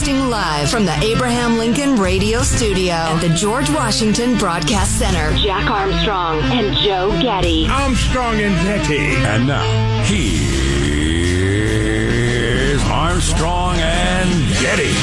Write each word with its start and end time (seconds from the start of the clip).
Broadcasting 0.00 0.30
live 0.30 0.70
from 0.70 0.86
the 0.86 0.98
Abraham 1.04 1.58
Lincoln 1.58 1.96
Radio 1.96 2.40
Studio 2.40 2.94
at 2.94 3.20
the 3.20 3.28
George 3.34 3.68
Washington 3.68 4.38
Broadcast 4.38 4.98
Center. 4.98 5.36
Jack 5.36 5.68
Armstrong 5.68 6.40
and 6.40 6.74
Joe 6.78 7.10
Getty. 7.20 7.66
Armstrong 7.68 8.40
and 8.40 8.54
Getty. 8.66 9.16
And 9.26 9.46
now, 9.46 10.02
here's 10.04 10.32
Armstrong 12.84 13.76
and 13.76 14.48
Getty. 14.62 14.94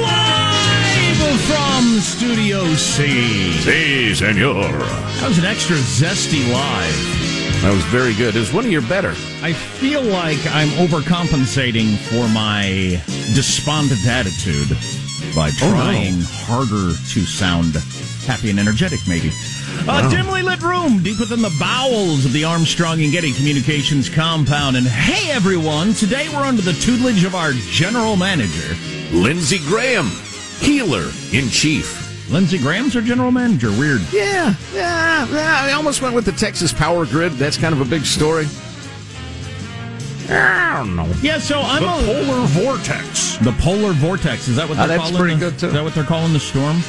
Live 0.00 1.40
from 1.42 2.00
Studio 2.00 2.64
C. 2.76 3.52
Si, 3.58 4.14
senor. 4.14 4.72
That 4.72 5.28
was 5.28 5.36
an 5.36 5.44
extra 5.44 5.76
zesty 5.76 6.50
live. 6.50 7.19
That 7.62 7.72
was 7.74 7.84
very 7.86 8.14
good. 8.14 8.34
It 8.34 8.38
was 8.38 8.52
one 8.54 8.64
of 8.64 8.70
your 8.70 8.80
better. 8.82 9.10
I 9.42 9.52
feel 9.52 10.00
like 10.02 10.38
I'm 10.46 10.68
overcompensating 10.80 11.98
for 12.08 12.26
my 12.32 13.02
despondent 13.34 14.06
attitude 14.06 14.70
by 15.36 15.50
oh, 15.52 15.70
trying 15.70 16.22
harder 16.22 16.96
to 16.96 17.20
sound 17.26 17.74
happy 18.24 18.48
and 18.48 18.58
energetic, 18.58 19.00
maybe. 19.06 19.30
Uh, 19.86 20.08
A 20.08 20.10
dimly 20.10 20.40
lit 20.42 20.62
room 20.62 21.02
deep 21.02 21.20
within 21.20 21.42
the 21.42 21.54
bowels 21.60 22.24
of 22.24 22.32
the 22.32 22.44
Armstrong 22.44 23.02
and 23.02 23.12
Getty 23.12 23.32
Communications 23.34 24.08
compound. 24.08 24.76
And 24.76 24.86
hey, 24.86 25.30
everyone, 25.30 25.92
today 25.92 26.30
we're 26.30 26.42
under 26.42 26.62
the 26.62 26.72
tutelage 26.72 27.24
of 27.24 27.34
our 27.34 27.52
general 27.52 28.16
manager. 28.16 28.74
Lindsey 29.12 29.58
Graham, 29.68 30.06
healer 30.60 31.10
in 31.32 31.50
chief. 31.50 31.99
Lindsey 32.30 32.58
Graham's 32.58 32.94
our 32.94 33.02
general 33.02 33.30
manager. 33.32 33.70
Weird. 33.70 34.00
Yeah, 34.12 34.54
yeah, 34.72 35.26
yeah. 35.30 35.58
I 35.62 35.72
almost 35.72 36.00
went 36.00 36.14
with 36.14 36.24
the 36.24 36.32
Texas 36.32 36.72
power 36.72 37.04
grid. 37.06 37.32
That's 37.32 37.56
kind 37.56 37.74
of 37.74 37.80
a 37.80 37.84
big 37.84 38.04
story. 38.04 38.46
I 40.28 40.76
don't 40.78 40.94
know. 40.94 41.12
Yeah, 41.22 41.38
so 41.38 41.60
I'm 41.60 41.82
The 41.82 41.88
a, 41.88 42.24
polar 42.24 42.46
vortex. 42.46 43.36
the 43.38 43.52
polar 43.52 43.92
vortex. 43.92 44.46
Is 44.46 44.54
that 44.56 44.68
what 44.68 44.78
Ah, 44.78 44.86
they're 44.86 44.96
that's 44.98 45.10
calling? 45.10 45.20
pretty 45.20 45.34
the, 45.34 45.50
good, 45.50 45.58
too. 45.58 45.66
Is 45.66 45.72
that 45.72 45.82
what 45.82 45.92
they're 45.94 46.04
calling 46.04 46.32
the 46.32 46.38
storm? 46.38 46.80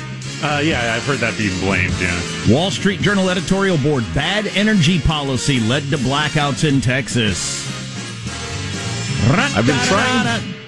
Uh, 0.43 0.59
yeah, 0.63 0.93
I've 0.95 1.03
heard 1.05 1.17
that 1.19 1.35
being 1.39 1.59
blamed. 1.59 1.93
Yeah. 1.99 2.53
Wall 2.53 2.69
Street 2.69 3.01
Journal 3.01 3.29
editorial 3.31 3.77
board: 3.79 4.03
Bad 4.13 4.45
energy 4.55 4.99
policy 4.99 5.59
led 5.59 5.83
to 5.89 5.97
blackouts 5.97 6.67
in 6.67 6.81
Texas. 6.81 7.67
I've 9.33 9.65
been 9.65 9.75
trying 9.85 10.60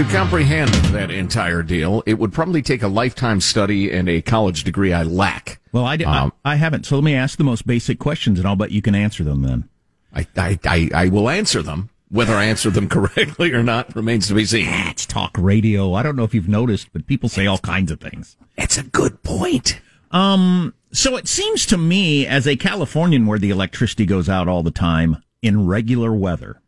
to 0.00 0.12
comprehend 0.12 0.70
that 0.94 1.10
entire 1.10 1.62
deal. 1.62 2.02
It 2.06 2.14
would 2.14 2.32
probably 2.32 2.62
take 2.62 2.82
a 2.82 2.88
lifetime 2.88 3.38
study 3.38 3.92
and 3.92 4.08
a 4.08 4.22
college 4.22 4.64
degree 4.64 4.94
I 4.94 5.02
lack. 5.02 5.60
Well, 5.72 5.84
I, 5.84 5.96
Um, 5.96 6.32
I, 6.42 6.52
I 6.52 6.54
haven't. 6.54 6.86
So 6.86 6.94
let 6.94 7.04
me 7.04 7.14
ask 7.14 7.36
the 7.36 7.44
most 7.44 7.66
basic 7.66 7.98
questions, 7.98 8.38
and 8.38 8.48
I'll 8.48 8.56
bet 8.56 8.70
you 8.70 8.80
can 8.80 8.94
answer 8.94 9.24
them. 9.24 9.42
Then 9.42 9.68
I, 10.14 10.26
I, 10.38 10.58
I, 10.64 10.90
I 10.94 11.08
will 11.08 11.28
answer 11.28 11.60
them. 11.60 11.90
Whether 12.08 12.34
I 12.34 12.44
answer 12.44 12.70
them 12.70 12.88
correctly 12.88 13.52
or 13.52 13.62
not 13.62 13.94
remains 13.94 14.26
to 14.28 14.34
be 14.34 14.46
seen. 14.46 14.68
it's 14.68 15.04
talk 15.04 15.36
radio. 15.36 15.92
I 15.92 16.02
don't 16.02 16.16
know 16.16 16.24
if 16.24 16.32
you've 16.32 16.48
noticed, 16.48 16.90
but 16.94 17.06
people 17.06 17.28
say 17.28 17.46
all 17.46 17.58
kinds 17.58 17.90
of 17.90 18.00
things. 18.00 18.38
It's 18.56 18.78
a 18.78 18.84
good 18.84 19.22
point. 19.22 19.82
Um, 20.12 20.72
so 20.92 21.18
it 21.18 21.28
seems 21.28 21.66
to 21.66 21.76
me, 21.76 22.26
as 22.26 22.46
a 22.46 22.56
Californian, 22.56 23.26
where 23.26 23.38
the 23.38 23.50
electricity 23.50 24.06
goes 24.06 24.30
out 24.30 24.48
all 24.48 24.62
the 24.62 24.70
time 24.70 25.22
in 25.42 25.66
regular 25.66 26.14
weather. 26.14 26.62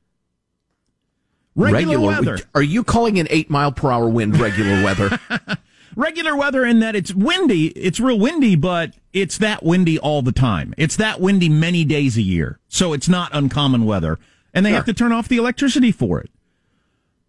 Regular, 1.55 2.01
weather. 2.01 2.39
Are 2.55 2.63
you 2.63 2.83
calling 2.83 3.19
an 3.19 3.27
eight 3.31 3.51
mile 3.51 3.73
per 3.73 3.91
hour 3.91 4.09
wind 4.09 4.39
regular 4.41 4.83
weather? 4.83 5.19
regular 5.97 6.35
weather 6.35 6.65
in 6.65 6.81
that 6.81 6.97
it's 6.97 7.15
windy. 7.15 7.69
It's 7.69 8.01
real 8.01 8.19
windy, 8.19 8.57
but 8.57 8.95
it's 9.13 9.39
that 9.39 9.63
windy 9.63 9.99
all 9.99 10.23
the 10.23 10.33
time. 10.33 10.73
It's 10.79 10.97
that 10.97 11.21
windy 11.21 11.49
many 11.49 11.85
days 11.85 12.17
a 12.17 12.23
year. 12.23 12.59
So 12.69 12.93
it's 12.93 13.09
not 13.09 13.35
uncommon 13.35 13.85
weather. 13.85 14.19
And 14.55 14.67
they 14.67 14.73
have 14.73 14.85
to 14.87 14.93
turn 14.93 15.13
off 15.13 15.29
the 15.29 15.39
electricity 15.39 15.93
for 15.93 16.21
it. 16.21 16.31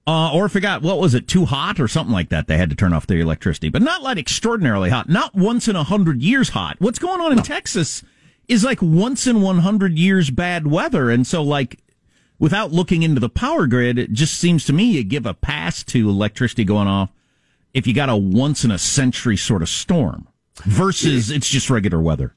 Uh, 0.06 0.34
or 0.34 0.46
if 0.46 0.56
it 0.58 0.60
got, 0.60 0.82
what 0.82 1.00
was 1.00 1.14
it, 1.14 1.30
too 1.30 1.46
hot 1.46 1.80
or 1.80 1.88
something 1.88 2.14
like 2.14 2.28
that, 2.28 2.48
they 2.48 2.58
had 2.58 2.70
to 2.70 2.76
turn 2.76 2.92
off 2.92 3.08
the 3.08 3.22
electricity. 3.22 3.70
But 3.70 3.82
not 3.82 4.04
like 4.04 4.18
extraordinarily 4.18 4.90
hot. 4.90 5.08
Not 5.08 5.34
once 5.34 5.70
in 5.70 5.78
a 5.78 5.84
hundred 5.84 6.22
years 6.22 6.50
hot. 6.50 6.76
What's 6.80 7.00
going 7.00 7.22
on 7.22 7.32
in 7.32 7.42
Texas 7.42 8.04
is 8.50 8.66
like 8.66 8.82
once 8.82 9.26
in 9.26 9.42
100 9.42 9.98
years 9.98 10.30
bad 10.30 10.68
weather. 10.68 11.10
And 11.10 11.26
so 11.26 11.42
like, 11.42 11.80
without 12.44 12.74
looking 12.74 13.04
into 13.04 13.22
the 13.22 13.30
power 13.30 13.68
grid, 13.68 13.98
it 13.98 14.12
just 14.12 14.38
seems 14.38 14.66
to 14.66 14.74
me 14.74 14.84
you 14.84 15.02
give 15.02 15.26
a 15.26 15.34
pass 15.34 15.82
to 15.82 16.10
electricity 16.10 16.66
going 16.66 16.90
off 16.90 17.10
if 17.74 17.88
you 17.88 17.94
got 17.94 18.10
a 18.10 18.18
once 18.18 18.66
in 18.66 18.72
a 18.72 18.78
century 18.78 19.38
sort 19.38 19.62
of 19.62 19.70
storm 19.70 20.28
versus 20.66 21.32
it's 21.32 21.48
just 21.48 21.70
regular 21.70 22.02
weather. 22.02 22.36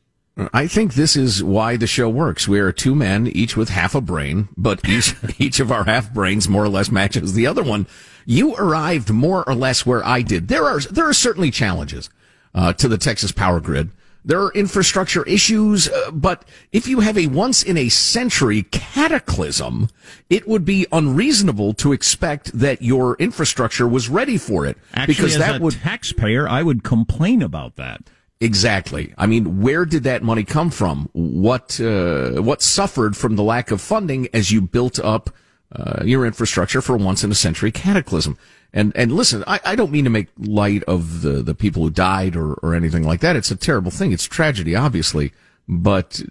I 0.55 0.69
think 0.69 0.95
this 0.95 1.17
is 1.17 1.43
why 1.43 1.77
the 1.77 1.89
show 1.89 2.09
works. 2.09 2.47
We 2.47 2.61
are 2.61 2.71
two 2.71 2.95
men, 2.95 3.27
each 3.27 3.57
with 3.57 3.69
half 3.69 3.97
a 3.97 4.01
brain, 4.01 4.49
but 4.57 4.89
each 4.89 5.17
each 5.41 5.59
of 5.59 5.73
our 5.73 5.83
half 5.83 6.15
brains 6.15 6.49
more 6.49 6.63
or 6.63 6.69
less 6.69 6.89
matches 6.89 7.33
the 7.33 7.49
other 7.49 7.65
one. 7.65 7.89
You 8.25 8.55
arrived 8.55 9.11
more 9.11 9.43
or 9.49 9.57
less 9.57 9.85
where 9.85 10.07
I 10.07 10.23
did. 10.23 10.47
There 10.47 10.67
are 10.67 10.79
there 10.79 11.09
are 11.09 11.15
certainly 11.15 11.51
challenges 11.51 12.11
uh, 12.55 12.75
to 12.75 12.87
the 12.87 12.99
Texas 12.99 13.33
power 13.33 13.59
grid. 13.59 13.91
There 14.27 14.43
are 14.43 14.53
infrastructure 14.55 15.23
issues, 15.23 15.89
uh, 15.89 16.11
but 16.11 16.45
if 16.73 16.89
you 16.89 16.99
have 16.99 17.17
a 17.17 17.29
once 17.29 17.63
in 17.63 17.77
a 17.77 17.89
century 17.89 18.65
cataclysm, 18.65 19.89
it 20.29 20.49
would 20.49 20.65
be 20.65 20.85
unreasonable 20.91 21.75
to 21.75 21.93
expect 21.93 22.51
that 22.59 22.83
your 22.83 23.15
infrastructure 23.21 23.87
was 23.87 24.09
ready 24.09 24.37
for 24.37 24.67
it 24.67 24.79
Actually, 24.95 25.15
because 25.15 25.35
as 25.35 25.39
that 25.39 25.61
a 25.61 25.63
would 25.63 25.75
taxpayer, 25.75 26.49
I 26.49 26.65
would 26.65 26.83
complain 26.83 27.41
about 27.41 27.77
that. 27.77 28.03
Exactly. 28.41 29.15
I 29.17 29.27
mean, 29.27 29.63
where 29.63 29.85
did 29.85 30.03
that 30.03 30.25
money 30.25 30.43
come 30.43 30.71
from? 30.71 31.09
What 31.13 31.81
uh, 31.81 32.43
what 32.43 32.63
suffered 32.63 33.17
from 33.17 33.37
the 33.37 33.45
lack 33.45 33.71
of 33.71 33.81
funding 33.81 34.29
as 34.35 34.51
you 34.51 34.61
built 34.61 34.99
up 34.99 35.31
uh, 35.71 36.03
your 36.05 36.27
infrastructure 36.27 36.83
for 36.83 36.97
a 36.97 36.99
once 36.99 37.23
in 37.23 37.31
a 37.31 37.35
century 37.37 37.71
cataclysm? 37.71 38.37
And 38.73 38.93
and 38.97 39.13
listen, 39.13 39.43
I, 39.47 39.61
I 39.65 39.75
don't 39.77 39.91
mean 39.91 40.05
to 40.05 40.11
make 40.11 40.29
light 40.39 40.83
of 40.85 41.23
the 41.23 41.43
the 41.43 41.55
people 41.55 41.83
who 41.83 41.91
died 41.91 42.37
or 42.37 42.55
or 42.55 42.75
anything 42.75 43.05
like 43.05 43.21
that. 43.21 43.37
It's 43.37 43.51
a 43.51 43.57
terrible 43.57 43.91
thing. 43.91 44.13
It's 44.13 44.25
tragedy, 44.25 44.75
obviously. 44.75 45.33
But 45.69 46.23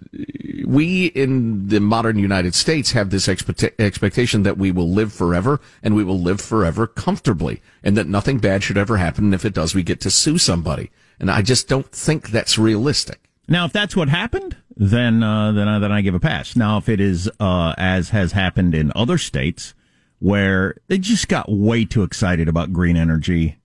we 0.64 1.06
in 1.06 1.68
the 1.68 1.80
modern 1.80 2.18
United 2.18 2.54
States 2.54 2.92
have 2.92 3.10
this 3.10 3.28
expect- 3.28 3.78
expectation 3.78 4.44
that 4.44 4.56
we 4.56 4.72
will 4.72 4.90
live 4.90 5.12
forever 5.12 5.60
and 5.82 5.94
we 5.94 6.04
will 6.04 6.18
live 6.18 6.40
forever 6.40 6.86
comfortably 6.86 7.60
and 7.82 7.96
that 7.98 8.06
nothing 8.06 8.38
bad 8.38 8.62
should 8.62 8.78
ever 8.78 8.96
happen. 8.96 9.24
And 9.24 9.34
if 9.34 9.44
it 9.44 9.52
does, 9.52 9.74
we 9.74 9.82
get 9.82 10.00
to 10.02 10.10
sue 10.10 10.38
somebody. 10.38 10.90
And 11.20 11.30
I 11.30 11.42
just 11.42 11.68
don't 11.68 11.90
think 11.92 12.30
that's 12.30 12.56
realistic. 12.58 13.20
Now, 13.48 13.66
if 13.66 13.72
that's 13.72 13.94
what 13.94 14.08
happened, 14.08 14.56
then 14.74 15.22
uh, 15.22 15.52
then 15.52 15.68
I, 15.68 15.78
then 15.78 15.92
I 15.92 16.00
give 16.00 16.14
a 16.14 16.20
pass. 16.20 16.56
Now, 16.56 16.78
if 16.78 16.88
it 16.88 17.00
is 17.00 17.30
uh, 17.38 17.74
as 17.76 18.10
has 18.10 18.32
happened 18.32 18.74
in 18.74 18.90
other 18.94 19.18
states 19.18 19.74
where 20.18 20.76
they 20.88 20.98
just 20.98 21.28
got 21.28 21.50
way 21.50 21.84
too 21.84 22.02
excited 22.02 22.48
about 22.48 22.72
green 22.72 22.96
energy 22.96 23.58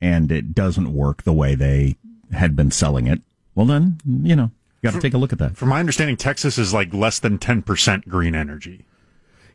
and 0.00 0.32
it 0.32 0.54
doesn't 0.54 0.94
work 0.94 1.22
the 1.22 1.32
way 1.32 1.54
they 1.54 1.96
had 2.32 2.56
been 2.56 2.70
selling 2.70 3.06
it, 3.06 3.20
well, 3.54 3.66
then 3.66 3.98
you 4.06 4.34
know 4.34 4.50
you 4.82 4.90
got 4.90 4.94
to 4.94 5.00
take 5.00 5.14
a 5.14 5.18
look 5.18 5.32
at 5.32 5.38
that. 5.38 5.56
From 5.56 5.68
my 5.68 5.80
understanding, 5.80 6.16
Texas 6.16 6.56
is 6.56 6.72
like 6.72 6.94
less 6.94 7.18
than 7.18 7.38
10% 7.38 8.08
green 8.08 8.34
energy. 8.34 8.84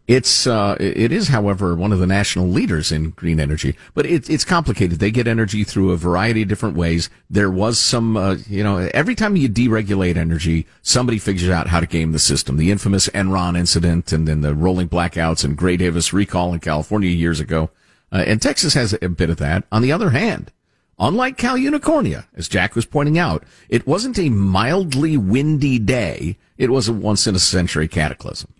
It's 0.07 0.45
uh, 0.45 0.77
it 0.79 1.11
is, 1.11 1.29
however, 1.29 1.73
one 1.73 1.91
of 1.91 1.97
the 1.97 2.05
national 2.05 2.47
leaders 2.47 2.91
in 2.91 3.09
green 3.11 3.39
energy, 3.39 3.75
but 3.95 4.05
it, 4.05 4.29
it's 4.29 4.45
complicated. 4.45 4.99
They 4.99 5.09
get 5.09 5.27
energy 5.27 5.63
through 5.63 5.91
a 5.91 5.97
variety 5.97 6.43
of 6.43 6.47
different 6.47 6.75
ways. 6.77 7.09
There 7.27 7.49
was 7.49 7.79
some, 7.79 8.15
uh, 8.15 8.35
you 8.47 8.63
know, 8.63 8.77
every 8.93 9.15
time 9.15 9.35
you 9.35 9.49
deregulate 9.49 10.15
energy, 10.15 10.67
somebody 10.83 11.17
figures 11.17 11.49
out 11.49 11.69
how 11.69 11.79
to 11.79 11.87
game 11.87 12.11
the 12.11 12.19
system. 12.19 12.57
The 12.57 12.69
infamous 12.69 13.09
Enron 13.09 13.57
incident, 13.57 14.13
and 14.13 14.27
then 14.27 14.41
the 14.41 14.53
rolling 14.53 14.89
blackouts 14.89 15.43
and 15.43 15.57
Gray 15.57 15.75
Davis 15.75 16.13
recall 16.13 16.53
in 16.53 16.59
California 16.59 17.09
years 17.09 17.39
ago, 17.39 17.71
uh, 18.11 18.23
and 18.27 18.39
Texas 18.39 18.75
has 18.75 18.95
a 19.01 19.09
bit 19.09 19.31
of 19.31 19.37
that. 19.37 19.63
On 19.71 19.81
the 19.81 19.91
other 19.91 20.11
hand, 20.11 20.51
unlike 20.99 21.39
Cal 21.39 21.57
Unicornia, 21.57 22.27
as 22.35 22.47
Jack 22.47 22.75
was 22.75 22.85
pointing 22.85 23.17
out, 23.17 23.43
it 23.69 23.87
wasn't 23.87 24.19
a 24.19 24.29
mildly 24.29 25.17
windy 25.17 25.79
day. 25.79 26.37
It 26.59 26.69
was 26.69 26.87
a 26.87 26.93
once 26.93 27.25
in 27.25 27.33
a 27.33 27.39
century 27.39 27.87
cataclysm. 27.87 28.53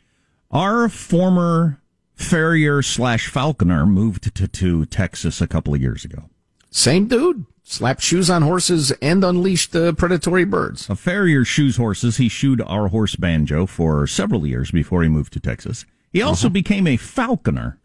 Our 0.52 0.90
former 0.90 1.82
farrier 2.14 2.82
slash 2.82 3.28
falconer 3.28 3.86
moved 3.86 4.36
to, 4.36 4.48
to 4.48 4.86
Texas 4.86 5.42
a 5.42 5.48
couple 5.48 5.74
of 5.74 5.82
years 5.82 6.06
ago. 6.06 6.30
Same 6.72 7.08
dude. 7.08 7.46
Slapped 7.64 8.02
shoes 8.02 8.30
on 8.30 8.44
horses 8.44 8.92
and 9.02 9.24
unleashed 9.24 9.72
the 9.72 9.94
predatory 9.94 10.46
birds. 10.46 10.88
A 10.88 10.96
farrier 10.96 11.44
shoes 11.44 11.78
horses. 11.78 12.18
He 12.18 12.30
shoed 12.30 12.62
our 12.62 12.90
horse 12.90 13.16
Banjo 13.16 13.66
for 13.66 14.06
several 14.06 14.46
years 14.46 14.70
before 14.70 15.02
he 15.02 15.10
moved 15.10 15.34
to 15.34 15.40
Texas. 15.40 15.84
He 16.14 16.22
also 16.22 16.48
uh-huh. 16.48 16.54
became 16.54 16.86
a 16.86 16.98
falconer. 16.98 17.80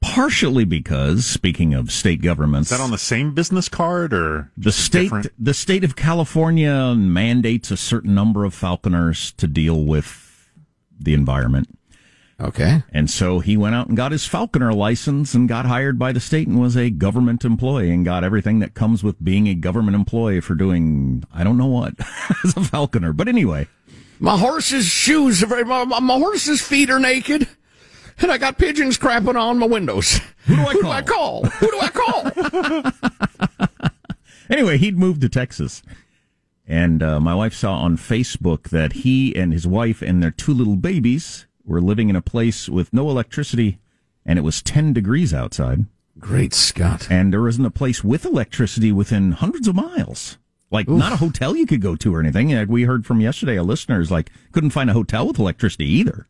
Partially 0.00 0.64
because, 0.64 1.24
speaking 1.24 1.72
of 1.72 1.92
state 1.92 2.20
governments, 2.20 2.70
Is 2.70 2.78
that 2.78 2.82
on 2.82 2.90
the 2.90 2.98
same 2.98 3.32
business 3.32 3.68
card 3.68 4.12
or 4.12 4.50
the 4.56 4.72
state 4.72 5.04
different? 5.04 5.32
the 5.38 5.54
state 5.54 5.84
of 5.84 5.96
California 5.96 6.94
mandates 6.96 7.70
a 7.70 7.76
certain 7.76 8.14
number 8.14 8.44
of 8.44 8.54
falconers 8.54 9.32
to 9.36 9.46
deal 9.46 9.84
with 9.84 10.27
the 11.00 11.14
environment. 11.14 11.68
Okay. 12.40 12.84
And 12.92 13.10
so 13.10 13.40
he 13.40 13.56
went 13.56 13.74
out 13.74 13.88
and 13.88 13.96
got 13.96 14.12
his 14.12 14.24
falconer 14.24 14.72
license 14.72 15.34
and 15.34 15.48
got 15.48 15.66
hired 15.66 15.98
by 15.98 16.12
the 16.12 16.20
state 16.20 16.46
and 16.46 16.60
was 16.60 16.76
a 16.76 16.88
government 16.88 17.44
employee 17.44 17.90
and 17.90 18.04
got 18.04 18.22
everything 18.22 18.60
that 18.60 18.74
comes 18.74 19.02
with 19.02 19.22
being 19.22 19.48
a 19.48 19.54
government 19.54 19.96
employee 19.96 20.40
for 20.40 20.54
doing 20.54 21.24
I 21.34 21.42
don't 21.42 21.58
know 21.58 21.66
what 21.66 21.94
as 22.44 22.56
a 22.56 22.62
falconer. 22.62 23.12
But 23.12 23.26
anyway, 23.26 23.66
My 24.20 24.38
horse's 24.38 24.86
shoes 24.86 25.42
are 25.42 25.46
very, 25.46 25.64
my, 25.64 25.84
my 25.84 26.16
horse's 26.18 26.62
feet 26.62 26.90
are 26.90 27.00
naked. 27.00 27.48
And 28.20 28.30
I 28.32 28.38
got 28.38 28.58
pigeons 28.58 28.98
crapping 28.98 29.36
on 29.40 29.58
my 29.58 29.66
windows. 29.66 30.20
Who 30.46 30.56
do 30.56 30.62
I 30.62 30.72
Who 30.72 30.80
call? 30.82 30.82
do 30.82 30.90
I 30.90 31.02
call? 31.02 31.44
Who 31.44 31.70
do 31.70 31.80
I 31.80 32.92
call? 32.92 32.92
Anyway, 34.50 34.78
he'd 34.78 34.96
moved 34.96 35.20
to 35.20 35.28
Texas. 35.28 35.82
And 36.70 37.02
uh, 37.02 37.18
my 37.18 37.34
wife 37.34 37.54
saw 37.54 37.78
on 37.78 37.96
Facebook 37.96 38.68
that 38.68 38.92
he 38.92 39.34
and 39.34 39.54
his 39.54 39.66
wife 39.66 40.02
and 40.02 40.22
their 40.22 40.30
two 40.30 40.52
little 40.52 40.76
babies 40.76 41.46
were 41.64 41.80
living 41.80 42.10
in 42.10 42.16
a 42.16 42.20
place 42.20 42.68
with 42.68 42.92
no 42.92 43.08
electricity, 43.08 43.78
and 44.26 44.38
it 44.38 44.42
was 44.42 44.62
10 44.62 44.92
degrees 44.92 45.32
outside. 45.32 45.86
Great 46.18 46.52
Scott. 46.52 47.08
And 47.10 47.32
there 47.32 47.48
isn't 47.48 47.64
a 47.64 47.70
place 47.70 48.04
with 48.04 48.26
electricity 48.26 48.92
within 48.92 49.32
hundreds 49.32 49.66
of 49.66 49.76
miles. 49.76 50.36
Like, 50.70 50.88
not 50.88 51.12
a 51.12 51.16
hotel 51.16 51.56
you 51.56 51.64
could 51.64 51.80
go 51.80 51.96
to 51.96 52.14
or 52.14 52.20
anything. 52.20 52.52
And 52.52 52.68
we 52.68 52.82
heard 52.82 53.06
from 53.06 53.22
yesterday, 53.22 53.56
a 53.56 53.62
listener 53.62 54.00
is 54.00 54.10
like, 54.10 54.30
couldn't 54.52 54.70
find 54.70 54.90
a 54.90 54.94
hotel 54.94 55.26
with 55.26 55.38
electricity 55.38 55.86
either. 55.86 56.28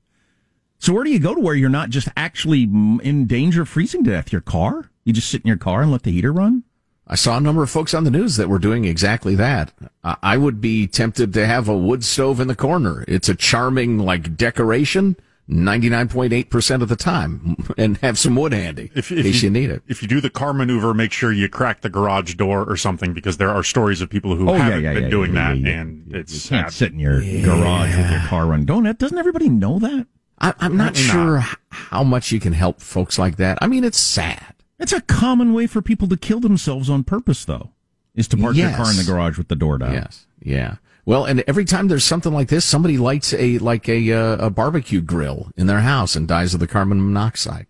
So 0.78 0.92
where 0.92 1.02
do 1.02 1.10
you 1.10 1.18
go 1.18 1.34
to 1.34 1.40
where 1.40 1.56
you're 1.56 1.68
not 1.68 1.90
just 1.90 2.08
actually 2.16 2.62
in 2.62 3.26
danger 3.26 3.62
of 3.62 3.68
freezing 3.68 4.04
to 4.04 4.10
death? 4.10 4.30
Your 4.30 4.40
car? 4.40 4.90
You 5.02 5.12
just 5.12 5.28
sit 5.28 5.42
in 5.42 5.48
your 5.48 5.56
car 5.56 5.82
and 5.82 5.90
let 5.90 6.04
the 6.04 6.12
heater 6.12 6.32
run? 6.32 6.62
I 7.10 7.14
saw 7.14 7.38
a 7.38 7.40
number 7.40 7.62
of 7.62 7.70
folks 7.70 7.94
on 7.94 8.04
the 8.04 8.10
news 8.10 8.36
that 8.36 8.48
were 8.48 8.58
doing 8.58 8.84
exactly 8.84 9.34
that. 9.36 9.72
I 10.04 10.16
I 10.22 10.36
would 10.36 10.60
be 10.60 10.86
tempted 10.86 11.32
to 11.34 11.46
have 11.46 11.68
a 11.68 11.76
wood 11.76 12.04
stove 12.04 12.38
in 12.40 12.48
the 12.48 12.54
corner. 12.54 13.04
It's 13.08 13.28
a 13.30 13.34
charming, 13.34 13.98
like, 13.98 14.36
decoration 14.36 15.16
99.8% 15.50 16.82
of 16.82 16.88
the 16.88 16.96
time 16.96 17.56
and 17.78 17.96
have 17.98 18.18
some 18.18 18.36
wood 18.36 18.52
handy 18.52 18.90
If, 18.94 19.10
in 19.10 19.22
case 19.22 19.42
you, 19.42 19.48
need 19.50 19.70
it. 19.70 19.82
If 19.86 20.02
you 20.02 20.08
do 20.08 20.20
the 20.20 20.28
car 20.30 20.52
maneuver, 20.52 20.92
make 20.92 21.12
sure 21.12 21.32
you 21.32 21.48
crack 21.48 21.80
the 21.80 21.88
garage 21.88 22.34
door 22.34 22.64
or 22.68 22.76
something 22.76 23.12
because 23.14 23.38
there 23.38 23.48
are 23.50 23.62
stories 23.62 24.00
of 24.00 24.10
people 24.10 24.36
who 24.36 24.50
Oh, 24.50 24.54
haven't 24.54 24.82
yeah, 24.84 24.92
been 24.94 25.04
yeah, 25.04 25.08
doing 25.08 25.34
yeah, 25.34 25.48
that, 25.54 25.58
yeah, 25.58 25.68
yeah. 25.70 25.80
and 25.80 26.12
You 26.12 26.18
it's 26.20 26.48
can't 26.48 26.66
sad. 26.66 26.72
sit 26.72 26.92
in 26.92 26.98
your 26.98 27.20
garage 27.20 27.96
with 27.96 28.10
your 28.10 28.20
car 28.26 28.46
running. 28.46 28.66
Don't 28.66 28.86
it? 28.86 28.98
Doesn't 28.98 29.16
everybody 29.18 29.48
know 29.48 29.78
that? 29.78 30.06
I, 30.40 30.52
I'm 30.60 30.76
not 30.76 30.90
Apparently 30.98 31.02
sure 31.02 31.38
h- 31.38 31.56
how 31.70 32.04
much 32.04 32.30
you 32.30 32.40
can 32.40 32.52
help 32.52 32.80
folks 32.80 33.18
like 33.18 33.36
that. 33.38 33.58
I 33.60 33.66
mean, 33.66 33.84
it's 33.84 33.98
sad. 33.98 34.54
It's 34.78 34.92
a 34.92 35.00
common 35.02 35.52
way 35.52 35.66
for 35.66 35.82
people 35.82 36.08
to 36.08 36.16
kill 36.16 36.40
themselves 36.40 36.88
on 36.88 37.04
purpose, 37.04 37.44
though, 37.44 37.70
is 38.14 38.28
to 38.28 38.36
park 38.36 38.54
their 38.56 38.68
Yes. 38.68 38.76
car 38.76 38.90
in 38.90 38.96
the 38.96 39.04
garage 39.04 39.36
with 39.38 39.48
the 39.48 39.56
door 39.56 39.78
down. 39.78 39.92
Yes. 39.94 40.26
Yeah. 40.40 40.76
Well, 41.04 41.24
and 41.24 41.42
every 41.48 41.64
time 41.64 41.88
there's 41.88 42.04
something 42.04 42.32
like 42.32 42.48
this, 42.48 42.64
somebody 42.64 42.98
lights 42.98 43.32
a 43.32 43.58
like 43.58 43.88
a 43.88 44.12
uh, 44.12 44.46
a 44.46 44.50
barbecue 44.50 45.00
grill 45.00 45.50
in 45.56 45.66
their 45.66 45.80
house 45.80 46.14
and 46.14 46.28
dies 46.28 46.52
of 46.54 46.60
the 46.60 46.66
carbon 46.66 47.00
monoxide. 47.12 47.66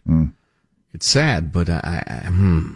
It's 0.93 1.06
sad, 1.06 1.52
but 1.52 1.70
I, 1.70 2.02
I, 2.06 2.26
hmm, 2.28 2.72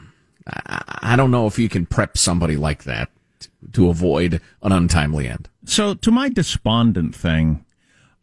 I, 0.46 0.82
I 1.14 1.16
don't 1.16 1.30
know 1.32 1.46
if 1.48 1.58
you 1.58 1.68
can 1.68 1.84
prep 1.86 2.16
somebody 2.16 2.56
like 2.56 2.84
that 2.84 3.10
to 3.72 3.88
avoid 3.88 4.40
an 4.62 4.70
untimely 4.72 5.26
end. 5.28 5.48
So, 5.64 5.94
to 5.94 6.10
my 6.12 6.28
despondent 6.28 7.14
thing, 7.16 7.64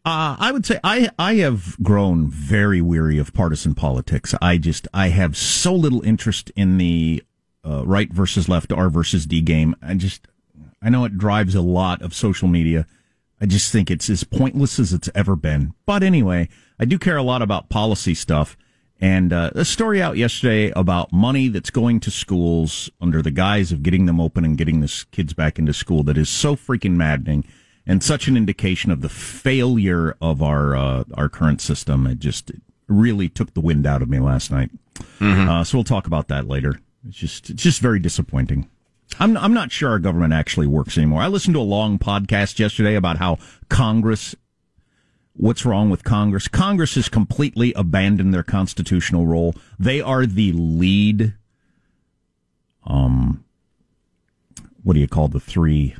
uh, 0.04 0.36
I 0.38 0.50
would 0.52 0.64
say 0.64 0.80
I, 0.82 1.10
I 1.18 1.34
have 1.36 1.76
grown 1.82 2.28
very 2.28 2.80
weary 2.80 3.18
of 3.18 3.34
partisan 3.34 3.74
politics. 3.74 4.34
I 4.40 4.56
just, 4.56 4.88
I 4.94 5.08
have 5.08 5.36
so 5.36 5.74
little 5.74 6.02
interest 6.02 6.50
in 6.56 6.78
the 6.78 7.22
uh, 7.64 7.84
right 7.86 8.10
versus 8.10 8.48
left, 8.48 8.72
R 8.72 8.88
versus 8.88 9.26
D 9.26 9.42
game. 9.42 9.76
I 9.82 9.94
just, 9.94 10.26
I 10.82 10.88
know 10.88 11.04
it 11.04 11.18
drives 11.18 11.54
a 11.54 11.60
lot 11.60 12.00
of 12.00 12.14
social 12.14 12.48
media. 12.48 12.86
I 13.40 13.46
just 13.46 13.72
think 13.72 13.90
it's 13.90 14.08
as 14.08 14.24
pointless 14.24 14.78
as 14.78 14.92
it's 14.92 15.10
ever 15.14 15.36
been. 15.36 15.74
But 15.84 16.02
anyway, 16.02 16.48
I 16.78 16.86
do 16.86 16.98
care 16.98 17.18
a 17.18 17.22
lot 17.22 17.42
about 17.42 17.68
policy 17.68 18.14
stuff. 18.14 18.56
And 19.02 19.32
uh, 19.32 19.50
a 19.54 19.64
story 19.64 20.02
out 20.02 20.18
yesterday 20.18 20.72
about 20.76 21.12
money 21.12 21.48
that's 21.48 21.70
going 21.70 22.00
to 22.00 22.10
schools 22.10 22.90
under 23.00 23.22
the 23.22 23.30
guise 23.30 23.72
of 23.72 23.82
getting 23.82 24.06
them 24.06 24.20
open 24.20 24.44
and 24.44 24.58
getting 24.58 24.80
the 24.80 25.04
kids 25.10 25.32
back 25.32 25.58
into 25.58 25.72
school 25.72 26.02
that 26.04 26.18
is 26.18 26.28
so 26.28 26.54
freaking 26.54 26.96
maddening 26.96 27.44
and 27.86 28.02
such 28.02 28.28
an 28.28 28.36
indication 28.36 28.90
of 28.90 29.00
the 29.00 29.08
failure 29.08 30.16
of 30.20 30.42
our 30.42 30.76
uh, 30.76 31.04
our 31.14 31.28
current 31.28 31.60
system. 31.60 32.06
It 32.06 32.18
just 32.18 32.52
really 32.88 33.28
took 33.28 33.54
the 33.54 33.60
wind 33.60 33.86
out 33.86 34.02
of 34.02 34.08
me 34.08 34.18
last 34.18 34.50
night. 34.50 34.70
Uh, 35.48 35.64
so 35.64 35.78
we'll 35.78 35.84
talk 35.84 36.06
about 36.06 36.28
that 36.28 36.46
later. 36.48 36.80
It's 37.08 37.16
just 37.16 37.50
it's 37.50 37.62
just 37.62 37.80
very 37.80 37.98
disappointing. 37.98 38.68
I'm 39.18 39.36
I'm 39.36 39.54
not 39.54 39.72
sure 39.72 39.90
our 39.90 39.98
government 39.98 40.32
actually 40.32 40.66
works 40.66 40.96
anymore. 40.96 41.22
I 41.22 41.26
listened 41.28 41.54
to 41.54 41.60
a 41.60 41.62
long 41.62 41.98
podcast 41.98 42.58
yesterday 42.58 42.94
about 42.94 43.18
how 43.18 43.38
Congress 43.68 44.34
what's 45.32 45.64
wrong 45.64 45.88
with 45.90 46.04
Congress. 46.04 46.48
Congress 46.48 46.96
has 46.96 47.08
completely 47.08 47.72
abandoned 47.74 48.34
their 48.34 48.42
constitutional 48.42 49.26
role. 49.26 49.54
They 49.78 50.00
are 50.00 50.26
the 50.26 50.52
lead 50.52 51.34
um 52.84 53.44
what 54.82 54.94
do 54.94 55.00
you 55.00 55.08
call 55.08 55.28
the 55.28 55.40
three 55.40 55.94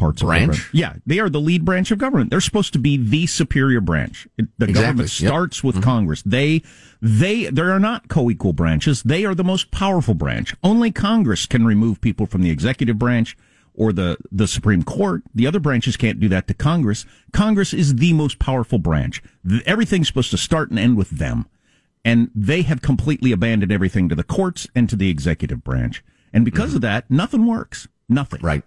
parts 0.00 0.22
Branch? 0.22 0.42
of 0.42 0.48
government? 0.48 0.74
Yeah, 0.74 0.94
they 1.06 1.20
are 1.20 1.28
the 1.28 1.40
lead 1.40 1.64
branch 1.64 1.90
of 1.90 1.98
government. 1.98 2.30
They're 2.30 2.40
supposed 2.40 2.72
to 2.72 2.78
be 2.78 2.96
the 2.96 3.26
superior 3.26 3.80
branch. 3.80 4.26
The 4.36 4.48
Exactly, 4.58 4.72
government 4.74 5.20
yep. 5.20 5.28
starts 5.28 5.62
with 5.62 5.76
mm-hmm. 5.76 5.84
Congress. 5.84 6.22
They 6.22 6.62
they 7.00 7.44
there 7.44 7.70
are 7.70 7.78
not 7.78 8.08
co-equal 8.08 8.52
branches. 8.52 9.02
They 9.02 9.24
are 9.24 9.34
the 9.34 9.44
most 9.44 9.70
powerful 9.70 10.14
branch. 10.14 10.54
Only 10.64 10.90
Congress 10.90 11.46
can 11.46 11.64
remove 11.64 12.00
people 12.00 12.26
from 12.26 12.42
the 12.42 12.50
executive 12.50 12.98
branch 12.98 13.36
or 13.74 13.92
the 13.92 14.16
the 14.32 14.48
Supreme 14.48 14.82
Court. 14.82 15.22
The 15.34 15.46
other 15.46 15.60
branches 15.60 15.96
can't 15.96 16.18
do 16.18 16.28
that 16.30 16.48
to 16.48 16.54
Congress. 16.54 17.04
Congress 17.32 17.72
is 17.72 17.96
the 17.96 18.12
most 18.12 18.38
powerful 18.38 18.78
branch. 18.78 19.22
Everything's 19.66 20.08
supposed 20.08 20.30
to 20.32 20.38
start 20.38 20.70
and 20.70 20.78
end 20.78 20.96
with 20.96 21.10
them. 21.10 21.46
And 22.02 22.30
they 22.34 22.62
have 22.62 22.80
completely 22.80 23.30
abandoned 23.30 23.70
everything 23.70 24.08
to 24.08 24.14
the 24.14 24.24
courts 24.24 24.66
and 24.74 24.88
to 24.88 24.96
the 24.96 25.10
executive 25.10 25.62
branch. 25.62 26.02
And 26.32 26.46
because 26.46 26.70
mm-hmm. 26.70 26.76
of 26.76 26.82
that, 26.82 27.10
nothing 27.10 27.46
works. 27.46 27.88
Nothing. 28.08 28.40
Right. 28.42 28.62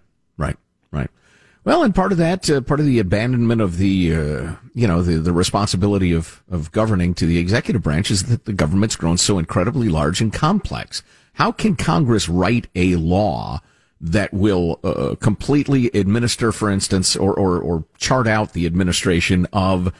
Well, 1.64 1.82
and 1.82 1.94
part 1.94 2.12
of 2.12 2.18
that, 2.18 2.48
uh, 2.50 2.60
part 2.60 2.80
of 2.80 2.86
the 2.86 2.98
abandonment 2.98 3.62
of 3.62 3.78
the, 3.78 4.14
uh, 4.14 4.52
you 4.74 4.86
know, 4.86 5.00
the, 5.00 5.16
the 5.16 5.32
responsibility 5.32 6.12
of, 6.12 6.42
of 6.50 6.70
governing 6.72 7.14
to 7.14 7.26
the 7.26 7.38
executive 7.38 7.82
branch 7.82 8.10
is 8.10 8.24
that 8.24 8.44
the 8.44 8.52
government's 8.52 8.96
grown 8.96 9.16
so 9.16 9.38
incredibly 9.38 9.88
large 9.88 10.20
and 10.20 10.30
complex. 10.30 11.02
How 11.34 11.52
can 11.52 11.74
Congress 11.74 12.28
write 12.28 12.68
a 12.74 12.96
law 12.96 13.62
that 13.98 14.34
will 14.34 14.78
uh, 14.84 15.14
completely 15.18 15.86
administer, 15.94 16.52
for 16.52 16.70
instance, 16.70 17.16
or, 17.16 17.32
or, 17.32 17.58
or 17.58 17.84
chart 17.96 18.26
out 18.26 18.52
the 18.52 18.66
administration 18.66 19.46
of 19.50 19.90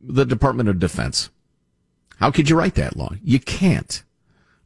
the 0.00 0.24
Department 0.24 0.68
of 0.68 0.80
Defense? 0.80 1.30
How 2.16 2.32
could 2.32 2.50
you 2.50 2.56
write 2.56 2.74
that 2.74 2.96
law? 2.96 3.12
You 3.22 3.38
can't. 3.38 4.02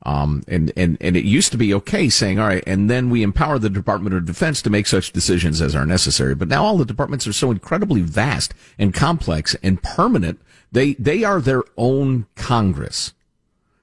Um, 0.07 0.45
and, 0.47 0.73
and, 0.77 0.97
and 1.01 1.17
it 1.17 1.25
used 1.25 1.51
to 1.51 1.59
be 1.59 1.75
okay 1.75 2.09
saying, 2.09 2.39
all 2.39 2.47
right, 2.47 2.63
and 2.65 2.89
then 2.89 3.11
we 3.11 3.25
empower 3.25 3.59
the 3.59 3.69
Department 3.69 4.15
of 4.15 4.25
Defense 4.25 4.63
to 4.63 4.71
make 4.71 4.87
such 4.87 5.11
decisions 5.11 5.61
as 5.61 5.75
are 5.75 5.85
necessary. 5.85 6.37
But 6.37 6.47
now 6.47 6.65
all 6.65 6.79
the 6.79 6.85
departments 6.85 7.27
are 7.27 7.33
so 7.33 7.51
incredibly 7.51 8.03
vast 8.03 8.55
and 8.79 8.95
complex 8.95 9.57
and 9.65 9.83
permanent. 9.83 10.41
They, 10.71 10.95
they 10.95 11.25
are 11.25 11.41
their 11.41 11.65
own 11.77 12.27
Congress. 12.37 13.15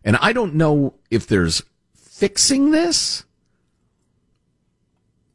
And 0.06 0.16
I 0.22 0.32
don't 0.32 0.56
know 0.56 0.94
if 1.12 1.28
there's 1.28 1.62
fixing 1.94 2.72
this 2.72 3.26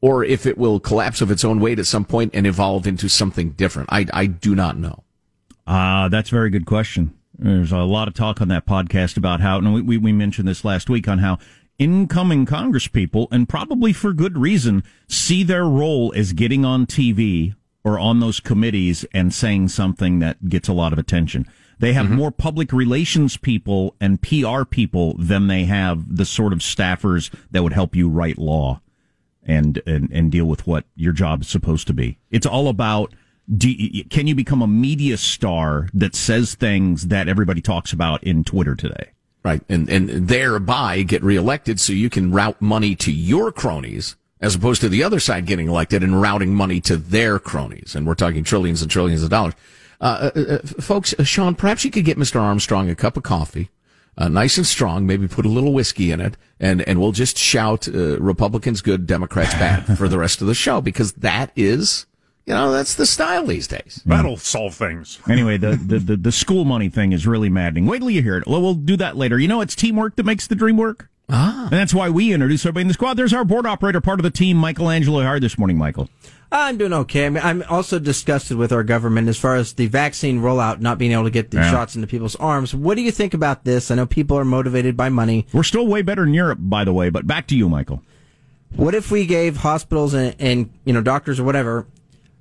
or 0.00 0.24
if 0.24 0.46
it 0.46 0.56
will 0.56 0.80
collapse 0.80 1.20
of 1.20 1.30
its 1.30 1.44
own 1.44 1.60
weight 1.60 1.78
at 1.78 1.86
some 1.86 2.06
point 2.06 2.30
and 2.32 2.46
evolve 2.46 2.86
into 2.86 3.10
something 3.10 3.50
different. 3.50 3.90
I, 3.92 4.06
I 4.14 4.24
do 4.24 4.54
not 4.54 4.78
know. 4.78 5.04
Uh, 5.66 6.08
that's 6.08 6.30
a 6.30 6.34
very 6.34 6.48
good 6.48 6.64
question. 6.64 7.17
There's 7.38 7.70
a 7.70 7.78
lot 7.78 8.08
of 8.08 8.14
talk 8.14 8.40
on 8.40 8.48
that 8.48 8.66
podcast 8.66 9.16
about 9.16 9.40
how, 9.40 9.58
and 9.58 9.72
we, 9.72 9.80
we, 9.80 9.96
we 9.96 10.12
mentioned 10.12 10.48
this 10.48 10.64
last 10.64 10.90
week 10.90 11.06
on 11.06 11.18
how 11.18 11.38
incoming 11.78 12.44
Congress 12.44 12.88
people, 12.88 13.28
and 13.30 13.48
probably 13.48 13.92
for 13.92 14.12
good 14.12 14.36
reason, 14.36 14.82
see 15.06 15.44
their 15.44 15.64
role 15.64 16.12
as 16.16 16.32
getting 16.32 16.64
on 16.64 16.84
TV 16.84 17.54
or 17.84 17.98
on 17.98 18.18
those 18.18 18.40
committees 18.40 19.04
and 19.14 19.32
saying 19.32 19.68
something 19.68 20.18
that 20.18 20.48
gets 20.48 20.66
a 20.66 20.72
lot 20.72 20.92
of 20.92 20.98
attention. 20.98 21.46
They 21.78 21.92
have 21.92 22.06
mm-hmm. 22.06 22.16
more 22.16 22.30
public 22.32 22.72
relations 22.72 23.36
people 23.36 23.94
and 24.00 24.20
PR 24.20 24.64
people 24.64 25.14
than 25.16 25.46
they 25.46 25.64
have 25.64 26.16
the 26.16 26.24
sort 26.24 26.52
of 26.52 26.58
staffers 26.58 27.32
that 27.52 27.62
would 27.62 27.72
help 27.72 27.94
you 27.94 28.08
write 28.08 28.38
law 28.38 28.80
and, 29.44 29.80
and, 29.86 30.10
and 30.12 30.32
deal 30.32 30.44
with 30.46 30.66
what 30.66 30.86
your 30.96 31.12
job 31.12 31.42
is 31.42 31.48
supposed 31.48 31.86
to 31.86 31.94
be. 31.94 32.18
It's 32.32 32.46
all 32.46 32.68
about 32.68 33.14
you, 33.48 34.04
can 34.04 34.26
you 34.26 34.34
become 34.34 34.62
a 34.62 34.66
media 34.66 35.16
star 35.16 35.88
that 35.94 36.14
says 36.14 36.54
things 36.54 37.08
that 37.08 37.28
everybody 37.28 37.60
talks 37.60 37.92
about 37.92 38.22
in 38.22 38.44
Twitter 38.44 38.74
today? 38.74 39.10
Right. 39.44 39.62
And, 39.68 39.88
and 39.88 40.28
thereby 40.28 41.02
get 41.02 41.22
reelected 41.22 41.80
so 41.80 41.92
you 41.92 42.10
can 42.10 42.32
route 42.32 42.60
money 42.60 42.94
to 42.96 43.12
your 43.12 43.50
cronies 43.52 44.16
as 44.40 44.54
opposed 44.54 44.80
to 44.82 44.88
the 44.88 45.02
other 45.02 45.20
side 45.20 45.46
getting 45.46 45.68
elected 45.68 46.02
and 46.02 46.20
routing 46.20 46.54
money 46.54 46.80
to 46.82 46.96
their 46.96 47.38
cronies. 47.38 47.94
And 47.94 48.06
we're 48.06 48.14
talking 48.14 48.44
trillions 48.44 48.82
and 48.82 48.90
trillions 48.90 49.22
of 49.22 49.30
dollars. 49.30 49.54
Uh, 50.00 50.30
uh, 50.34 50.40
uh, 50.40 50.58
folks, 50.80 51.14
uh, 51.18 51.24
Sean, 51.24 51.54
perhaps 51.54 51.84
you 51.84 51.90
could 51.90 52.04
get 52.04 52.18
Mr. 52.18 52.40
Armstrong 52.40 52.88
a 52.88 52.94
cup 52.94 53.16
of 53.16 53.24
coffee, 53.24 53.68
uh, 54.16 54.28
nice 54.28 54.56
and 54.56 54.66
strong, 54.66 55.06
maybe 55.06 55.26
put 55.26 55.44
a 55.44 55.48
little 55.48 55.72
whiskey 55.72 56.12
in 56.12 56.20
it, 56.20 56.36
and, 56.60 56.82
and 56.82 57.00
we'll 57.00 57.12
just 57.12 57.36
shout, 57.36 57.88
uh, 57.88 58.18
Republicans 58.20 58.80
good, 58.80 59.06
Democrats 59.06 59.54
bad 59.54 59.98
for 59.98 60.06
the 60.06 60.18
rest 60.18 60.40
of 60.40 60.46
the 60.46 60.54
show 60.54 60.80
because 60.80 61.12
that 61.14 61.50
is, 61.56 62.06
you 62.48 62.54
know, 62.54 62.72
that's 62.72 62.94
the 62.94 63.04
style 63.04 63.44
these 63.44 63.66
days. 63.68 64.02
That'll 64.06 64.38
solve 64.38 64.74
things. 64.74 65.18
Anyway, 65.28 65.58
the, 65.58 65.76
the, 65.76 65.98
the, 65.98 66.16
the 66.16 66.32
school 66.32 66.64
money 66.64 66.88
thing 66.88 67.12
is 67.12 67.26
really 67.26 67.50
maddening. 67.50 67.84
Wait 67.84 67.98
till 67.98 68.08
you 68.08 68.22
hear 68.22 68.38
it. 68.38 68.46
Well, 68.46 68.62
we'll 68.62 68.74
do 68.74 68.96
that 68.96 69.16
later. 69.16 69.38
You 69.38 69.46
know, 69.48 69.60
it's 69.60 69.74
teamwork 69.74 70.16
that 70.16 70.24
makes 70.24 70.46
the 70.46 70.54
dream 70.54 70.78
work. 70.78 71.10
Ah. 71.28 71.64
And 71.64 71.72
that's 71.72 71.92
why 71.92 72.08
we 72.08 72.32
introduce 72.32 72.64
everybody 72.64 72.82
in 72.82 72.88
the 72.88 72.94
squad. 72.94 73.14
There's 73.18 73.34
our 73.34 73.44
board 73.44 73.66
operator, 73.66 74.00
part 74.00 74.18
of 74.18 74.22
the 74.24 74.30
team, 74.30 74.56
Michelangelo 74.56 75.22
Hard 75.22 75.42
this 75.42 75.58
morning, 75.58 75.76
Michael. 75.76 76.08
I'm 76.50 76.78
doing 76.78 76.94
okay. 76.94 77.26
I 77.26 77.28
mean, 77.28 77.42
I'm 77.44 77.62
also 77.68 77.98
disgusted 77.98 78.56
with 78.56 78.72
our 78.72 78.82
government 78.82 79.28
as 79.28 79.36
far 79.36 79.54
as 79.56 79.74
the 79.74 79.86
vaccine 79.86 80.40
rollout, 80.40 80.80
not 80.80 80.96
being 80.96 81.12
able 81.12 81.24
to 81.24 81.30
get 81.30 81.50
the 81.50 81.58
Yeah. 81.58 81.70
shots 81.70 81.94
into 81.94 82.06
people's 82.08 82.36
arms. 82.36 82.74
What 82.74 82.94
do 82.96 83.02
you 83.02 83.10
think 83.12 83.34
about 83.34 83.64
this? 83.64 83.90
I 83.90 83.96
know 83.96 84.06
people 84.06 84.38
are 84.38 84.46
motivated 84.46 84.96
by 84.96 85.10
money. 85.10 85.46
We're 85.52 85.62
still 85.64 85.86
way 85.86 86.00
better 86.00 86.22
in 86.24 86.32
Europe, 86.32 86.58
by 86.62 86.84
the 86.84 86.94
way. 86.94 87.10
But 87.10 87.26
back 87.26 87.46
to 87.48 87.54
you, 87.54 87.68
Michael. 87.68 88.02
What 88.74 88.94
if 88.94 89.10
we 89.10 89.26
gave 89.26 89.58
hospitals 89.58 90.14
and, 90.14 90.34
and 90.38 90.70
you 90.86 90.94
know 90.94 91.02
doctors 91.02 91.38
or 91.38 91.44
whatever? 91.44 91.86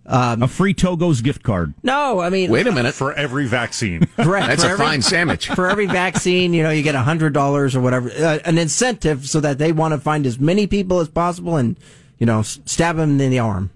A 0.07 0.47
free 0.47 0.73
Togo's 0.73 1.21
gift 1.21 1.43
card. 1.43 1.73
No, 1.83 2.19
I 2.19 2.29
mean, 2.29 2.49
Wait 2.49 2.65
a 2.67 2.71
minute. 2.71 2.93
For 2.93 3.13
every 3.13 3.47
vaccine. 3.47 4.05
correct. 4.15 4.47
That's 4.47 4.63
for 4.63 4.69
a 4.69 4.73
every- 4.73 4.85
fine 4.85 5.01
sandwich. 5.01 5.47
For 5.55 5.69
every 5.69 5.85
vaccine, 5.85 6.53
you 6.53 6.63
know, 6.63 6.69
you 6.69 6.83
get 6.83 6.95
a 6.95 7.01
hundred 7.01 7.33
dollars 7.33 7.75
or 7.75 7.81
whatever, 7.81 8.09
uh, 8.09 8.39
an 8.45 8.57
incentive 8.57 9.27
so 9.27 9.39
that 9.41 9.57
they 9.57 9.71
want 9.71 9.93
to 9.93 9.99
find 9.99 10.25
as 10.25 10.39
many 10.39 10.67
people 10.67 10.99
as 10.99 11.09
possible 11.09 11.57
and 11.57 11.77
you 12.17 12.25
know 12.25 12.41
stab 12.41 12.95
them 12.95 13.19
in 13.19 13.29
the 13.31 13.39
arm. 13.39 13.69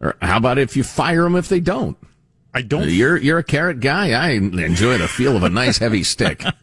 Or 0.00 0.16
how 0.20 0.38
about 0.38 0.58
if 0.58 0.76
you 0.76 0.82
fire 0.82 1.22
them 1.22 1.36
if 1.36 1.48
they 1.48 1.60
don't? 1.60 1.96
I 2.52 2.62
don't. 2.62 2.88
You're 2.88 3.16
you're 3.16 3.38
a 3.38 3.44
carrot 3.44 3.80
guy. 3.80 4.10
I 4.12 4.30
enjoy 4.30 4.98
the 4.98 5.08
feel 5.08 5.36
of 5.36 5.42
a 5.42 5.50
nice 5.50 5.78
heavy 5.78 6.04
stick. 6.04 6.42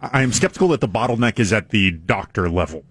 I 0.00 0.22
am 0.22 0.32
skeptical 0.32 0.68
that 0.68 0.80
the 0.80 0.88
bottleneck 0.88 1.38
is 1.38 1.52
at 1.52 1.70
the 1.70 1.90
doctor 1.90 2.48
level 2.48 2.84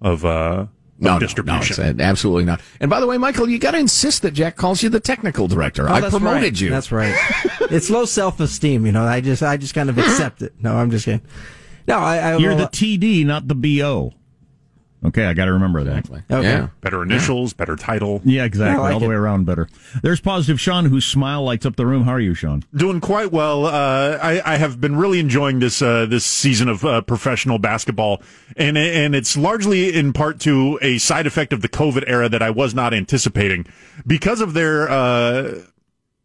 of 0.00 0.24
uh, 0.24 0.66
No, 1.00 1.10
of 1.10 1.14
no, 1.14 1.18
distribution. 1.20 1.82
no, 1.82 1.90
it's, 1.90 2.00
uh, 2.00 2.02
absolutely 2.02 2.44
not. 2.44 2.60
And 2.78 2.90
by 2.90 3.00
the 3.00 3.06
way, 3.06 3.16
Michael, 3.16 3.48
you 3.48 3.58
got 3.58 3.70
to 3.70 3.78
insist 3.78 4.22
that 4.22 4.32
Jack 4.32 4.56
calls 4.56 4.82
you 4.82 4.90
the 4.90 5.00
technical 5.00 5.48
director. 5.48 5.88
Oh, 5.88 5.92
I 5.92 6.00
promoted 6.00 6.42
right. 6.42 6.60
you. 6.60 6.70
That's 6.70 6.92
right. 6.92 7.14
it's 7.62 7.88
low 7.88 8.04
self 8.04 8.38
esteem, 8.38 8.84
you 8.84 8.92
know. 8.92 9.04
I 9.04 9.20
just 9.20 9.42
I 9.42 9.56
just 9.56 9.74
kind 9.74 9.88
of 9.88 9.98
accept 9.98 10.42
it. 10.42 10.52
No, 10.60 10.76
I'm 10.76 10.90
just 10.90 11.06
kidding. 11.06 11.22
No, 11.88 11.98
I, 11.98 12.18
I 12.18 12.36
You're 12.36 12.54
well, 12.54 12.66
the 12.66 12.66
TD, 12.66 13.24
not 13.24 13.48
the 13.48 13.54
BO. 13.54 14.12
Okay, 15.02 15.24
I 15.24 15.32
got 15.32 15.46
to 15.46 15.52
remember 15.54 15.82
that. 15.84 15.98
Exactly. 16.00 16.22
Okay. 16.30 16.46
Yeah. 16.48 16.68
better 16.82 17.02
initials, 17.02 17.54
better 17.54 17.74
title. 17.74 18.20
Yeah, 18.22 18.44
exactly. 18.44 18.82
Like 18.82 18.92
All 18.92 19.00
the 19.00 19.06
it. 19.06 19.08
way 19.08 19.14
around 19.14 19.46
better. 19.46 19.66
There's 20.02 20.20
positive 20.20 20.60
Sean, 20.60 20.84
whose 20.84 21.06
smile 21.06 21.42
lights 21.42 21.64
up 21.64 21.76
the 21.76 21.86
room. 21.86 22.02
How 22.04 22.12
are 22.12 22.20
you, 22.20 22.34
Sean? 22.34 22.64
Doing 22.74 23.00
quite 23.00 23.32
well. 23.32 23.64
Uh, 23.64 24.18
I, 24.22 24.42
I 24.44 24.56
have 24.58 24.78
been 24.78 24.96
really 24.96 25.18
enjoying 25.18 25.58
this 25.60 25.80
uh, 25.80 26.04
this 26.04 26.26
season 26.26 26.68
of 26.68 26.84
uh, 26.84 27.00
professional 27.00 27.58
basketball, 27.58 28.20
and 28.58 28.76
and 28.76 29.14
it's 29.14 29.38
largely 29.38 29.94
in 29.96 30.12
part 30.12 30.38
to 30.40 30.78
a 30.82 30.98
side 30.98 31.26
effect 31.26 31.54
of 31.54 31.62
the 31.62 31.68
COVID 31.68 32.04
era 32.06 32.28
that 32.28 32.42
I 32.42 32.50
was 32.50 32.74
not 32.74 32.92
anticipating 32.92 33.64
because 34.06 34.42
of 34.42 34.52
their 34.52 34.86
uh, 34.90 35.62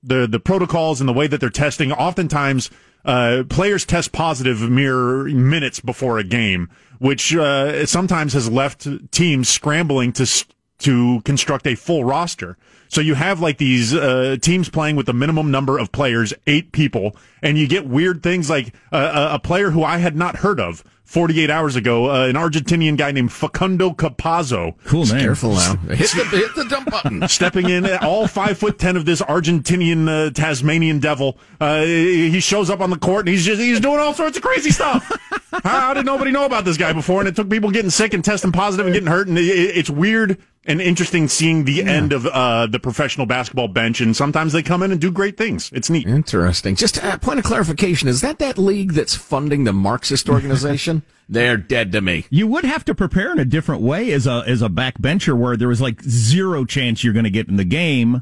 the 0.03 0.27
the 0.27 0.39
protocols 0.39 0.99
and 0.99 1.07
the 1.07 1.13
way 1.13 1.27
that 1.27 1.39
they're 1.39 1.49
testing. 1.49 1.93
Oftentimes, 1.93 2.69
uh, 3.05 3.43
players 3.49 3.85
test 3.85 4.11
positive 4.11 4.69
mere 4.69 5.23
minutes 5.25 5.79
before 5.79 6.17
a 6.19 6.23
game, 6.25 6.69
which 6.99 7.35
uh, 7.35 7.85
sometimes 7.85 8.33
has 8.33 8.49
left 8.49 8.87
teams 9.11 9.49
scrambling 9.49 10.11
to 10.13 10.45
to 10.79 11.21
construct 11.21 11.67
a 11.67 11.75
full 11.75 12.03
roster. 12.03 12.57
So 12.95 13.01
you 13.01 13.15
have 13.15 13.41
like 13.41 13.57
these 13.57 13.93
uh, 13.93 14.37
teams 14.41 14.69
playing 14.69 14.95
with 14.95 15.05
the 15.05 15.11
minimum 15.11 15.51
number 15.51 15.77
of 15.77 15.91
players, 15.91 16.33
eight 16.47 16.71
people, 16.71 17.17
and 17.41 17.57
you 17.57 17.67
get 17.67 17.85
weird 17.85 18.23
things 18.23 18.49
like 18.49 18.73
uh, 18.89 19.31
a, 19.31 19.35
a 19.35 19.39
player 19.39 19.71
who 19.71 19.83
I 19.83 19.97
had 19.97 20.15
not 20.15 20.37
heard 20.37 20.61
of 20.61 20.81
48 21.03 21.49
hours 21.49 21.75
ago, 21.75 22.09
uh, 22.09 22.27
an 22.27 22.35
Argentinian 22.35 22.97
guy 22.97 23.11
named 23.11 23.31
Facundo 23.31 23.91
Campazzo 23.91 24.75
Cool 24.85 25.05
name. 25.05 25.19
Careful 25.19 25.51
now. 25.51 25.75
Hit 25.89 26.09
the 26.11 26.23
hit 26.31 26.55
the 26.55 26.65
dump 26.65 26.89
button. 26.89 27.27
stepping 27.27 27.69
in, 27.69 27.85
all 27.97 28.27
five 28.27 28.57
foot 28.57 28.79
ten 28.79 28.95
of 28.95 29.05
this 29.05 29.21
Argentinian 29.21 30.07
uh, 30.07 30.31
Tasmanian 30.31 30.99
devil. 30.99 31.37
Uh, 31.59 31.81
he 31.81 32.39
shows 32.39 32.69
up 32.69 32.79
on 32.79 32.89
the 32.91 32.97
court 32.97 33.27
and 33.27 33.29
he's 33.29 33.45
just 33.45 33.61
he's 33.61 33.81
doing 33.81 33.99
all 33.99 34.13
sorts 34.13 34.37
of 34.37 34.43
crazy 34.43 34.71
stuff. 34.71 35.11
how, 35.51 35.59
how 35.63 35.93
did 35.93 36.05
nobody 36.05 36.31
know 36.31 36.45
about 36.45 36.65
this 36.65 36.77
guy 36.77 36.93
before? 36.93 37.19
And 37.19 37.27
it 37.27 37.35
took 37.35 37.49
people 37.49 37.71
getting 37.71 37.91
sick 37.91 38.13
and 38.13 38.23
testing 38.23 38.53
positive 38.53 38.85
and 38.85 38.93
getting 38.93 39.09
hurt. 39.09 39.27
And 39.27 39.37
it, 39.37 39.43
it's 39.43 39.89
weird 39.89 40.41
and 40.65 40.81
interesting 40.81 41.27
seeing 41.27 41.65
the 41.65 41.83
end 41.83 42.11
of 42.11 42.25
uh, 42.25 42.67
the 42.67 42.79
professional 42.85 43.25
basketball 43.25 43.67
bench. 43.67 43.99
And 43.99 44.15
sometimes 44.15 44.53
they 44.53 44.61
come 44.61 44.83
in 44.83 44.91
and 44.91 45.01
do 45.01 45.11
great 45.11 45.37
things. 45.37 45.71
It's 45.73 45.89
neat. 45.89 46.07
Interesting. 46.07 46.75
Just 46.75 46.97
a 46.97 47.17
point 47.19 47.39
of 47.39 47.45
clarification: 47.45 48.07
Is 48.07 48.21
that 48.21 48.37
that 48.39 48.57
league 48.57 48.93
that's 48.93 49.15
funding 49.15 49.63
the 49.65 49.73
Marxist 49.73 50.29
organization? 50.29 51.01
They're 51.27 51.57
dead 51.57 51.91
to 51.93 52.01
me. 52.01 52.25
You 52.29 52.45
would 52.45 52.63
have 52.63 52.85
to 52.85 52.93
prepare 52.93 53.31
in 53.31 53.39
a 53.39 53.45
different 53.45 53.81
way 53.81 54.11
as 54.13 54.27
a 54.27 54.43
as 54.45 54.61
a 54.61 54.69
backbencher, 54.69 55.35
where 55.35 55.57
there 55.57 55.67
was 55.67 55.81
like 55.81 56.01
zero 56.03 56.63
chance 56.63 57.03
you're 57.03 57.13
going 57.13 57.25
to 57.25 57.31
get 57.31 57.49
in 57.49 57.55
the 57.55 57.63
game, 57.65 58.21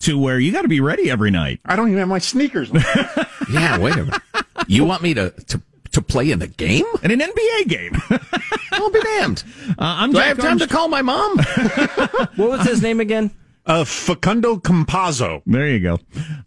to 0.00 0.18
where 0.18 0.40
you 0.40 0.50
got 0.50 0.62
to 0.62 0.68
be 0.68 0.80
ready 0.80 1.08
every 1.08 1.30
night. 1.30 1.60
I 1.64 1.76
don't 1.76 1.86
even 1.86 2.00
have 2.00 2.08
my 2.08 2.18
sneakers. 2.18 2.70
on. 2.70 2.82
Yeah. 3.48 3.78
Wait 3.78 3.94
a 3.94 4.04
minute. 4.04 4.20
You 4.66 4.84
want 4.84 5.02
me 5.02 5.14
to 5.14 5.30
to 5.30 5.62
to 5.92 6.02
play 6.02 6.32
in 6.32 6.40
the 6.40 6.48
game? 6.48 6.84
In 7.04 7.12
an 7.12 7.20
NBA 7.20 7.68
game. 7.68 7.92
uh, 8.10 8.18
I'll 8.72 8.90
be 8.90 9.00
damned. 9.00 9.44
I'm 9.78 10.10
Do 10.10 10.18
I 10.18 10.24
have 10.24 10.38
time 10.38 10.58
to 10.58 10.66
call 10.66 10.88
my 10.88 11.02
mom? 11.02 11.38
what 12.34 12.50
was 12.50 12.66
his 12.66 12.82
name 12.82 12.98
again? 12.98 13.30
Uh, 13.66 13.84
Facundo 13.84 14.56
Campazzo. 14.56 15.42
There 15.46 15.68
you 15.68 15.80
go. 15.80 15.98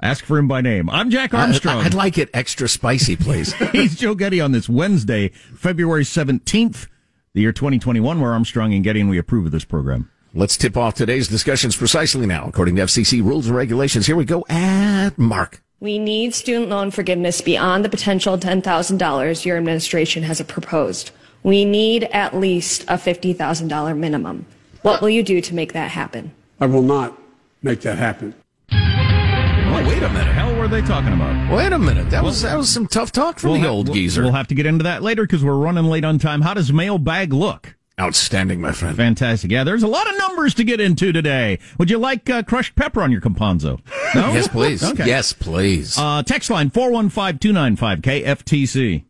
Ask 0.01 0.25
for 0.25 0.37
him 0.37 0.47
by 0.47 0.61
name. 0.61 0.89
I'm 0.89 1.09
Jack 1.09 1.33
Armstrong. 1.33 1.77
I, 1.77 1.83
would 1.83 1.93
like 1.93 2.17
it 2.17 2.29
extra 2.33 2.67
spicy, 2.67 3.15
please. 3.15 3.53
He's 3.71 3.95
Joe 3.95 4.15
Getty 4.15 4.41
on 4.41 4.51
this 4.51 4.69
Wednesday, 4.69 5.29
February 5.55 6.03
17th, 6.03 6.87
the 7.33 7.41
year 7.41 7.51
2021. 7.51 8.21
We're 8.21 8.31
Armstrong 8.31 8.73
and 8.73 8.83
Getty, 8.83 9.01
and 9.01 9.09
we 9.09 9.17
approve 9.17 9.45
of 9.45 9.51
this 9.51 9.65
program. 9.65 10.09
Let's 10.33 10.57
tip 10.57 10.77
off 10.77 10.93
today's 10.93 11.27
discussions 11.27 11.75
precisely 11.75 12.25
now, 12.25 12.47
according 12.47 12.75
to 12.75 12.83
FCC 12.83 13.23
rules 13.23 13.47
and 13.47 13.55
regulations. 13.55 14.05
Here 14.05 14.15
we 14.15 14.25
go 14.25 14.45
at 14.47 15.17
Mark. 15.17 15.63
We 15.79 15.97
need 15.97 16.35
student 16.35 16.69
loan 16.69 16.91
forgiveness 16.91 17.41
beyond 17.41 17.85
the 17.85 17.89
potential 17.89 18.37
$10,000 18.37 19.45
your 19.45 19.57
administration 19.57 20.23
has 20.23 20.41
proposed. 20.41 21.11
We 21.41 21.63
need 21.63 22.03
at 22.11 22.35
least 22.35 22.83
a 22.83 22.95
$50,000 22.95 23.97
minimum. 23.97 24.45
What 24.81 25.01
will 25.01 25.09
you 25.09 25.23
do 25.23 25.41
to 25.41 25.55
make 25.55 25.73
that 25.73 25.91
happen? 25.91 26.33
I 26.59 26.65
will 26.65 26.81
not 26.81 27.17
make 27.61 27.81
that 27.81 27.97
happen. 27.97 28.35
Oh, 28.71 29.85
wait 29.87 30.01
a 30.03 30.09
minute. 30.09 30.33
hell 30.33 30.55
were 30.55 30.67
they 30.67 30.81
talking 30.81 31.13
about? 31.13 31.53
Wait 31.55 31.71
a 31.71 31.79
minute. 31.79 32.09
That 32.09 32.23
was 32.23 32.41
that 32.41 32.57
was 32.57 32.69
some 32.69 32.87
tough 32.87 33.11
talk 33.11 33.39
from 33.39 33.51
We'll 33.51 33.61
the 33.61 33.67
ha- 33.67 33.73
old 33.73 33.87
we'll- 33.87 33.95
geezer. 33.95 34.23
We'll 34.23 34.31
have 34.33 34.47
to 34.47 34.55
get 34.55 34.65
into 34.65 34.83
that 34.83 35.01
later 35.03 35.23
because 35.23 35.43
we're 35.43 35.55
running 35.57 35.85
late 35.85 36.03
on 36.03 36.19
time. 36.19 36.41
How 36.41 36.53
does 36.53 36.73
mailbag 36.73 37.31
look? 37.33 37.75
Outstanding, 37.99 38.61
my 38.61 38.71
friend. 38.71 38.95
Fantastic. 38.95 39.51
Yeah, 39.51 39.65
there's 39.65 39.83
a 39.83 39.87
lot 39.87 40.09
of 40.09 40.17
numbers 40.17 40.53
to 40.55 40.63
get 40.63 40.79
into 40.79 41.11
today. 41.11 41.59
Would 41.77 41.89
you 41.89 41.97
like 41.97 42.29
uh, 42.29 42.43
crushed 42.43 42.75
pepper 42.75 43.01
on 43.01 43.11
your 43.11 43.19
Campazzo? 43.19 43.79
No? 44.15 44.31
Yes, 44.33 44.47
please. 44.47 44.81
Okay. 44.83 45.05
Yes, 45.05 45.33
please. 45.33 45.97
Uh, 45.97 46.23
text 46.23 46.49
line 46.49 46.69
415 46.69 47.39
295 47.39 47.99
KFTC. 47.99 49.03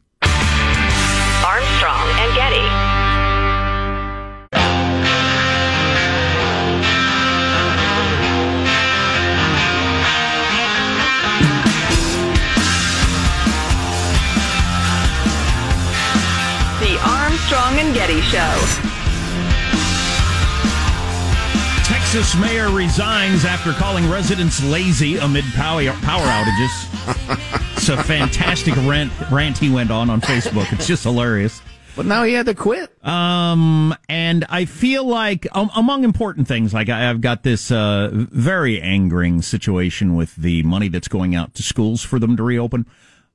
And 17.80 17.96
Getty 17.96 18.20
Show. 18.20 18.60
Texas 21.86 22.36
mayor 22.36 22.70
resigns 22.70 23.46
after 23.46 23.72
calling 23.72 24.10
residents 24.12 24.62
lazy 24.66 25.16
amid 25.18 25.46
power, 25.54 25.90
power 26.02 26.26
outages. 26.26 27.78
it's 27.78 27.88
a 27.88 28.04
fantastic 28.04 28.76
rant, 28.86 29.14
rant 29.32 29.58
he 29.58 29.70
went 29.70 29.92
on 29.92 30.10
on 30.10 30.20
Facebook. 30.20 30.70
It's 30.74 30.88
just 30.88 31.04
hilarious. 31.06 31.62
but 31.96 32.06
now 32.06 32.24
he 32.24 32.34
had 32.34 32.48
to 32.48 32.54
quit. 32.54 32.92
Um, 33.06 33.96
and 34.10 34.46
I 34.50 34.66
feel 34.66 35.06
like 35.06 35.48
um, 35.54 35.72
among 35.74 36.04
important 36.04 36.50
things, 36.50 36.74
like 36.74 36.90
I, 36.90 37.10
I've 37.10 37.22
got 37.22 37.44
this 37.44 37.72
uh, 37.72 38.10
very 38.12 38.82
angering 38.82 39.42
situation 39.42 40.16
with 40.16 40.36
the 40.36 40.64
money 40.64 40.90
that's 40.90 41.08
going 41.08 41.34
out 41.34 41.54
to 41.56 41.64
schools 41.64 42.04
for 42.04 42.20
them 42.20 42.36
to 42.36 42.44
reopen. 42.44 42.88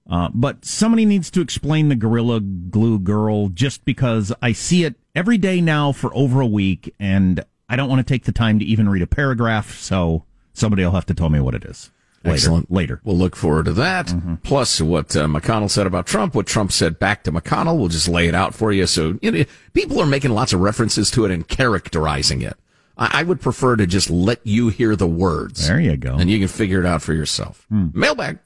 Uh, 0.09 0.29
but 0.35 0.65
somebody 0.65 1.05
needs 1.05 1.31
to 1.31 1.41
explain 1.41 1.89
the 1.89 1.95
Gorilla 1.95 2.41
Glue 2.41 2.99
Girl 2.99 3.49
just 3.49 3.85
because 3.85 4.33
I 4.43 4.53
see 4.53 4.85
it 4.85 4.97
every 5.15 5.39
day 5.39 5.61
now 5.61 5.93
for 5.93 6.15
over 6.15 6.41
a 6.41 6.47
week, 6.47 6.95
and 7.01 7.43
I 7.69 7.77
don't 7.77 7.89
want 7.89 8.07
to 8.07 8.13
take 8.13 8.25
the 8.25 8.33
time 8.33 8.59
to 8.59 8.65
even 8.65 8.89
read 8.89 9.03
a 9.03 9.07
paragraph. 9.07 9.79
So 9.79 10.25
somebody 10.53 10.85
will 10.85 10.93
have 10.93 11.07
to 11.07 11.15
tell 11.15 11.31
me 11.31 11.41
what 11.41 11.55
it 11.55 11.65
is. 11.65 11.91
Later. 12.23 12.35
Excellent. 12.35 12.71
Later. 12.71 13.01
We'll 13.05 13.19
look 13.19 13.37
forward 13.37 13.67
to 13.67 13.73
that. 13.75 14.07
Mm-hmm. 14.07 14.37
Plus, 14.37 14.81
what 14.81 15.15
uh, 15.15 15.27
McConnell 15.27 15.71
said 15.71 15.87
about 15.87 16.07
Trump, 16.07 16.35
what 16.35 16.47
Trump 16.47 16.73
said 16.73 16.99
back 16.99 17.23
to 17.25 17.33
McConnell. 17.33 17.79
We'll 17.79 17.89
just 17.89 18.09
lay 18.09 18.29
it 18.29 18.35
out 18.35 18.55
for 18.55 18.73
you. 18.73 18.87
So, 18.87 19.19
you 19.21 19.31
know, 19.31 19.45
people 19.75 20.01
are 20.01 20.07
making 20.07 20.31
lots 20.31 20.55
of 20.55 20.61
references 20.61 21.11
to 21.13 21.27
it 21.27 21.31
and 21.31 21.47
characterizing 21.47 22.41
it. 22.41 22.57
I, 22.97 23.21
I 23.21 23.23
would 23.25 23.43
prefer 23.43 23.77
to 23.77 23.87
just 23.87 24.09
let 24.09 24.41
you 24.47 24.69
hear 24.69 24.97
the 24.97 25.07
words. 25.07 25.67
There 25.67 25.81
you 25.81 25.99
go. 25.99 26.15
And 26.15 26.31
you 26.31 26.39
can 26.39 26.49
figure 26.49 26.81
it 26.81 26.87
out 26.87 27.03
for 27.03 27.13
yourself. 27.13 27.67
Hmm. 27.69 27.89
Mailbag. 27.93 28.39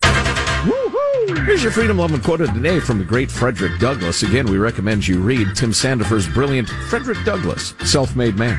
Here's 1.29 1.63
your 1.63 1.73
Freedom 1.73 1.99
Loving 1.99 2.23
quote 2.23 2.41
of 2.41 2.55
the 2.55 2.61
day 2.61 2.81
from 2.81 2.99
the 2.99 3.05
great 3.05 3.31
Frederick 3.31 3.79
Douglass. 3.79 4.23
Again, 4.23 4.47
we 4.47 4.57
recommend 4.57 5.07
you 5.07 5.21
read 5.21 5.55
Tim 5.55 5.75
Sandefur's 5.75 6.27
brilliant 6.27 6.71
Frederick 6.89 7.23
Douglass, 7.23 7.75
Self-Made 7.85 8.37
Man. 8.37 8.59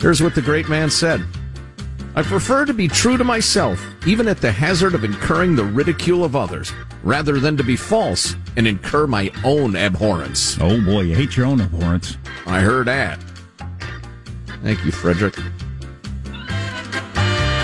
Here's 0.00 0.22
what 0.22 0.36
the 0.36 0.42
great 0.42 0.68
man 0.68 0.90
said. 0.90 1.24
I 2.14 2.22
prefer 2.22 2.64
to 2.66 2.72
be 2.72 2.86
true 2.86 3.16
to 3.16 3.24
myself, 3.24 3.84
even 4.06 4.28
at 4.28 4.40
the 4.40 4.52
hazard 4.52 4.94
of 4.94 5.02
incurring 5.02 5.56
the 5.56 5.64
ridicule 5.64 6.22
of 6.24 6.36
others, 6.36 6.72
rather 7.02 7.40
than 7.40 7.56
to 7.56 7.64
be 7.64 7.74
false 7.74 8.36
and 8.56 8.68
incur 8.68 9.08
my 9.08 9.32
own 9.42 9.74
abhorrence. 9.74 10.56
Oh 10.60 10.80
boy, 10.80 11.00
you 11.00 11.16
hate 11.16 11.36
your 11.36 11.46
own 11.46 11.60
abhorrence. 11.60 12.16
I 12.46 12.60
heard 12.60 12.86
that. 12.86 13.18
Thank 14.62 14.84
you, 14.84 14.92
Frederick. 14.92 15.34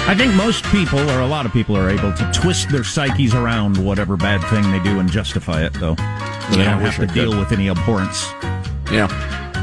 I 0.09 0.15
think 0.15 0.35
most 0.35 0.65
people, 0.65 0.99
or 1.11 1.21
a 1.21 1.27
lot 1.27 1.45
of 1.45 1.53
people, 1.53 1.77
are 1.77 1.91
able 1.91 2.15
to 2.15 2.31
twist 2.33 2.71
their 2.71 2.83
psyches 2.83 3.35
around 3.35 3.77
whatever 3.77 4.17
bad 4.17 4.43
thing 4.49 4.63
they 4.73 4.83
do 4.83 5.01
and 5.01 5.11
justify 5.11 5.63
it, 5.63 5.75
though. 5.75 5.97
So 5.97 6.57
they 6.57 6.63
Yeah, 6.65 6.81
don't 6.81 6.81
have 6.81 6.97
to 6.97 7.07
deal 7.07 7.39
with 7.39 7.53
any 7.53 7.69
abhorrence. 7.69 8.27
Yeah. 8.91 9.09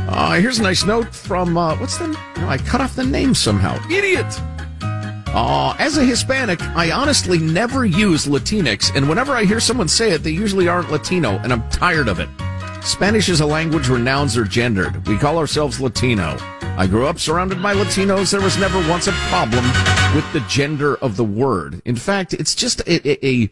Uh, 0.07 0.33
here's 0.33 0.59
a 0.59 0.61
nice 0.61 0.85
note 0.85 1.13
from 1.15 1.57
uh, 1.57 1.75
what's 1.77 1.97
the? 1.97 2.07
No, 2.37 2.47
I 2.47 2.59
cut 2.59 2.79
off 2.79 2.95
the 2.95 3.03
name 3.03 3.33
somehow. 3.33 3.75
Idiot. 3.89 4.27
Uh, 4.83 5.75
as 5.79 5.97
a 5.97 6.05
Hispanic, 6.05 6.61
I 6.61 6.91
honestly 6.91 7.39
never 7.39 7.83
use 7.83 8.27
Latinx, 8.27 8.95
and 8.95 9.09
whenever 9.09 9.33
I 9.33 9.45
hear 9.45 9.59
someone 9.59 9.87
say 9.87 10.11
it, 10.11 10.19
they 10.21 10.29
usually 10.29 10.67
aren't 10.67 10.91
Latino, 10.91 11.39
and 11.39 11.51
I'm 11.51 11.67
tired 11.71 12.07
of 12.07 12.19
it. 12.19 12.29
Spanish 12.85 13.29
is 13.29 13.41
a 13.41 13.45
language 13.45 13.89
where 13.89 13.97
nouns 13.97 14.37
are 14.37 14.43
gendered. 14.43 15.07
We 15.07 15.17
call 15.17 15.39
ourselves 15.39 15.81
Latino. 15.81 16.37
I 16.77 16.85
grew 16.85 17.07
up 17.07 17.17
surrounded 17.19 17.61
by 17.61 17.73
Latinos. 17.73 18.29
There 18.29 18.41
was 18.41 18.59
never 18.59 18.77
once 18.87 19.07
a 19.07 19.11
problem 19.11 19.65
with 20.13 20.31
the 20.33 20.45
gender 20.47 20.95
of 20.97 21.17
the 21.17 21.23
word. 21.23 21.81
In 21.83 21.95
fact, 21.95 22.33
it's 22.33 22.53
just 22.53 22.81
a, 22.81 23.25
a, 23.25 23.43
a 23.43 23.51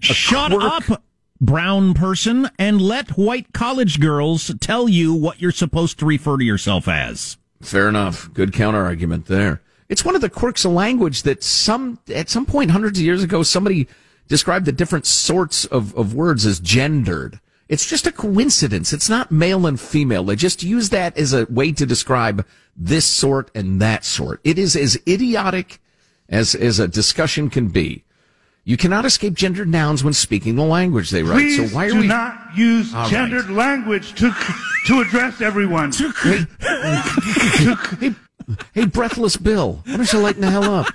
Shut 0.00 0.52
quirk. 0.52 0.90
up, 0.90 1.02
brown 1.40 1.94
person, 1.94 2.50
and 2.58 2.78
let 2.78 3.12
white 3.12 3.54
college 3.54 4.00
girls 4.00 4.52
tell 4.60 4.86
you 4.86 5.14
what 5.14 5.40
you're 5.40 5.50
supposed 5.50 5.98
to 6.00 6.06
refer 6.06 6.36
to 6.36 6.44
yourself 6.44 6.88
as. 6.88 7.38
Fair 7.62 7.88
enough. 7.88 8.30
Good 8.34 8.52
counter 8.52 8.84
argument 8.84 9.26
there. 9.26 9.62
It's 9.88 10.04
one 10.04 10.14
of 10.14 10.20
the 10.20 10.28
quirks 10.28 10.66
of 10.66 10.72
language 10.72 11.22
that 11.22 11.42
some, 11.42 12.00
at 12.14 12.28
some 12.28 12.44
point 12.44 12.70
hundreds 12.70 12.98
of 12.98 13.04
years 13.04 13.22
ago, 13.22 13.42
somebody 13.42 13.88
described 14.28 14.66
the 14.66 14.72
different 14.72 15.06
sorts 15.06 15.64
of, 15.64 15.94
of 15.96 16.12
words 16.12 16.44
as 16.44 16.60
gendered. 16.60 17.40
It's 17.68 17.86
just 17.86 18.06
a 18.06 18.12
coincidence. 18.12 18.92
It's 18.92 19.10
not 19.10 19.30
male 19.30 19.66
and 19.66 19.78
female. 19.78 20.24
They 20.24 20.36
just 20.36 20.62
use 20.62 20.88
that 20.88 21.16
as 21.18 21.32
a 21.32 21.46
way 21.50 21.72
to 21.72 21.84
describe 21.84 22.46
this 22.74 23.04
sort 23.04 23.50
and 23.54 23.80
that 23.82 24.04
sort. 24.04 24.40
It 24.42 24.58
is 24.58 24.74
as 24.74 24.98
idiotic 25.06 25.80
as, 26.28 26.54
as 26.54 26.78
a 26.78 26.88
discussion 26.88 27.50
can 27.50 27.68
be. 27.68 28.04
You 28.64 28.76
cannot 28.76 29.06
escape 29.06 29.32
gendered 29.34 29.68
nouns 29.68 30.04
when 30.04 30.12
speaking 30.12 30.56
the 30.56 30.62
language 30.62 31.10
they 31.10 31.22
write. 31.22 31.36
Please 31.36 31.70
so 31.70 31.74
why 31.74 31.86
are 31.86 31.90
do 31.90 32.00
we 32.00 32.06
not 32.06 32.54
use 32.54 32.94
All 32.94 33.02
right. 33.02 33.10
gendered 33.10 33.48
language 33.48 34.14
to 34.16 34.30
to 34.86 35.00
address 35.00 35.40
everyone. 35.40 35.90
Hey, 35.92 36.44
hey, 37.98 38.14
hey, 38.74 38.84
breathless 38.84 39.38
Bill, 39.38 39.80
why 39.86 39.96
don't 39.96 40.12
you 40.12 40.18
lighten 40.18 40.42
the 40.42 40.50
hell 40.50 40.64
up? 40.64 40.86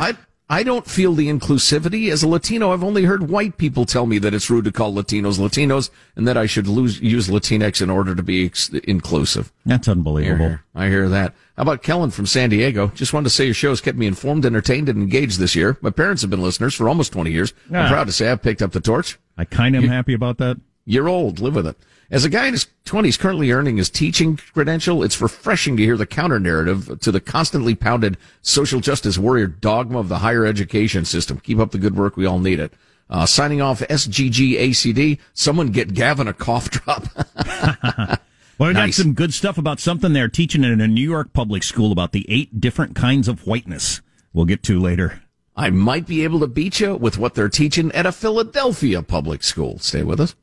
I 0.00 0.16
I 0.48 0.62
don't 0.62 0.86
feel 0.86 1.14
the 1.14 1.28
inclusivity 1.28 2.10
as 2.10 2.22
a 2.22 2.28
Latino. 2.28 2.70
I've 2.72 2.84
only 2.84 3.04
heard 3.04 3.30
white 3.30 3.56
people 3.56 3.86
tell 3.86 4.04
me 4.04 4.18
that 4.18 4.34
it's 4.34 4.50
rude 4.50 4.66
to 4.66 4.72
call 4.72 4.92
Latinos 4.92 5.38
Latinos 5.38 5.88
and 6.16 6.28
that 6.28 6.36
I 6.36 6.44
should 6.44 6.66
lose, 6.66 7.00
use 7.00 7.28
Latinx 7.28 7.80
in 7.80 7.88
order 7.88 8.14
to 8.14 8.22
be 8.22 8.44
ex- 8.44 8.68
inclusive. 8.68 9.50
That's 9.64 9.88
unbelievable. 9.88 10.36
Here, 10.38 10.48
here. 10.48 10.64
I 10.74 10.88
hear 10.88 11.08
that. 11.08 11.34
How 11.56 11.62
about 11.62 11.82
Kellen 11.82 12.10
from 12.10 12.26
San 12.26 12.50
Diego? 12.50 12.88
Just 12.88 13.14
wanted 13.14 13.24
to 13.24 13.30
say 13.30 13.46
your 13.46 13.54
show 13.54 13.70
has 13.70 13.80
kept 13.80 13.96
me 13.96 14.06
informed, 14.06 14.44
entertained, 14.44 14.88
and 14.90 15.00
engaged 15.00 15.38
this 15.38 15.54
year. 15.56 15.78
My 15.80 15.90
parents 15.90 16.20
have 16.20 16.30
been 16.30 16.42
listeners 16.42 16.74
for 16.74 16.88
almost 16.90 17.12
20 17.12 17.30
years. 17.32 17.54
I'm 17.70 17.76
Ah. 17.76 17.88
proud 17.88 18.06
to 18.08 18.12
say 18.12 18.30
I've 18.30 18.42
picked 18.42 18.60
up 18.60 18.72
the 18.72 18.80
torch. 18.80 19.18
I 19.38 19.44
kind 19.46 19.74
of 19.74 19.84
am 19.84 19.88
happy 19.90 20.12
about 20.12 20.36
that. 20.38 20.58
You're 20.84 21.08
old. 21.08 21.40
Live 21.40 21.54
with 21.54 21.66
it. 21.66 21.76
As 22.10 22.24
a 22.24 22.28
guy 22.28 22.46
in 22.46 22.52
his 22.52 22.66
20s 22.84 23.18
currently 23.18 23.50
earning 23.50 23.78
his 23.78 23.88
teaching 23.88 24.36
credential, 24.36 25.02
it's 25.02 25.20
refreshing 25.20 25.76
to 25.76 25.82
hear 25.82 25.96
the 25.96 26.06
counter 26.06 26.38
narrative 26.38 27.00
to 27.00 27.10
the 27.10 27.20
constantly 27.20 27.74
pounded 27.74 28.18
social 28.42 28.80
justice 28.80 29.16
warrior 29.16 29.46
dogma 29.46 29.98
of 29.98 30.08
the 30.08 30.18
higher 30.18 30.44
education 30.44 31.04
system. 31.04 31.40
Keep 31.40 31.58
up 31.58 31.70
the 31.70 31.78
good 31.78 31.96
work. 31.96 32.16
We 32.16 32.26
all 32.26 32.38
need 32.38 32.60
it. 32.60 32.74
Uh, 33.08 33.26
signing 33.26 33.60
off 33.60 33.80
SGGACD. 33.80 35.18
Someone 35.32 35.68
get 35.68 35.94
Gavin 35.94 36.28
a 36.28 36.32
cough 36.32 36.70
drop. 36.70 37.04
Well, 38.56 38.68
we 38.68 38.74
got 38.74 38.94
some 38.94 39.14
good 39.14 39.34
stuff 39.34 39.58
about 39.58 39.80
something 39.80 40.12
they're 40.12 40.28
teaching 40.28 40.62
in 40.62 40.80
a 40.80 40.86
New 40.86 41.02
York 41.02 41.32
public 41.32 41.64
school 41.64 41.90
about 41.90 42.12
the 42.12 42.24
eight 42.28 42.60
different 42.60 42.94
kinds 42.94 43.26
of 43.26 43.46
whiteness. 43.48 44.00
We'll 44.32 44.44
get 44.44 44.62
to 44.64 44.78
later. 44.78 45.22
I 45.56 45.70
might 45.70 46.06
be 46.06 46.22
able 46.22 46.38
to 46.40 46.46
beat 46.46 46.78
you 46.78 46.94
with 46.94 47.18
what 47.18 47.34
they're 47.34 47.48
teaching 47.48 47.90
at 47.92 48.06
a 48.06 48.12
Philadelphia 48.12 49.02
public 49.02 49.42
school. 49.42 49.78
Stay 49.80 50.04
with 50.04 50.20
us. 50.20 50.36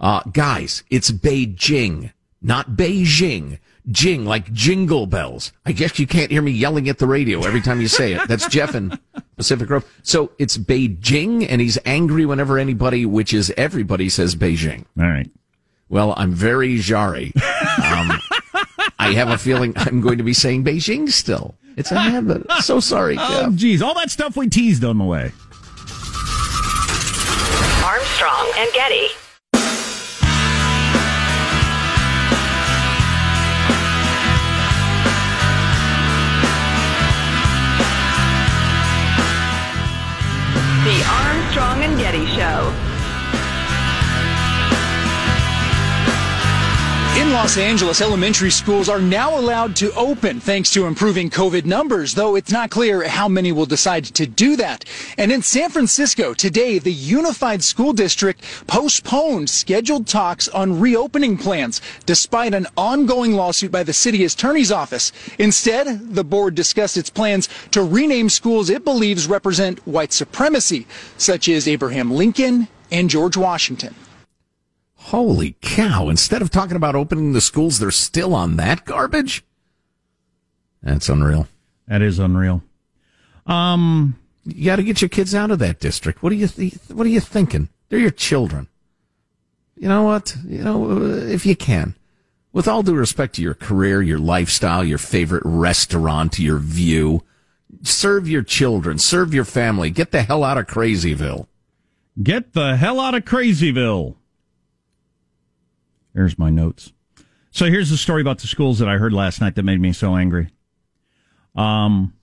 Uh, 0.00 0.22
guys, 0.32 0.82
it's 0.90 1.10
Beijing, 1.10 2.12
not 2.42 2.70
Beijing. 2.72 3.58
Jing, 3.90 4.24
like 4.24 4.50
jingle 4.50 5.04
bells. 5.04 5.52
I 5.66 5.72
guess 5.72 5.98
you 5.98 6.06
can't 6.06 6.30
hear 6.30 6.40
me 6.40 6.52
yelling 6.52 6.88
at 6.88 6.96
the 6.96 7.06
radio 7.06 7.42
every 7.42 7.60
time 7.60 7.82
you 7.82 7.88
say 7.88 8.14
it. 8.14 8.26
That's 8.28 8.48
Jeff 8.48 8.74
in 8.74 8.98
Pacific 9.36 9.68
Grove. 9.68 9.84
So 10.02 10.32
it's 10.38 10.56
Beijing, 10.56 11.46
and 11.46 11.60
he's 11.60 11.76
angry 11.84 12.24
whenever 12.24 12.56
anybody, 12.56 13.04
which 13.04 13.34
is 13.34 13.52
everybody, 13.58 14.08
says 14.08 14.36
Beijing. 14.36 14.86
All 14.98 15.04
right. 15.06 15.30
Well, 15.90 16.14
I'm 16.16 16.32
very 16.32 16.78
jarry. 16.78 17.32
Um, 17.36 18.12
I 18.98 19.12
have 19.12 19.28
a 19.28 19.36
feeling 19.36 19.74
I'm 19.76 20.00
going 20.00 20.16
to 20.16 20.24
be 20.24 20.32
saying 20.32 20.64
Beijing 20.64 21.10
still. 21.10 21.54
It's 21.76 21.92
a 21.92 21.98
habit. 22.00 22.50
So 22.62 22.80
sorry, 22.80 23.16
Oh, 23.18 23.42
Jeff. 23.50 23.54
geez. 23.54 23.82
All 23.82 23.92
that 23.96 24.10
stuff 24.10 24.34
we 24.34 24.48
teased 24.48 24.82
on 24.82 24.96
the 24.96 25.04
way. 25.04 25.30
Armstrong 27.84 28.50
and 28.56 28.72
Getty. 28.72 29.08
Armstrong 41.56 41.84
and 41.84 42.00
Getty 42.00 42.26
Show. 42.26 42.83
In 47.16 47.30
Los 47.30 47.56
Angeles, 47.58 48.00
elementary 48.00 48.50
schools 48.50 48.88
are 48.88 49.00
now 49.00 49.38
allowed 49.38 49.76
to 49.76 49.94
open 49.94 50.40
thanks 50.40 50.72
to 50.72 50.86
improving 50.86 51.30
COVID 51.30 51.64
numbers, 51.64 52.12
though 52.12 52.34
it's 52.34 52.50
not 52.50 52.70
clear 52.70 53.06
how 53.06 53.28
many 53.28 53.52
will 53.52 53.66
decide 53.66 54.04
to 54.06 54.26
do 54.26 54.56
that. 54.56 54.84
And 55.16 55.30
in 55.30 55.40
San 55.40 55.70
Francisco, 55.70 56.34
today, 56.34 56.80
the 56.80 56.92
Unified 56.92 57.62
School 57.62 57.92
District 57.92 58.42
postponed 58.66 59.48
scheduled 59.48 60.08
talks 60.08 60.48
on 60.48 60.80
reopening 60.80 61.38
plans, 61.38 61.80
despite 62.04 62.52
an 62.52 62.66
ongoing 62.76 63.34
lawsuit 63.34 63.70
by 63.70 63.84
the 63.84 63.92
city 63.92 64.24
attorney's 64.24 64.72
office. 64.72 65.12
Instead, 65.38 66.16
the 66.16 66.24
board 66.24 66.56
discussed 66.56 66.96
its 66.96 67.10
plans 67.10 67.48
to 67.70 67.84
rename 67.84 68.28
schools 68.28 68.68
it 68.68 68.84
believes 68.84 69.28
represent 69.28 69.78
white 69.86 70.12
supremacy, 70.12 70.84
such 71.16 71.48
as 71.48 71.68
Abraham 71.68 72.10
Lincoln 72.10 72.66
and 72.90 73.08
George 73.08 73.36
Washington. 73.36 73.94
Holy 75.08 75.56
cow. 75.60 76.08
Instead 76.08 76.40
of 76.42 76.50
talking 76.50 76.76
about 76.76 76.94
opening 76.96 77.32
the 77.32 77.40
schools, 77.40 77.78
they're 77.78 77.90
still 77.90 78.34
on 78.34 78.56
that 78.56 78.84
garbage? 78.84 79.44
That's 80.82 81.08
unreal. 81.08 81.46
That 81.88 82.00
is 82.02 82.18
unreal. 82.18 82.62
Um, 83.46 84.16
You 84.44 84.64
got 84.64 84.76
to 84.76 84.82
get 84.82 85.02
your 85.02 85.08
kids 85.10 85.34
out 85.34 85.50
of 85.50 85.58
that 85.58 85.78
district. 85.80 86.22
What 86.22 86.32
are 86.32 86.36
you 86.36 86.48
th- 86.48 86.74
what 86.88 87.06
are 87.06 87.10
you 87.10 87.20
thinking? 87.20 87.68
They're 87.88 87.98
your 87.98 88.10
children. 88.10 88.68
You 89.76 89.88
know 89.88 90.02
what? 90.04 90.36
You 90.46 90.62
know, 90.62 91.02
if 91.02 91.44
you 91.44 91.56
can. 91.56 91.94
With 92.52 92.68
all 92.68 92.82
due 92.82 92.94
respect 92.94 93.34
to 93.34 93.42
your 93.42 93.54
career, 93.54 94.00
your 94.00 94.18
lifestyle, 94.18 94.84
your 94.84 94.98
favorite 94.98 95.42
restaurant, 95.44 96.38
your 96.38 96.58
view, 96.58 97.22
serve 97.82 98.28
your 98.28 98.42
children, 98.42 98.98
serve 98.98 99.34
your 99.34 99.44
family. 99.44 99.90
Get 99.90 100.12
the 100.12 100.22
hell 100.22 100.44
out 100.44 100.56
of 100.58 100.66
Crazyville. 100.66 101.46
get 102.22 102.52
the 102.52 102.76
hell 102.76 103.00
out 103.00 103.14
of 103.14 103.24
Crazyville. 103.24 104.14
There's 106.14 106.38
my 106.38 106.50
notes. 106.50 106.92
So 107.50 107.66
here's 107.66 107.90
the 107.90 107.96
story 107.96 108.20
about 108.20 108.38
the 108.38 108.46
schools 108.46 108.78
that 108.78 108.88
I 108.88 108.98
heard 108.98 109.12
last 109.12 109.40
night 109.40 109.54
that 109.56 109.62
made 109.62 109.80
me 109.80 109.92
so 109.92 110.16
angry. 110.16 110.48
Um, 111.54 112.14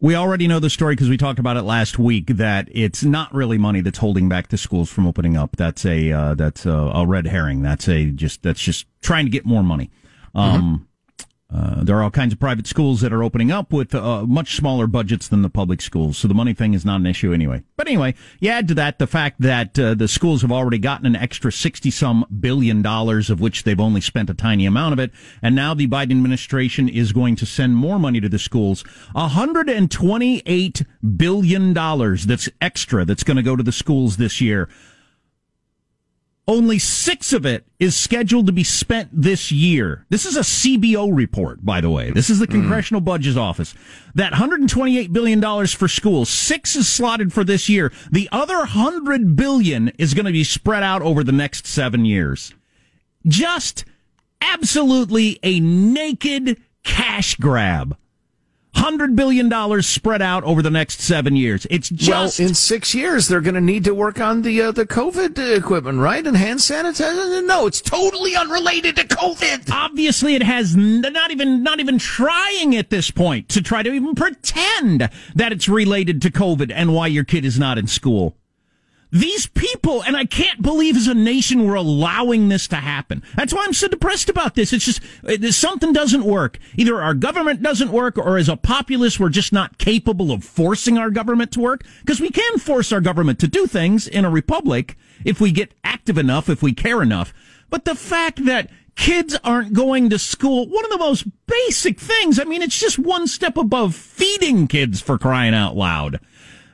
we 0.00 0.16
already 0.16 0.48
know 0.48 0.58
the 0.58 0.70
story 0.70 0.94
because 0.94 1.08
we 1.08 1.16
talked 1.16 1.38
about 1.38 1.56
it 1.56 1.62
last 1.62 1.98
week. 1.98 2.26
That 2.26 2.68
it's 2.72 3.04
not 3.04 3.32
really 3.32 3.56
money 3.58 3.80
that's 3.80 3.98
holding 3.98 4.28
back 4.28 4.48
the 4.48 4.58
schools 4.58 4.90
from 4.90 5.06
opening 5.06 5.36
up. 5.36 5.56
That's 5.56 5.86
a 5.86 6.10
uh, 6.10 6.34
that's 6.34 6.66
a, 6.66 6.72
a 6.72 7.06
red 7.06 7.26
herring. 7.26 7.62
That's 7.62 7.88
a 7.88 8.06
just 8.10 8.42
that's 8.42 8.60
just 8.60 8.86
trying 9.00 9.26
to 9.26 9.30
get 9.30 9.46
more 9.46 9.62
money. 9.62 9.90
Um, 10.34 10.88
uh, 11.54 11.84
there 11.84 11.96
are 11.98 12.02
all 12.02 12.10
kinds 12.10 12.32
of 12.32 12.40
private 12.40 12.66
schools 12.66 13.00
that 13.02 13.12
are 13.12 13.22
opening 13.22 13.50
up 13.50 13.72
with 13.72 13.94
uh, 13.94 14.24
much 14.26 14.56
smaller 14.56 14.86
budgets 14.86 15.28
than 15.28 15.42
the 15.42 15.50
public 15.50 15.82
schools, 15.82 16.16
so 16.16 16.26
the 16.26 16.34
money 16.34 16.54
thing 16.54 16.72
is 16.72 16.84
not 16.84 17.00
an 17.00 17.06
issue 17.06 17.32
anyway. 17.32 17.62
But 17.76 17.88
anyway, 17.88 18.14
you 18.40 18.50
add 18.50 18.68
to 18.68 18.74
that 18.74 18.98
the 18.98 19.06
fact 19.06 19.40
that 19.40 19.78
uh, 19.78 19.94
the 19.94 20.08
schools 20.08 20.42
have 20.42 20.52
already 20.52 20.78
gotten 20.78 21.06
an 21.06 21.16
extra 21.16 21.52
sixty 21.52 21.90
some 21.90 22.24
billion 22.40 22.80
dollars, 22.80 23.28
of 23.28 23.40
which 23.40 23.64
they've 23.64 23.78
only 23.78 24.00
spent 24.00 24.30
a 24.30 24.34
tiny 24.34 24.64
amount 24.64 24.94
of 24.94 24.98
it, 24.98 25.10
and 25.42 25.54
now 25.54 25.74
the 25.74 25.86
Biden 25.86 26.12
administration 26.12 26.88
is 26.88 27.12
going 27.12 27.36
to 27.36 27.46
send 27.46 27.76
more 27.76 27.98
money 27.98 28.20
to 28.20 28.28
the 28.28 28.38
schools, 28.38 28.84
hundred 29.14 29.68
and 29.68 29.90
twenty 29.90 30.42
eight 30.46 30.82
billion 31.16 31.72
dollars 31.72 32.26
that's 32.26 32.48
extra 32.60 33.04
that's 33.04 33.24
going 33.24 33.36
to 33.36 33.42
go 33.42 33.56
to 33.56 33.62
the 33.62 33.72
schools 33.72 34.16
this 34.16 34.40
year. 34.40 34.68
Only 36.48 36.80
six 36.80 37.32
of 37.32 37.46
it 37.46 37.64
is 37.78 37.94
scheduled 37.94 38.46
to 38.46 38.52
be 38.52 38.64
spent 38.64 39.10
this 39.12 39.52
year. 39.52 40.06
This 40.08 40.26
is 40.26 40.36
a 40.36 40.40
CBO 40.40 41.14
report, 41.14 41.64
by 41.64 41.80
the 41.80 41.90
way. 41.90 42.10
This 42.10 42.30
is 42.30 42.40
the 42.40 42.48
mm. 42.48 42.52
Congressional 42.52 43.00
Budget 43.00 43.36
Office. 43.36 43.74
That 44.16 44.32
$128 44.32 45.12
billion 45.12 45.66
for 45.68 45.86
schools, 45.86 46.28
six 46.28 46.74
is 46.74 46.88
slotted 46.88 47.32
for 47.32 47.44
this 47.44 47.68
year. 47.68 47.92
The 48.10 48.28
other 48.32 48.58
100 48.58 49.36
billion 49.36 49.90
is 49.98 50.14
going 50.14 50.26
to 50.26 50.32
be 50.32 50.42
spread 50.42 50.82
out 50.82 51.00
over 51.02 51.22
the 51.22 51.30
next 51.30 51.64
seven 51.64 52.04
years. 52.04 52.52
Just 53.24 53.84
absolutely 54.40 55.38
a 55.44 55.60
naked 55.60 56.60
cash 56.82 57.36
grab. 57.36 57.96
Hundred 58.74 59.14
billion 59.14 59.48
dollars 59.48 59.86
spread 59.86 60.22
out 60.22 60.42
over 60.44 60.60
the 60.62 60.70
next 60.70 61.00
seven 61.00 61.36
years. 61.36 61.66
It's 61.70 61.88
just 61.90 62.38
well, 62.40 62.48
in 62.48 62.54
six 62.54 62.94
years 62.94 63.28
they're 63.28 63.40
going 63.42 63.54
to 63.54 63.60
need 63.60 63.84
to 63.84 63.94
work 63.94 64.18
on 64.18 64.42
the 64.42 64.60
uh, 64.62 64.72
the 64.72 64.86
COVID 64.86 65.56
equipment, 65.56 65.98
right? 65.98 66.26
And 66.26 66.36
hand 66.36 66.58
sanitizer. 66.58 67.44
No, 67.46 67.66
it's 67.66 67.80
totally 67.80 68.34
unrelated 68.34 68.96
to 68.96 69.06
COVID. 69.06 69.70
obviously 69.70 70.34
it 70.34 70.42
has 70.42 70.74
n- 70.74 71.00
not 71.02 71.30
even 71.30 71.62
not 71.62 71.80
even 71.80 71.98
trying 71.98 72.74
at 72.74 72.90
this 72.90 73.10
point 73.10 73.48
to 73.50 73.62
try 73.62 73.82
to 73.82 73.92
even 73.92 74.14
pretend 74.14 75.08
that 75.34 75.52
it's 75.52 75.68
related 75.68 76.20
to 76.22 76.30
COVID 76.30 76.72
and 76.74 76.94
why 76.94 77.06
your 77.06 77.24
kid 77.24 77.44
is 77.44 77.58
not 77.58 77.78
in 77.78 77.86
school. 77.86 78.36
These 79.12 79.46
people, 79.48 80.02
and 80.02 80.16
I 80.16 80.24
can't 80.24 80.62
believe 80.62 80.96
as 80.96 81.06
a 81.06 81.12
nation 81.12 81.66
we're 81.66 81.74
allowing 81.74 82.48
this 82.48 82.66
to 82.68 82.76
happen. 82.76 83.22
That's 83.36 83.52
why 83.52 83.64
I'm 83.64 83.74
so 83.74 83.86
depressed 83.86 84.30
about 84.30 84.54
this. 84.54 84.72
It's 84.72 84.86
just 84.86 85.02
it, 85.24 85.52
something 85.52 85.92
doesn't 85.92 86.24
work. 86.24 86.58
Either 86.78 86.98
our 86.98 87.12
government 87.12 87.62
doesn't 87.62 87.92
work, 87.92 88.16
or 88.16 88.38
as 88.38 88.48
a 88.48 88.56
populace, 88.56 89.20
we're 89.20 89.28
just 89.28 89.52
not 89.52 89.76
capable 89.76 90.32
of 90.32 90.42
forcing 90.42 90.96
our 90.96 91.10
government 91.10 91.52
to 91.52 91.60
work. 91.60 91.84
Because 92.00 92.22
we 92.22 92.30
can 92.30 92.58
force 92.58 92.90
our 92.90 93.02
government 93.02 93.38
to 93.40 93.48
do 93.48 93.66
things 93.66 94.08
in 94.08 94.24
a 94.24 94.30
republic 94.30 94.96
if 95.26 95.42
we 95.42 95.52
get 95.52 95.74
active 95.84 96.16
enough, 96.16 96.48
if 96.48 96.62
we 96.62 96.72
care 96.72 97.02
enough. 97.02 97.34
But 97.68 97.84
the 97.84 97.94
fact 97.94 98.46
that 98.46 98.70
kids 98.96 99.36
aren't 99.44 99.74
going 99.74 100.08
to 100.08 100.18
school, 100.18 100.68
one 100.68 100.86
of 100.86 100.90
the 100.90 100.96
most 100.96 101.26
basic 101.46 102.00
things, 102.00 102.40
I 102.40 102.44
mean, 102.44 102.62
it's 102.62 102.80
just 102.80 102.98
one 102.98 103.26
step 103.26 103.58
above 103.58 103.94
feeding 103.94 104.68
kids 104.68 105.02
for 105.02 105.18
crying 105.18 105.52
out 105.54 105.76
loud. 105.76 106.18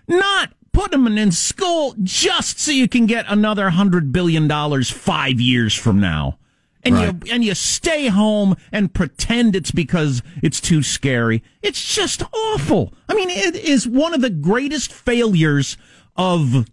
Not 0.07 0.53
put 0.73 0.91
them 0.91 1.07
in 1.07 1.33
school 1.33 1.95
just 2.03 2.59
so 2.61 2.71
you 2.71 2.89
can 2.89 3.07
get 3.07 3.25
another 3.29 3.71
hundred 3.71 4.13
billion 4.13 4.47
dollars 4.49 4.91
five 4.91 5.41
years 5.41 5.75
from 5.75 6.01
now. 6.01 6.39
And 6.85 6.95
Right. 6.95 7.15
you 7.27 7.33
and 7.33 7.45
you 7.45 7.55
stay 7.55 8.07
home 8.07 8.57
and 8.71 8.95
pretend 8.95 9.57
it's 9.57 9.73
because 9.73 10.23
it's 10.43 10.61
too 10.61 10.83
scary. 10.83 11.43
It's 11.61 11.95
just 11.95 12.23
awful. 12.33 12.95
I 13.09 13.15
mean, 13.15 13.31
it 13.31 13.57
is 13.57 13.87
one 13.87 14.15
of 14.15 14.21
the 14.21 14.31
greatest 14.31 14.93
failures 14.93 15.77
of 16.17 16.67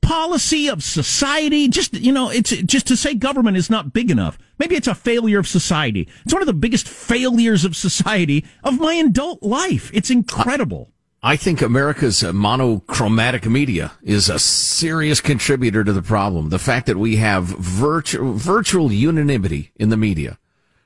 policy 0.00 0.68
of 0.68 0.82
society. 0.84 1.66
Just 1.68 1.94
you 1.94 2.12
know, 2.12 2.30
it's 2.30 2.50
just 2.50 2.86
to 2.86 2.96
say 2.96 3.14
government 3.14 3.56
is 3.56 3.68
not 3.68 3.92
big 3.92 4.10
enough. 4.10 4.38
Maybe 4.58 4.76
it's 4.76 4.86
a 4.88 4.94
failure 4.94 5.40
of 5.40 5.48
society. 5.48 6.08
It's 6.24 6.32
one 6.32 6.42
of 6.42 6.46
the 6.46 6.52
biggest 6.52 6.86
failures 6.88 7.64
of 7.64 7.74
society 7.74 8.44
of 8.62 8.78
my 8.78 8.94
adult 8.94 9.42
life. 9.42 9.90
It's 9.92 10.10
incredible. 10.10 10.92
I 11.26 11.36
think 11.36 11.62
America's 11.62 12.22
uh, 12.22 12.34
monochromatic 12.34 13.46
media 13.46 13.92
is 14.02 14.28
a 14.28 14.38
serious 14.38 15.22
contributor 15.22 15.82
to 15.82 15.90
the 15.94 16.02
problem. 16.02 16.50
The 16.50 16.58
fact 16.58 16.84
that 16.84 16.98
we 16.98 17.16
have 17.16 17.44
virtual, 17.44 18.34
virtual 18.34 18.92
unanimity 18.92 19.72
in 19.76 19.88
the 19.88 19.96
media 19.96 20.38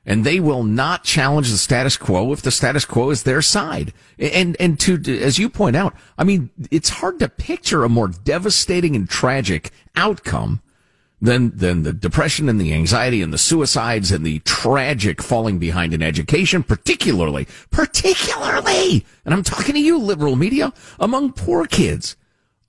and 0.06 0.24
they 0.24 0.38
will 0.38 0.62
not 0.62 1.02
challenge 1.02 1.50
the 1.50 1.58
status 1.58 1.96
quo 1.96 2.32
if 2.32 2.42
the 2.42 2.52
status 2.52 2.84
quo 2.84 3.10
is 3.10 3.24
their 3.24 3.42
side. 3.42 3.92
And, 4.16 4.56
and 4.60 4.78
to, 4.78 5.20
as 5.20 5.40
you 5.40 5.50
point 5.50 5.74
out, 5.74 5.92
I 6.16 6.22
mean, 6.22 6.50
it's 6.70 6.88
hard 6.88 7.18
to 7.18 7.28
picture 7.28 7.82
a 7.82 7.88
more 7.88 8.06
devastating 8.06 8.94
and 8.94 9.10
tragic 9.10 9.72
outcome 9.96 10.62
than, 11.20 11.56
than 11.56 11.82
the 11.82 11.92
depression 11.92 12.48
and 12.48 12.60
the 12.60 12.72
anxiety 12.72 13.22
and 13.22 13.32
the 13.32 13.38
suicides 13.38 14.12
and 14.12 14.24
the 14.24 14.38
tragic 14.40 15.22
falling 15.22 15.58
behind 15.58 15.92
in 15.92 16.02
education, 16.02 16.62
particularly, 16.62 17.46
particularly, 17.70 19.04
and 19.24 19.34
I'm 19.34 19.42
talking 19.42 19.74
to 19.74 19.80
you, 19.80 19.98
liberal 19.98 20.36
media, 20.36 20.72
among 20.98 21.32
poor 21.32 21.66
kids, 21.66 22.16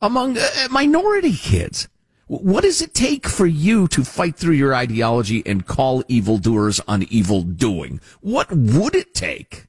among 0.01 0.37
uh, 0.37 0.47
minority 0.71 1.33
kids. 1.33 1.87
What 2.27 2.61
does 2.61 2.81
it 2.81 2.93
take 2.93 3.27
for 3.27 3.47
you 3.47 3.87
to 3.87 4.03
fight 4.03 4.35
through 4.35 4.53
your 4.53 4.75
ideology 4.75 5.41
and 5.47 5.65
call 5.65 6.03
evildoers 6.07 6.79
on 6.81 7.03
evil 7.03 7.41
doing? 7.41 7.99
What 8.21 8.51
would 8.51 8.93
it 8.93 9.15
take? 9.15 9.65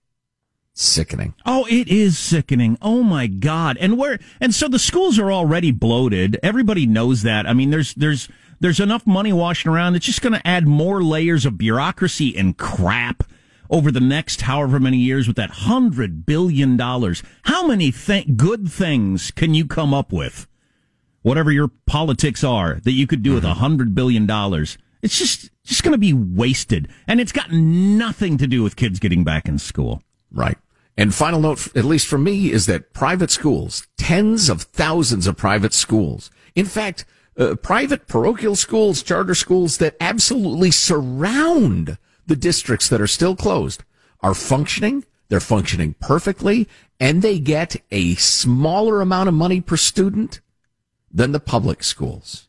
Sickening. 0.75 1.35
Oh, 1.47 1.67
it 1.71 1.89
is 1.89 2.19
sickening. 2.19 2.77
Oh 2.83 3.03
my 3.03 3.27
God. 3.27 3.79
And 3.79 3.97
where, 3.97 4.19
and 4.41 4.55
so 4.55 4.69
the 4.69 4.79
schools 4.79 5.19
are 5.19 5.33
already 5.33 5.73
bloated. 5.73 6.39
Everybody 6.43 6.85
knows 6.85 7.23
that. 7.23 7.47
I 7.47 7.55
mean, 7.55 7.71
there's, 7.71 7.95
there's, 7.95 8.29
there's 8.61 8.81
enough 8.81 9.07
money 9.07 9.33
washing 9.33 9.73
around. 9.73 9.97
It's 9.97 10.07
just 10.07 10.23
going 10.23 10.35
to 10.35 10.47
add 10.47 10.69
more 10.69 11.03
layers 11.03 11.47
of 11.47 11.59
bureaucracy 11.59 12.37
and 12.37 12.57
crap 12.57 13.25
over 13.71 13.91
the 13.91 14.01
next 14.01 14.43
however 14.43 14.79
many 14.79 14.99
years 14.99 15.27
with 15.27 15.37
that 15.37 15.51
hundred 15.51 16.27
billion 16.27 16.77
dollars. 16.77 17.23
How 17.45 17.67
many 17.67 17.91
th- 17.91 18.37
good 18.37 18.71
things 18.71 19.31
can 19.31 19.55
you 19.55 19.67
come 19.67 19.95
up 19.95 20.13
with? 20.13 20.47
Whatever 21.23 21.51
your 21.51 21.71
politics 21.87 22.45
are 22.45 22.81
that 22.85 22.93
you 22.93 23.07
could 23.07 23.23
do 23.23 23.35
with 23.35 23.45
mm-hmm. 23.45 23.53
a 23.53 23.61
hundred 23.61 23.95
billion 23.95 24.27
dollars. 24.27 24.77
It's 25.03 25.19
just, 25.19 25.51
just 25.65 25.83
going 25.83 25.93
to 25.93 25.99
be 25.99 26.13
wasted. 26.13 26.89
And 27.07 27.21
it's 27.21 27.33
got 27.33 27.51
nothing 27.51 28.37
to 28.39 28.47
do 28.47 28.63
with 28.63 28.77
kids 28.77 28.99
getting 28.99 29.25
back 29.25 29.49
in 29.49 29.59
school. 29.59 30.03
Right. 30.31 30.59
And 30.97 31.15
final 31.15 31.41
note, 31.41 31.75
at 31.75 31.87
least 31.87 32.07
for 32.07 32.19
me, 32.19 32.53
is 32.53 32.67
that 32.67 32.93
private 32.93 33.31
schools, 33.31 33.87
tens 33.97 34.51
of 34.51 34.63
thousands 34.63 35.27
of 35.27 35.37
private 35.37 35.73
schools, 35.73 36.31
in 36.55 36.67
fact, 36.67 37.07
uh, 37.37 37.55
private 37.57 38.07
parochial 38.07 38.57
schools, 38.57 39.03
charter 39.03 39.35
schools 39.35 39.79
that 39.79 39.97
absolutely 40.01 40.71
surround 40.71 41.99
the 42.27 42.37
districts 42.37 42.89
that 42.89 43.01
are 43.01 43.07
still 43.07 43.37
closed 43.37 43.83
are 44.21 44.35
functioning. 44.35 45.05
They're 45.29 45.41
functioning 45.41 45.95
perfectly 46.01 46.69
and 47.01 47.23
they 47.23 47.39
get 47.39 47.77
a 47.91 48.15
smaller 48.17 49.01
amount 49.01 49.29
of 49.29 49.35
money 49.35 49.61
per 49.61 49.77
student 49.77 50.41
than 51.11 51.33
the 51.33 51.41
public 51.41 51.83
schools. 51.83 52.47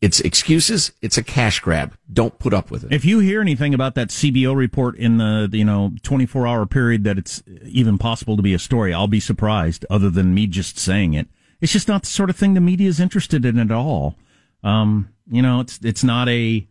It's 0.00 0.20
excuses. 0.20 0.92
It's 1.00 1.16
a 1.16 1.22
cash 1.22 1.60
grab. 1.60 1.96
Don't 2.12 2.36
put 2.38 2.52
up 2.52 2.72
with 2.72 2.82
it. 2.82 2.92
If 2.92 3.04
you 3.04 3.20
hear 3.20 3.40
anything 3.40 3.72
about 3.72 3.94
that 3.94 4.08
CBO 4.08 4.54
report 4.54 4.96
in 4.96 5.18
the 5.18 5.48
you 5.52 5.64
know 5.64 5.92
24 6.02 6.46
hour 6.46 6.66
period 6.66 7.04
that 7.04 7.18
it's 7.18 7.42
even 7.64 7.98
possible 7.98 8.36
to 8.36 8.42
be 8.42 8.52
a 8.52 8.58
story, 8.58 8.92
I'll 8.92 9.06
be 9.06 9.20
surprised. 9.20 9.86
Other 9.88 10.10
than 10.10 10.34
me 10.34 10.48
just 10.48 10.76
saying 10.76 11.14
it, 11.14 11.28
it's 11.62 11.72
just 11.72 11.88
not 11.88 12.02
the 12.02 12.08
sort 12.08 12.28
of 12.28 12.36
thing 12.36 12.52
the 12.54 12.60
media 12.60 12.88
is 12.88 13.00
interested 13.00 13.46
in 13.46 13.58
at 13.58 13.70
all. 13.70 14.16
Um, 14.62 15.08
you 15.30 15.40
know, 15.40 15.60
it's 15.60 15.78
it's 15.82 16.04
not 16.04 16.28
a 16.28 16.66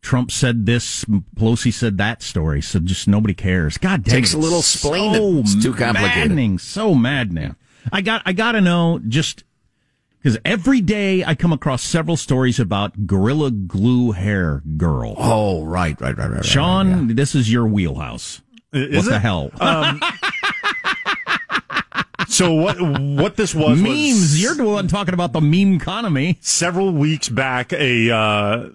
Trump 0.00 0.30
said 0.30 0.66
this, 0.66 1.04
Pelosi 1.36 1.72
said 1.72 1.98
that 1.98 2.22
story, 2.22 2.62
so 2.62 2.78
just 2.78 3.08
nobody 3.08 3.34
cares. 3.34 3.76
God 3.76 4.04
damn, 4.04 4.12
it. 4.12 4.16
Takes 4.18 4.34
a 4.34 4.36
it's 4.36 4.44
little 4.44 4.62
so 4.62 4.88
splaining. 4.88 5.40
It's 5.40 5.62
too 5.62 5.74
complicated. 5.74 6.30
Maddening, 6.30 6.58
so 6.58 6.94
maddening. 6.94 7.56
I 7.92 8.02
got 8.02 8.22
I 8.24 8.32
got 8.32 8.52
to 8.52 8.60
know 8.60 9.00
just 9.06 9.42
because 10.18 10.38
every 10.44 10.80
day 10.80 11.24
I 11.24 11.34
come 11.34 11.52
across 11.52 11.82
several 11.82 12.16
stories 12.16 12.60
about 12.60 13.06
Gorilla 13.06 13.50
Glue 13.50 14.12
Hair 14.12 14.62
Girl. 14.76 15.14
Oh, 15.18 15.64
right, 15.64 16.00
right, 16.00 16.16
right, 16.16 16.28
right. 16.28 16.36
right, 16.36 16.44
Sean, 16.44 17.16
this 17.16 17.34
is 17.34 17.52
your 17.52 17.66
wheelhouse. 17.66 18.42
Is 18.72 19.06
what 19.06 19.10
the 19.10 19.18
hell? 19.18 19.50
Um, 19.60 20.00
so 22.36 22.52
what 22.52 22.80
what 22.80 23.36
this 23.36 23.54
was 23.54 23.80
Memes. 23.80 24.12
was 24.12 24.42
You're 24.42 24.54
the 24.54 24.64
one 24.64 24.88
talking 24.88 25.14
about 25.14 25.32
the 25.32 25.40
meme 25.40 25.74
economy. 25.74 26.38
several 26.40 26.92
weeks 26.92 27.28
back 27.28 27.72
a 27.72 28.10
uh, 28.10 28.68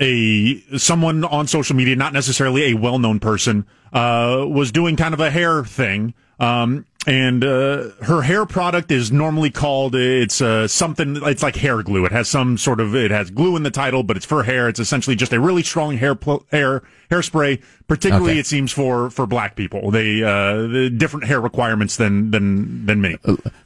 a 0.00 0.60
someone 0.78 1.24
on 1.24 1.46
social 1.46 1.76
media, 1.76 1.94
not 1.96 2.12
necessarily 2.12 2.72
a 2.72 2.74
well 2.74 2.98
known 2.98 3.20
person, 3.20 3.66
uh, 3.92 4.44
was 4.48 4.72
doing 4.72 4.96
kind 4.96 5.14
of 5.14 5.20
a 5.20 5.30
hair 5.30 5.64
thing. 5.64 6.14
Um, 6.38 6.86
and 7.06 7.42
uh, 7.42 7.90
her 8.02 8.22
hair 8.22 8.44
product 8.44 8.90
is 8.90 9.10
normally 9.10 9.50
called 9.50 9.94
it's 9.94 10.40
uh, 10.42 10.68
something 10.68 11.16
it's 11.24 11.42
like 11.42 11.56
hair 11.56 11.82
glue. 11.82 12.04
It 12.04 12.12
has 12.12 12.28
some 12.28 12.58
sort 12.58 12.78
of 12.78 12.94
it 12.94 13.10
has 13.10 13.30
glue 13.30 13.56
in 13.56 13.62
the 13.62 13.70
title, 13.70 14.02
but 14.02 14.16
it's 14.16 14.26
for 14.26 14.42
hair. 14.42 14.68
It's 14.68 14.80
essentially 14.80 15.16
just 15.16 15.32
a 15.32 15.40
really 15.40 15.62
strong 15.62 15.96
hair 15.96 16.14
pl- 16.14 16.44
hair 16.50 16.82
hairspray. 17.10 17.62
Particularly, 17.88 18.32
Okay. 18.32 18.40
it 18.40 18.46
seems 18.46 18.70
for 18.70 19.10
for 19.10 19.26
black 19.26 19.56
people. 19.56 19.90
They 19.90 20.22
uh, 20.22 20.66
the 20.68 20.90
different 20.90 21.26
hair 21.26 21.40
requirements 21.40 21.96
than 21.96 22.30
than 22.30 22.84
than 22.86 23.00
me. 23.00 23.16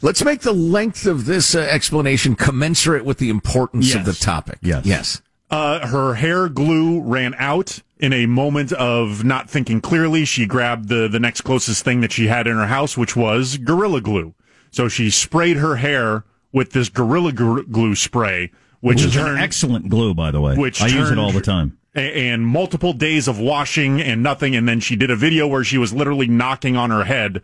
Let's 0.01 0.25
make 0.25 0.41
the 0.43 0.53
length 0.55 1.05
of 1.07 1.27
this 1.27 1.55
uh, 1.55 1.59
explanation 1.61 2.37
commensurate 2.37 3.05
with 3.05 3.19
the 3.19 3.31
importance 3.31 3.95
of 3.95 4.05
the 4.05 4.13
topic. 4.15 4.59
Yes. 4.63 4.87
Yes. 4.87 5.23
Uh, 5.51 5.87
her 5.87 6.15
hair 6.15 6.49
glue 6.49 7.01
ran 7.03 7.35
out 7.39 7.81
in 7.99 8.13
a 8.13 8.27
moment 8.27 8.73
of 8.73 9.25
not 9.25 9.49
thinking 9.49 9.81
clearly. 9.81 10.25
She 10.25 10.47
grabbed 10.47 10.89
the, 10.89 11.07
the 11.09 11.21
next 11.21 11.43
closest 11.43 11.85
thing 11.85 12.01
that 12.01 12.13
she 12.13 12.27
had 12.27 12.47
in 12.47 12.57
her 12.57 12.67
house, 12.67 12.97
which 12.97 13.15
was 13.15 13.57
Gorilla 13.59 14.01
Glue. 14.01 14.35
So 14.71 14.89
she 14.89 15.11
sprayed 15.11 15.59
her 15.59 15.77
hair 15.77 16.25
with 16.53 16.73
this 16.73 16.89
Gorilla 16.89 17.33
Glue 17.33 17.95
spray, 17.95 18.51
which 18.81 18.97
Which 19.05 19.05
is 19.05 19.17
an 19.17 19.37
excellent 19.39 19.89
glue, 19.89 20.15
by 20.15 20.31
the 20.31 20.41
way. 20.41 20.57
which 20.57 20.81
I 20.83 20.87
use 20.89 21.11
it 21.11 21.19
all 21.19 21.31
the 21.33 21.41
time. 21.41 21.79
and 21.95 22.45
multiple 22.45 22.93
days 22.93 23.29
of 23.29 23.39
washing 23.39 24.01
and 24.01 24.23
nothing. 24.23 24.57
And 24.57 24.69
then 24.69 24.81
she 24.81 24.97
did 24.97 25.11
a 25.11 25.17
video 25.17 25.47
where 25.47 25.63
she 25.63 25.79
was 25.79 25.93
literally 25.93 26.27
knocking 26.27 26.77
on 26.77 26.91
her 26.91 27.05
head. 27.05 27.35
the, 27.35 27.41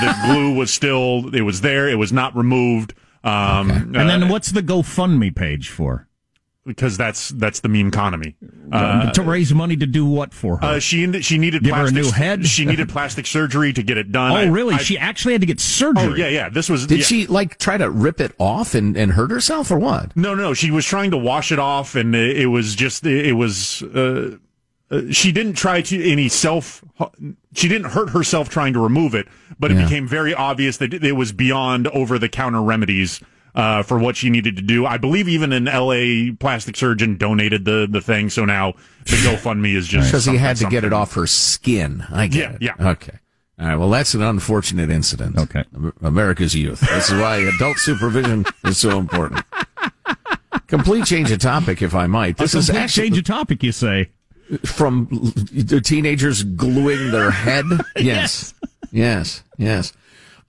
the 0.00 0.14
glue 0.26 0.54
was 0.54 0.72
still, 0.72 1.34
it 1.34 1.42
was 1.42 1.60
there. 1.60 1.88
It 1.88 1.96
was 1.96 2.12
not 2.12 2.34
removed. 2.34 2.94
Um, 3.24 3.70
And 3.94 4.08
then 4.08 4.28
what's 4.30 4.52
the 4.52 4.62
GoFundMe 4.62 5.34
page 5.36 5.68
for? 5.68 6.08
Because 6.64 6.96
that's, 6.96 7.30
that's 7.30 7.60
the 7.60 7.68
meme 7.68 7.88
economy. 7.88 8.36
Uh, 8.70 9.10
to 9.12 9.22
raise 9.22 9.52
money 9.52 9.76
to 9.76 9.86
do 9.86 10.06
what 10.06 10.32
for 10.32 10.58
her? 10.58 10.64
Uh, 10.64 10.78
she 10.78 11.20
she 11.22 11.36
needed 11.38 11.62
Give 11.64 11.74
her 11.74 11.82
a 11.86 11.90
plastic, 11.90 12.02
new 12.04 12.10
head? 12.12 12.46
She 12.52 12.64
needed 12.64 12.88
plastic 12.88 13.26
surgery 13.26 13.72
to 13.72 13.82
get 13.82 13.98
it 13.98 14.12
done. 14.12 14.32
oh, 14.32 14.36
I- 14.36 14.44
really? 14.44 14.76
I- 14.76 14.78
she 14.78 14.96
actually 14.98 15.32
had 15.34 15.40
to 15.42 15.46
get 15.46 15.60
surgery. 15.60 16.04
oh 16.04 16.14
yeah, 16.14 16.28
yeah. 16.28 16.48
This 16.48 16.68
was 16.68 16.86
Did 16.86 16.98
yeah. 17.00 17.04
she 17.04 17.26
like 17.26 17.58
try 17.58 17.76
to 17.76 17.90
rip 17.90 18.20
it 18.20 18.32
off 18.38 18.74
and, 18.74 18.96
and 18.96 19.12
hurt 19.12 19.30
herself 19.30 19.70
or 19.70 19.78
what? 19.78 20.16
No, 20.16 20.34
no. 20.34 20.54
She 20.54 20.70
was 20.70 20.86
trying 20.86 21.10
to 21.10 21.18
wash 21.18 21.50
it 21.52 21.58
off, 21.58 21.94
and 21.96 22.14
it, 22.14 22.36
it 22.42 22.46
was 22.46 22.74
just 22.74 23.04
it, 23.06 23.26
it 23.26 23.32
was. 23.32 23.82
Uh, 23.82 24.36
uh, 24.90 25.00
she 25.10 25.32
didn't 25.32 25.54
try 25.54 25.80
to 25.80 26.10
any 26.10 26.28
self. 26.28 26.84
She 27.54 27.66
didn't 27.68 27.90
hurt 27.92 28.10
herself 28.10 28.50
trying 28.50 28.74
to 28.74 28.80
remove 28.80 29.14
it, 29.14 29.26
but 29.58 29.70
it 29.70 29.76
Yeah. 29.78 29.84
became 29.84 30.06
very 30.06 30.34
obvious 30.34 30.76
that 30.76 30.92
it 30.92 31.12
was 31.12 31.32
beyond 31.32 31.88
over 31.88 32.18
the 32.18 32.28
counter 32.28 32.60
remedies 32.62 33.18
uh, 33.54 33.82
for 33.82 33.98
what 33.98 34.16
she 34.16 34.30
needed 34.30 34.56
to 34.56 34.62
do. 34.62 34.86
I 34.86 34.96
believe 34.96 35.28
even 35.28 35.52
an 35.52 35.68
L.A. 35.68 36.30
plastic 36.32 36.76
surgeon 36.76 37.16
donated 37.16 37.64
the 37.64 37.86
the 37.90 38.00
thing, 38.00 38.30
so 38.30 38.44
now 38.44 38.72
the 39.04 39.16
GoFundMe 39.16 39.74
is 39.74 39.86
just 39.86 40.08
Because 40.10 40.24
he 40.24 40.36
had 40.36 40.56
to 40.56 40.62
something- 40.62 40.70
get 40.76 40.84
it 40.84 40.92
off 40.92 41.14
her 41.14 41.26
skin. 41.26 42.04
I 42.10 42.26
get 42.28 42.40
Yeah, 42.62 42.72
it. 42.72 42.76
yeah. 42.80 42.90
Okay. 42.90 43.18
All 43.60 43.66
right. 43.68 43.76
Well, 43.76 43.90
that's 43.90 44.14
an 44.14 44.22
unfortunate 44.22 44.90
incident. 44.90 45.36
Okay. 45.38 45.64
America's 46.02 46.54
youth. 46.54 46.80
This 46.80 47.10
is 47.10 47.20
why 47.20 47.36
adult 47.36 47.76
supervision 47.78 48.44
is 48.64 48.78
so 48.78 48.98
important. 48.98 49.44
Complete 50.66 51.04
change 51.04 51.30
of 51.30 51.38
topic, 51.38 51.82
if 51.82 51.94
I 51.94 52.06
might. 52.06 52.38
This 52.38 52.54
a 52.54 52.58
is 52.58 52.66
complete 52.66 52.82
actually 52.82 53.04
change 53.10 53.18
of 53.18 53.24
topic, 53.24 53.62
you 53.62 53.72
say. 53.72 54.10
from 54.64 55.06
the 55.52 55.80
teenagers 55.80 56.42
gluing 56.42 57.10
their 57.10 57.30
head. 57.30 57.64
Yes. 57.96 58.54
yes. 58.90 59.42
Yes. 59.58 59.92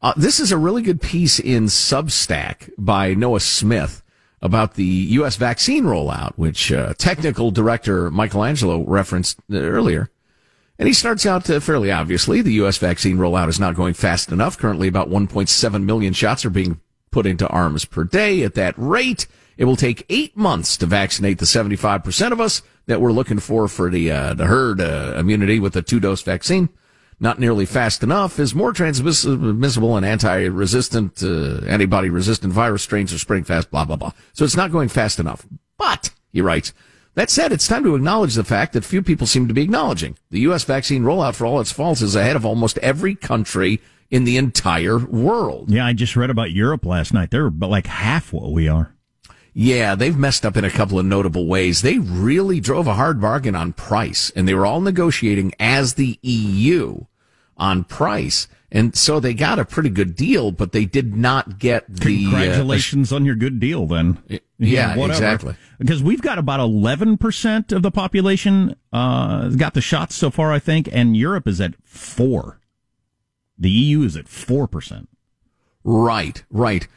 Uh, 0.04 0.14
this 0.18 0.42
is 0.42 0.52
a 0.52 0.58
really 0.58 0.82
good 0.82 1.02
piece 1.02 1.40
in 1.40 1.64
Substack 1.64 2.70
by 2.78 3.14
Noah 3.14 3.40
Smith 3.40 4.04
about 4.42 4.74
the 4.74 4.84
U.S. 4.84 5.38
vaccine 5.38 5.86
rollout, 5.86 6.34
which 6.36 6.74
uh, 6.74 6.94
technical 6.98 7.52
director 7.52 8.12
Michelangelo 8.12 8.84
referenced 8.86 9.40
uh, 9.50 9.56
earlier. 9.56 10.10
And 10.78 10.90
he 10.90 10.94
starts 10.94 11.26
out 11.26 11.50
uh, 11.50 11.62
fairly 11.62 11.90
obviously. 11.90 12.42
The 12.42 12.52
U.S. 12.56 12.78
vaccine 12.78 13.16
rollout 13.16 13.48
is 13.48 13.62
not 13.62 13.76
going 13.76 13.94
fast 13.94 14.30
enough. 14.30 14.58
Currently, 14.58 14.90
about 14.90 15.10
1.7 15.10 15.84
million 15.86 16.12
shots 16.12 16.44
are 16.44 16.50
being 16.50 16.82
put 17.10 17.26
into 17.26 17.48
arms 17.48 17.86
per 17.86 18.04
day. 18.04 18.44
At 18.44 18.56
that 18.56 18.74
rate, 18.76 19.26
it 19.56 19.64
will 19.64 19.78
take 19.78 20.06
eight 20.10 20.36
months 20.36 20.76
to 20.78 20.86
vaccinate 20.86 21.38
the 21.38 21.46
75% 21.46 22.34
of 22.34 22.42
us 22.42 22.62
that 22.88 23.00
we're 23.00 23.14
looking 23.14 23.40
for 23.40 23.70
for 23.70 23.90
the, 23.90 24.12
uh, 24.12 24.34
the 24.34 24.48
herd 24.48 24.82
uh, 24.82 25.14
immunity 25.16 25.62
with 25.62 25.78
a 25.78 25.82
two 25.82 26.02
dose 26.02 26.24
vaccine. 26.24 26.68
Not 27.24 27.40
nearly 27.40 27.66
fast 27.66 28.04
enough 28.04 28.38
as 28.38 28.54
more 28.54 28.74
transmissible 28.74 29.96
and 29.96 30.06
anti-resistant, 30.06 31.24
uh, 31.24 31.66
antibody-resistant 31.66 32.52
virus 32.52 32.84
strains 32.84 33.14
are 33.14 33.18
spreading 33.18 33.46
fast, 33.46 33.72
blah, 33.72 33.86
blah, 33.86 33.96
blah. 33.96 34.12
So 34.34 34.44
it's 34.44 34.58
not 34.58 34.74
going 34.74 34.90
fast 34.90 35.22
enough. 35.22 35.48
But, 35.78 36.10
he 36.34 36.42
writes, 36.42 36.74
that 37.14 37.30
said, 37.30 37.54
it's 37.54 37.66
time 37.66 37.86
to 37.86 37.96
acknowledge 37.96 38.36
the 38.36 38.44
fact 38.44 38.74
that 38.74 38.84
few 38.84 39.02
people 39.02 39.26
seem 39.26 39.48
to 39.48 39.54
be 39.54 39.62
acknowledging. 39.62 40.18
The 40.32 40.42
U.S. 40.42 40.66
vaccine 40.66 41.04
rollout, 41.04 41.36
for 41.36 41.46
all 41.46 41.62
its 41.62 41.72
faults, 41.72 42.02
is 42.02 42.14
ahead 42.14 42.36
of 42.36 42.46
almost 42.46 42.78
every 42.80 43.16
country 43.16 43.80
in 44.12 44.26
the 44.26 44.36
entire 44.36 45.00
world. 45.00 45.72
Yeah, 45.72 45.86
I 45.86 45.94
just 45.94 46.18
read 46.18 46.30
about 46.30 46.52
Europe 46.52 46.86
last 46.86 47.14
night. 47.14 47.32
They're 47.32 47.46
about 47.46 47.70
like 47.70 47.88
half 47.88 48.34
what 48.34 48.52
we 48.52 48.68
are. 48.68 48.94
Yeah, 49.54 49.96
they've 49.96 50.18
messed 50.18 50.46
up 50.46 50.58
in 50.58 50.66
a 50.66 50.70
couple 50.70 51.00
of 51.00 51.06
notable 51.06 51.48
ways. 51.48 51.84
They 51.84 52.00
really 52.00 52.60
drove 52.60 52.88
a 52.88 52.96
hard 52.96 53.22
bargain 53.22 53.56
on 53.56 53.72
price, 53.72 54.30
and 54.36 54.46
they 54.46 54.54
were 54.54 54.66
all 54.66 54.82
negotiating 54.82 55.54
as 55.58 55.94
the 55.94 56.20
EU 56.22 57.06
on 57.58 57.84
price. 57.84 58.48
And 58.72 58.96
so 58.96 59.20
they 59.20 59.36
got 59.36 59.60
a 59.60 59.66
pretty 59.66 59.90
good 59.90 60.16
deal, 60.16 60.52
but 60.52 60.72
they 60.72 60.86
did 60.86 61.16
not 61.16 61.60
get 61.60 61.86
the. 61.88 62.26
uh, 62.26 62.32
Congratulations 62.32 63.14
on 63.14 63.24
your 63.24 63.36
good 63.36 63.60
deal, 63.60 63.86
then. 63.86 64.18
yeah, 64.58 64.96
exactly. 64.98 65.56
Because 65.78 66.02
we've 66.02 66.24
got 66.24 66.40
about 66.40 66.60
11% 66.60 67.72
of 67.72 67.84
the 67.84 67.92
population 67.92 68.76
uh, 68.92 69.50
got 69.50 69.76
the 69.76 69.82
shots 69.82 70.16
so 70.16 70.32
far, 70.32 70.52
I 70.52 70.58
think, 70.58 70.90
and 70.92 71.16
Europe 71.16 71.48
is 71.48 71.62
at 71.62 71.76
4 71.84 72.60
The 73.60 73.70
EU 73.70 74.02
is 74.02 74.18
at 74.18 74.26
4%. 74.26 75.06
Right, 75.84 76.44
right. 76.50 76.88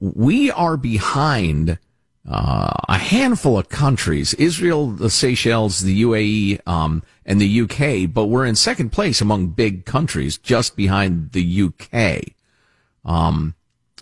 We 0.00 0.50
are 0.50 0.76
behind 0.76 1.78
uh, 2.28 2.72
a 2.88 2.98
handful 2.98 3.58
of 3.58 3.68
countries: 3.68 4.34
Israel, 4.34 4.90
the 4.90 5.10
Seychelles, 5.10 5.80
the 5.80 6.02
UAE, 6.02 6.60
um, 6.66 7.02
and 7.26 7.40
the 7.40 7.60
UK. 7.62 8.12
But 8.12 8.26
we're 8.26 8.46
in 8.46 8.54
second 8.54 8.90
place 8.90 9.20
among 9.20 9.48
big 9.48 9.84
countries, 9.84 10.38
just 10.38 10.76
behind 10.76 11.32
the 11.32 11.62
UK. 11.62 12.34
Um, 13.04 13.54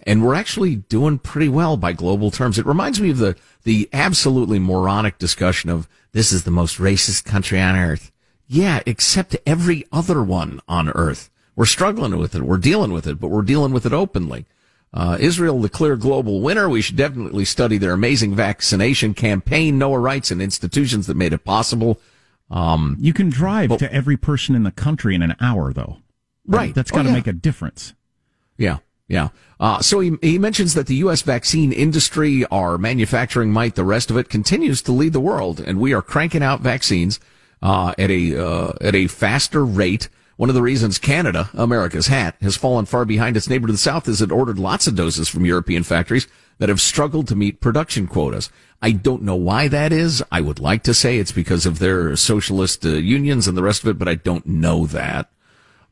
and 0.07 0.25
we're 0.25 0.35
actually 0.35 0.77
doing 0.77 1.19
pretty 1.19 1.49
well 1.49 1.77
by 1.77 1.93
global 1.93 2.31
terms. 2.31 2.59
It 2.59 2.67
reminds 2.67 3.01
me 3.01 3.11
of 3.11 3.19
the 3.19 3.37
the 3.65 3.89
absolutely 3.93 4.59
moronic 4.59 5.19
discussion 5.19 5.71
of 5.71 5.89
this 6.13 6.33
is 6.33 6.45
the 6.45 6.51
most 6.51 6.79
racist 6.79 7.25
country 7.25 7.61
on 7.61 7.77
earth. 7.77 8.11
Yeah, 8.47 8.81
except 8.85 9.37
every 9.47 9.85
other 9.93 10.23
one 10.23 10.61
on 10.69 10.89
earth. 10.91 11.31
We're 11.55 11.67
struggling 11.67 12.17
with 12.17 12.35
it. 12.35 12.43
We're 12.43 12.57
dealing 12.57 12.93
with 12.93 13.07
it, 13.07 13.21
but 13.21 13.29
we're 13.29 13.43
dealing 13.43 13.73
with 13.73 13.87
it 13.87 13.93
openly. 13.93 14.47
Uh, 14.93 15.17
Israel, 15.21 15.61
the 15.61 15.69
clear 15.69 15.97
global 15.97 16.41
winner. 16.41 16.69
We 16.69 16.83
should 16.83 16.97
definitely 16.97 17.45
study 17.45 17.79
their 17.79 17.93
amazing 17.93 18.35
vaccination 18.35 19.15
campaign. 19.15 19.79
Noah 19.79 20.01
writes 20.01 20.31
and 20.33 20.43
institutions 20.43 21.07
that 21.07 21.17
made 21.17 21.33
it 21.33 21.45
possible. 21.45 22.01
Um, 22.51 22.97
You 22.99 23.13
can 23.13 23.31
drive 23.31 23.77
to 23.79 23.93
every 23.93 24.17
person 24.17 24.57
in 24.57 24.65
the 24.65 24.73
country 24.73 25.15
in 25.15 25.23
an 25.23 25.37
hour, 25.41 25.73
though. 25.73 25.99
Right. 26.47 26.75
That's 26.75 26.91
Oh, 26.91 26.97
got 26.97 27.03
to 27.03 27.09
yeah. 27.11 27.15
make 27.15 27.29
a 27.29 27.33
difference. 27.33 27.95
Yeah, 28.59 28.79
yeah. 29.07 29.29
Uh, 29.61 29.81
so 29.81 30.01
he, 30.01 30.17
he 30.23 30.39
mentions 30.39 30.75
that 30.75 30.87
the 30.89 30.97
U.S. 30.97 31.23
vaccine 31.23 31.71
industry, 31.73 32.45
our 32.47 32.77
manufacturing 32.77 33.53
might, 33.53 33.77
the 33.77 33.85
rest 33.85 34.11
of 34.11 34.17
it 34.17 34.29
continues 34.29 34.83
to 34.83 34.93
lead 34.93 35.13
the 35.13 35.21
world, 35.21 35.61
and 35.61 35.79
we 35.79 35.93
are 35.95 36.03
cranking 36.03 36.43
out 36.43 36.61
vaccines 36.61 37.21
uh, 37.63 37.95
at 37.97 38.11
a 38.11 38.37
uh, 38.45 38.73
at 38.81 38.97
a 38.97 39.07
faster 39.07 39.65
rate. 39.65 40.09
One 40.41 40.49
of 40.49 40.55
the 40.55 40.63
reasons 40.63 40.99
Canada, 40.99 41.51
America's 41.53 42.07
hat, 42.07 42.35
has 42.41 42.57
fallen 42.57 42.87
far 42.87 43.05
behind 43.05 43.37
its 43.37 43.47
neighbor 43.47 43.67
to 43.67 43.75
the 43.75 43.79
south 43.79 44.09
is 44.09 44.23
it 44.23 44.33
ordered 44.33 44.59
lots 44.59 44.87
of 44.87 44.95
doses 44.95 45.29
from 45.29 45.45
European 45.45 45.83
factories 45.83 46.27
that 46.57 46.71
have 46.71 46.81
struggled 46.81 47.29
to 47.29 47.37
meet 47.37 47.61
production 47.61 48.07
quotas. 48.07 48.49
I 48.81 48.93
don't 48.93 49.21
know 49.21 49.37
why 49.37 49.69
that 49.69 49.93
is. 49.93 50.25
I 50.33 50.41
would 50.41 50.59
like 50.59 50.83
to 50.85 50.95
say 50.95 51.19
it's 51.19 51.31
because 51.31 51.67
of 51.67 51.79
their 51.79 52.17
socialist 52.17 52.87
uh, 52.87 52.89
unions 52.89 53.49
and 53.49 53.55
the 53.55 53.63
rest 53.63 53.83
of 53.83 53.91
it, 53.91 53.99
but 53.99 54.09
I 54.09 54.15
don't 54.15 54.47
know 54.47 54.87
that. 54.87 55.31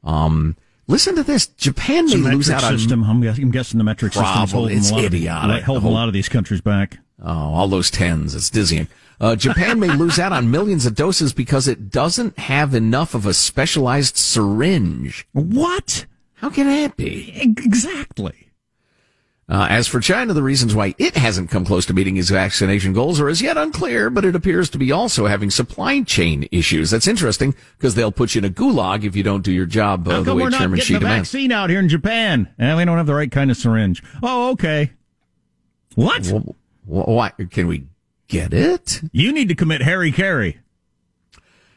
Um, 0.02 0.56
listen 0.86 1.14
to 1.16 1.22
this: 1.22 1.48
Japan 1.48 2.06
may 2.06 2.16
lose 2.16 2.48
out 2.48 2.64
on 2.64 2.78
system. 2.78 3.04
I'm, 3.04 3.22
I'm 3.22 3.50
guessing 3.50 3.76
the 3.76 3.84
metric 3.84 4.14
system 4.14 4.44
is 4.44 4.52
holding 4.52 4.78
It's 4.78 4.90
a 4.90 4.94
lot 4.94 5.04
idiotic. 5.04 5.58
Of, 5.58 5.64
holding 5.64 5.84
The 5.84 5.90
a 5.90 5.92
lot 5.92 6.08
of 6.08 6.14
these 6.14 6.30
countries 6.30 6.62
back. 6.62 7.00
Oh, 7.20 7.30
all 7.54 7.68
those 7.68 7.90
tens. 7.90 8.34
It's 8.34 8.50
dizzying. 8.50 8.88
Uh, 9.20 9.34
Japan 9.34 9.80
may 9.80 9.88
lose 9.88 10.18
out 10.20 10.32
on 10.32 10.50
millions 10.50 10.86
of 10.86 10.94
doses 10.94 11.32
because 11.32 11.66
it 11.66 11.90
doesn't 11.90 12.38
have 12.38 12.74
enough 12.74 13.14
of 13.14 13.26
a 13.26 13.34
specialized 13.34 14.16
syringe. 14.16 15.26
What? 15.32 16.06
How 16.34 16.50
can 16.50 16.68
that 16.68 16.96
be? 16.96 17.32
Exactly. 17.42 18.44
Uh, 19.50 19.66
as 19.70 19.88
for 19.88 19.98
China, 19.98 20.34
the 20.34 20.42
reasons 20.42 20.74
why 20.74 20.94
it 20.98 21.16
hasn't 21.16 21.50
come 21.50 21.64
close 21.64 21.86
to 21.86 21.94
meeting 21.94 22.18
its 22.18 22.28
vaccination 22.28 22.92
goals 22.92 23.18
are 23.18 23.28
as 23.30 23.40
yet 23.40 23.56
unclear, 23.56 24.10
but 24.10 24.24
it 24.24 24.36
appears 24.36 24.68
to 24.68 24.76
be 24.78 24.92
also 24.92 25.26
having 25.26 25.48
supply 25.50 26.02
chain 26.02 26.46
issues. 26.52 26.90
That's 26.90 27.08
interesting 27.08 27.54
because 27.78 27.94
they'll 27.94 28.12
put 28.12 28.34
you 28.34 28.40
in 28.40 28.44
a 28.44 28.50
gulag 28.50 29.04
if 29.04 29.16
you 29.16 29.22
don't 29.22 29.42
do 29.42 29.50
your 29.50 29.64
job 29.66 30.06
uh, 30.06 30.10
How 30.16 30.22
the 30.22 30.34
way 30.34 30.42
we're 30.44 30.50
not 30.50 30.58
Chairman 30.58 30.76
getting 30.76 30.86
Xi 30.86 30.94
the 30.94 31.00
demands. 31.00 31.30
vaccine 31.32 31.50
out 31.50 31.70
here 31.70 31.78
in 31.80 31.88
Japan? 31.88 32.54
And 32.58 32.76
we 32.76 32.84
don't 32.84 32.98
have 32.98 33.06
the 33.06 33.14
right 33.14 33.30
kind 33.30 33.50
of 33.50 33.56
syringe. 33.56 34.02
Oh, 34.22 34.50
okay. 34.50 34.92
What? 35.94 36.26
Wh- 36.26 36.46
wh- 36.46 36.50
Why 36.88 37.32
can 37.50 37.66
we 37.66 37.86
get 38.28 38.54
it? 38.54 39.02
You 39.12 39.32
need 39.32 39.48
to 39.48 39.54
commit 39.54 39.82
hara-kiri. 39.82 40.58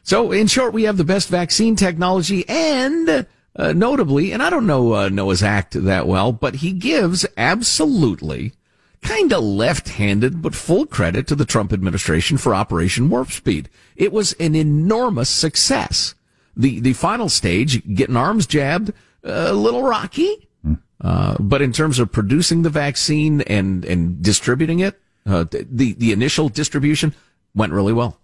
So, 0.03 0.31
in 0.31 0.47
short, 0.47 0.73
we 0.73 0.83
have 0.83 0.97
the 0.97 1.03
best 1.03 1.29
vaccine 1.29 1.75
technology 1.75 2.47
and, 2.47 3.27
uh, 3.55 3.73
notably, 3.73 4.31
and 4.31 4.41
I 4.41 4.49
don't 4.49 4.65
know 4.65 4.93
uh, 4.93 5.09
Noah's 5.09 5.43
Act 5.43 5.73
that 5.73 6.07
well, 6.07 6.31
but 6.31 6.55
he 6.55 6.71
gives 6.71 7.25
absolutely 7.37 8.53
kind 9.01 9.33
of 9.33 9.43
left-handed 9.43 10.41
but 10.41 10.55
full 10.55 10.85
credit 10.85 11.27
to 11.27 11.35
the 11.35 11.45
Trump 11.45 11.73
administration 11.73 12.37
for 12.37 12.55
Operation 12.55 13.09
Warp 13.09 13.31
Speed. 13.31 13.69
It 13.95 14.13
was 14.13 14.33
an 14.33 14.55
enormous 14.55 15.29
success. 15.29 16.15
The 16.55 16.79
the 16.79 16.93
final 16.93 17.29
stage, 17.29 17.83
getting 17.93 18.17
arms 18.17 18.45
jabbed, 18.45 18.93
a 19.23 19.53
little 19.53 19.83
rocky, 19.83 20.47
uh, 21.01 21.35
but 21.39 21.61
in 21.61 21.71
terms 21.71 21.99
of 21.99 22.11
producing 22.11 22.61
the 22.61 22.69
vaccine 22.69 23.41
and 23.41 23.83
and 23.85 24.21
distributing 24.21 24.79
it, 24.79 24.99
uh, 25.25 25.45
the 25.49 25.93
the 25.93 26.11
initial 26.11 26.49
distribution 26.49 27.13
went 27.55 27.73
really 27.73 27.93
well. 27.93 28.17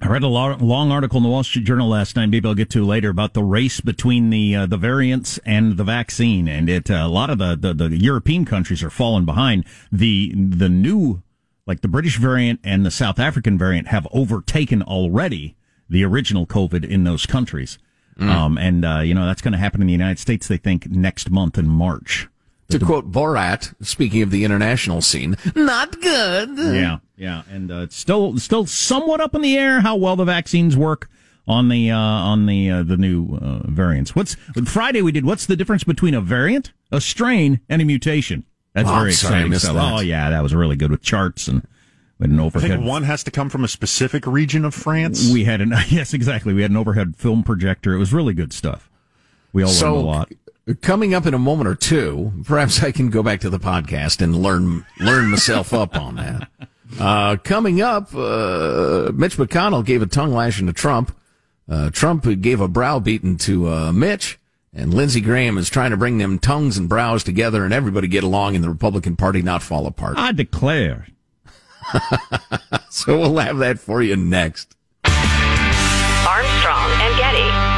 I 0.00 0.06
read 0.08 0.22
a 0.22 0.28
long 0.28 0.92
article 0.92 1.16
in 1.16 1.24
the 1.24 1.28
Wall 1.28 1.42
Street 1.42 1.64
Journal 1.64 1.88
last 1.88 2.14
night. 2.14 2.26
Maybe 2.26 2.46
I'll 2.46 2.54
get 2.54 2.70
to 2.70 2.84
later 2.84 3.10
about 3.10 3.34
the 3.34 3.42
race 3.42 3.80
between 3.80 4.30
the 4.30 4.54
uh, 4.54 4.66
the 4.66 4.76
variants 4.76 5.38
and 5.44 5.76
the 5.76 5.84
vaccine, 5.84 6.46
and 6.46 6.68
it 6.70 6.90
uh, 6.90 6.94
a 6.94 7.08
lot 7.08 7.30
of 7.30 7.38
the, 7.38 7.56
the 7.56 7.74
the 7.74 7.96
European 7.96 8.44
countries 8.44 8.82
are 8.82 8.90
falling 8.90 9.24
behind. 9.24 9.64
The 9.90 10.32
the 10.34 10.68
new 10.68 11.22
like 11.66 11.80
the 11.82 11.88
British 11.88 12.16
variant 12.16 12.60
and 12.64 12.86
the 12.86 12.90
South 12.90 13.18
African 13.18 13.58
variant 13.58 13.88
have 13.88 14.06
overtaken 14.12 14.82
already 14.82 15.56
the 15.90 16.04
original 16.04 16.46
COVID 16.46 16.84
in 16.88 17.04
those 17.04 17.26
countries. 17.26 17.78
Um, 18.18 18.58
and 18.58 18.84
uh, 18.84 18.98
you 19.00 19.14
know 19.14 19.26
that's 19.26 19.40
going 19.42 19.52
to 19.52 19.58
happen 19.58 19.80
in 19.80 19.86
the 19.86 19.92
United 19.92 20.18
States. 20.18 20.48
They 20.48 20.56
think 20.56 20.88
next 20.90 21.30
month 21.30 21.56
in 21.56 21.68
March. 21.68 22.28
To 22.70 22.78
quote 22.78 23.10
Borat, 23.10 23.74
speaking 23.80 24.20
of 24.22 24.30
the 24.30 24.44
international 24.44 25.00
scene, 25.00 25.36
not 25.54 26.00
good. 26.02 26.50
Yeah, 26.58 26.98
yeah, 27.16 27.42
and 27.50 27.70
uh, 27.70 27.76
it's 27.82 27.96
still 27.96 28.36
still 28.38 28.66
somewhat 28.66 29.20
up 29.22 29.34
in 29.34 29.40
the 29.40 29.56
air 29.56 29.80
how 29.80 29.96
well 29.96 30.16
the 30.16 30.24
vaccines 30.26 30.76
work 30.76 31.08
on 31.46 31.68
the 31.70 31.90
uh, 31.90 31.96
on 31.98 32.44
the 32.46 32.70
uh, 32.70 32.82
the 32.82 32.96
new 32.98 33.36
uh, 33.40 33.60
variants. 33.70 34.14
What's 34.14 34.36
Friday 34.66 35.00
we 35.00 35.12
did? 35.12 35.24
What's 35.24 35.46
the 35.46 35.56
difference 35.56 35.84
between 35.84 36.12
a 36.12 36.20
variant, 36.20 36.72
a 36.92 37.00
strain, 37.00 37.60
and 37.70 37.80
a 37.80 37.84
mutation? 37.86 38.44
That's 38.74 38.88
Oh, 38.90 38.94
very 38.96 39.12
sorry, 39.12 39.34
exciting 39.34 39.50
missed 39.50 39.64
stuff. 39.64 39.76
that. 39.76 39.92
Oh 39.94 40.00
yeah, 40.00 40.28
that 40.28 40.42
was 40.42 40.54
really 40.54 40.76
good 40.76 40.90
with 40.90 41.00
charts 41.00 41.48
and 41.48 41.66
We 42.18 42.24
had 42.62 42.70
an 42.70 42.76
I 42.76 42.80
think 42.82 42.90
one 42.90 43.02
has 43.04 43.22
to 43.24 43.30
come 43.30 43.48
from 43.48 43.64
a 43.64 43.68
specific 43.68 44.26
region 44.26 44.64
of 44.64 44.74
France. 44.74 45.30
We 45.32 45.44
had 45.44 45.60
an 45.60 45.72
yes, 45.88 46.12
exactly. 46.14 46.52
We 46.52 46.62
had 46.62 46.70
an 46.70 46.76
overhead 46.76 47.16
film 47.16 47.42
projector. 47.42 47.94
It 47.94 47.98
was 47.98 48.12
really 48.12 48.34
good 48.34 48.52
stuff. 48.52 48.90
We 49.52 49.62
all 49.62 49.70
learned 49.70 49.96
a 49.96 50.06
lot. 50.06 50.32
coming 50.82 51.14
up 51.14 51.26
in 51.26 51.34
a 51.34 51.38
moment 51.38 51.68
or 51.68 51.74
two, 51.74 52.32
perhaps 52.44 52.82
I 52.82 52.92
can 52.92 53.08
go 53.10 53.22
back 53.22 53.40
to 53.40 53.50
the 53.50 53.58
podcast 53.58 54.20
and 54.20 54.36
learn 54.36 54.84
learn 54.98 55.30
myself 55.30 55.72
up 55.72 55.96
on 55.96 56.16
that. 56.16 56.48
Uh, 56.98 57.36
coming 57.36 57.80
up, 57.80 58.14
uh, 58.14 59.10
Mitch 59.14 59.36
McConnell 59.36 59.84
gave 59.84 60.02
a 60.02 60.06
tongue 60.06 60.32
lashing 60.32 60.66
to 60.66 60.72
Trump. 60.72 61.14
Uh, 61.68 61.90
Trump 61.90 62.26
gave 62.40 62.60
a 62.60 62.68
brow 62.68 62.98
beating 62.98 63.36
to 63.36 63.68
uh, 63.68 63.92
Mitch, 63.92 64.38
and 64.72 64.92
Lindsey 64.94 65.20
Graham 65.20 65.58
is 65.58 65.68
trying 65.68 65.90
to 65.90 65.96
bring 65.98 66.18
them 66.18 66.38
tongues 66.38 66.78
and 66.78 66.88
brows 66.88 67.22
together 67.22 67.64
and 67.64 67.74
everybody 67.74 68.08
get 68.08 68.24
along 68.24 68.54
in 68.54 68.62
the 68.62 68.70
Republican 68.70 69.16
Party, 69.16 69.42
not 69.42 69.62
fall 69.62 69.86
apart. 69.86 70.16
I 70.16 70.32
declare. 70.32 71.06
so 72.90 73.18
we'll 73.18 73.38
have 73.38 73.58
that 73.58 73.78
for 73.78 74.02
you 74.02 74.16
next. 74.16 74.76
Armstrong 75.04 76.90
and 77.00 77.16
Getty. 77.16 77.68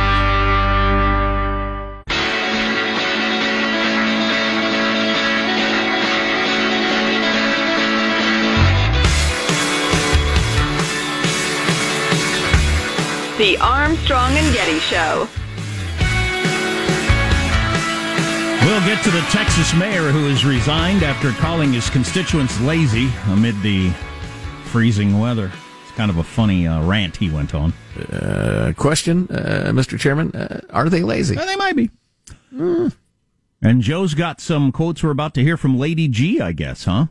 The 13.38 13.56
Armstrong 13.58 14.36
and 14.36 14.52
Getty 14.52 14.80
Show. 14.80 15.26
We'll 18.62 18.80
get 18.80 19.02
to 19.04 19.10
the 19.10 19.20
Texas 19.30 19.74
mayor 19.74 20.10
who 20.10 20.26
has 20.28 20.44
resigned 20.44 21.02
after 21.02 21.32
calling 21.32 21.72
his 21.72 21.88
constituents 21.88 22.60
lazy 22.60 23.10
amid 23.28 23.60
the 23.62 23.90
freezing 24.64 25.18
weather. 25.18 25.50
It's 25.82 25.92
kind 25.92 26.10
of 26.10 26.18
a 26.18 26.22
funny 26.22 26.66
uh, 26.66 26.84
rant 26.84 27.16
he 27.16 27.30
went 27.30 27.54
on. 27.54 27.72
Uh, 28.12 28.72
question, 28.76 29.26
uh, 29.30 29.70
Mr. 29.72 29.98
Chairman, 29.98 30.30
uh, 30.32 30.60
are 30.70 30.90
they 30.90 31.02
lazy? 31.02 31.38
Uh, 31.38 31.44
they 31.46 31.56
might 31.56 31.74
be. 31.74 31.90
And 32.52 33.80
Joe's 33.82 34.12
got 34.14 34.40
some 34.40 34.72
quotes 34.72 35.02
we're 35.02 35.10
about 35.10 35.34
to 35.34 35.42
hear 35.42 35.56
from 35.56 35.78
Lady 35.78 36.06
G, 36.06 36.40
I 36.40 36.52
guess, 36.52 36.84
huh? 36.84 37.06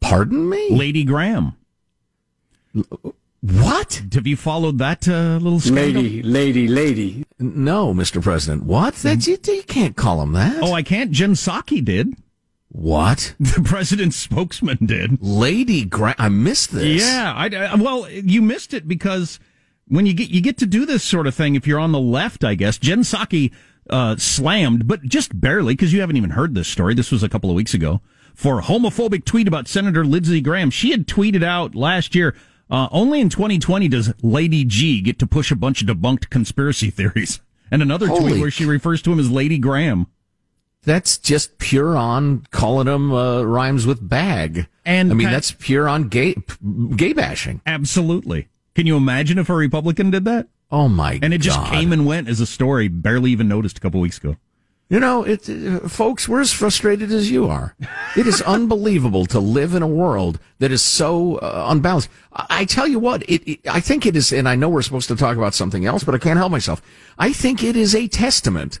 Pardon 0.00 0.48
me? 0.48 0.70
Lady 0.70 1.04
Graham. 1.04 1.56
What? 3.52 4.02
Have 4.14 4.26
you 4.26 4.36
followed 4.36 4.78
that 4.78 5.06
uh, 5.06 5.38
little 5.40 5.60
scandal? 5.60 6.02
Lady, 6.02 6.22
lady, 6.22 6.68
lady. 6.68 7.24
No, 7.38 7.94
Mr. 7.94 8.20
President. 8.22 8.64
What? 8.64 8.94
That's 8.96 9.26
you, 9.28 9.38
you 9.46 9.62
can't 9.62 9.96
call 9.96 10.22
him 10.22 10.32
that. 10.32 10.62
Oh, 10.62 10.72
I 10.72 10.82
can't. 10.82 11.10
Jen 11.12 11.34
Psaki 11.34 11.84
did. 11.84 12.14
What? 12.68 13.34
The 13.40 13.62
president's 13.62 14.16
spokesman 14.16 14.78
did. 14.86 15.22
Lady 15.22 15.84
Grant, 15.84 16.20
I 16.20 16.28
missed 16.28 16.72
this. 16.72 17.00
Yeah, 17.02 17.32
I, 17.34 17.46
I- 17.46 17.74
well, 17.76 18.08
you 18.10 18.42
missed 18.42 18.74
it 18.74 18.88
because 18.88 19.38
when 19.88 20.06
you 20.06 20.14
get 20.14 20.30
you 20.30 20.40
get 20.40 20.58
to 20.58 20.66
do 20.66 20.84
this 20.84 21.04
sort 21.04 21.26
of 21.26 21.34
thing, 21.34 21.54
if 21.54 21.66
you're 21.66 21.78
on 21.78 21.92
the 21.92 22.00
left, 22.00 22.42
I 22.42 22.54
guess 22.56 22.78
Jen 22.78 23.02
Psaki 23.02 23.52
uh, 23.88 24.16
slammed, 24.16 24.88
but 24.88 25.02
just 25.02 25.38
barely 25.40 25.74
because 25.74 25.92
you 25.92 26.00
haven't 26.00 26.16
even 26.16 26.30
heard 26.30 26.54
this 26.54 26.68
story. 26.68 26.94
This 26.94 27.12
was 27.12 27.22
a 27.22 27.28
couple 27.28 27.48
of 27.50 27.56
weeks 27.56 27.74
ago 27.74 28.00
for 28.34 28.58
a 28.58 28.62
homophobic 28.62 29.24
tweet 29.24 29.46
about 29.46 29.68
Senator 29.68 30.04
Lindsey 30.04 30.40
Graham. 30.40 30.70
She 30.70 30.90
had 30.90 31.06
tweeted 31.06 31.44
out 31.44 31.74
last 31.76 32.14
year. 32.16 32.34
Uh, 32.70 32.88
only 32.90 33.20
in 33.20 33.28
2020 33.28 33.88
does 33.88 34.12
Lady 34.22 34.64
G 34.64 35.00
get 35.00 35.18
to 35.20 35.26
push 35.26 35.50
a 35.50 35.56
bunch 35.56 35.82
of 35.82 35.88
debunked 35.88 36.30
conspiracy 36.30 36.90
theories. 36.90 37.40
And 37.70 37.82
another 37.82 38.08
Holy 38.08 38.30
tweet 38.30 38.40
where 38.40 38.50
she 38.50 38.64
refers 38.64 39.02
to 39.02 39.12
him 39.12 39.18
as 39.18 39.30
Lady 39.30 39.58
Graham. 39.58 40.06
That's 40.82 41.18
just 41.18 41.58
pure 41.58 41.96
on 41.96 42.46
calling 42.52 42.86
him 42.86 43.12
uh, 43.12 43.42
rhymes 43.42 43.86
with 43.86 44.08
bag. 44.08 44.68
And 44.84 45.10
I 45.10 45.14
mean, 45.14 45.30
that's 45.30 45.50
pure 45.50 45.88
on 45.88 46.08
gay 46.08 46.36
gay 46.94 47.12
bashing. 47.12 47.60
Absolutely. 47.66 48.48
Can 48.76 48.86
you 48.86 48.96
imagine 48.96 49.38
if 49.38 49.48
a 49.48 49.54
Republican 49.54 50.10
did 50.12 50.24
that? 50.26 50.46
Oh 50.70 50.88
my! 50.88 51.18
And 51.22 51.34
it 51.34 51.38
just 51.38 51.58
God. 51.58 51.72
came 51.72 51.92
and 51.92 52.06
went 52.06 52.28
as 52.28 52.40
a 52.40 52.46
story, 52.46 52.86
barely 52.86 53.32
even 53.32 53.48
noticed 53.48 53.78
a 53.78 53.80
couple 53.80 54.00
weeks 54.00 54.18
ago. 54.18 54.36
You 54.88 55.00
know, 55.00 55.24
it, 55.24 55.40
folks, 55.90 56.28
we're 56.28 56.40
as 56.40 56.52
frustrated 56.52 57.10
as 57.10 57.28
you 57.28 57.48
are. 57.48 57.74
It 58.16 58.26
is 58.28 58.40
unbelievable 58.46 59.26
to 59.26 59.40
live 59.40 59.74
in 59.74 59.82
a 59.82 59.86
world 59.86 60.38
that 60.60 60.70
is 60.70 60.80
so 60.80 61.36
uh, 61.36 61.66
unbalanced. 61.68 62.08
I, 62.32 62.46
I 62.50 62.64
tell 62.66 62.86
you 62.86 63.00
what, 63.00 63.22
it, 63.24 63.42
it, 63.50 63.60
I 63.68 63.80
think 63.80 64.06
it 64.06 64.14
is, 64.14 64.32
and 64.32 64.48
I 64.48 64.54
know 64.54 64.68
we're 64.68 64.82
supposed 64.82 65.08
to 65.08 65.16
talk 65.16 65.36
about 65.36 65.54
something 65.54 65.86
else, 65.86 66.04
but 66.04 66.14
I 66.14 66.18
can't 66.18 66.38
help 66.38 66.52
myself. 66.52 66.82
I 67.18 67.32
think 67.32 67.64
it 67.64 67.74
is 67.74 67.96
a 67.96 68.06
testament 68.06 68.78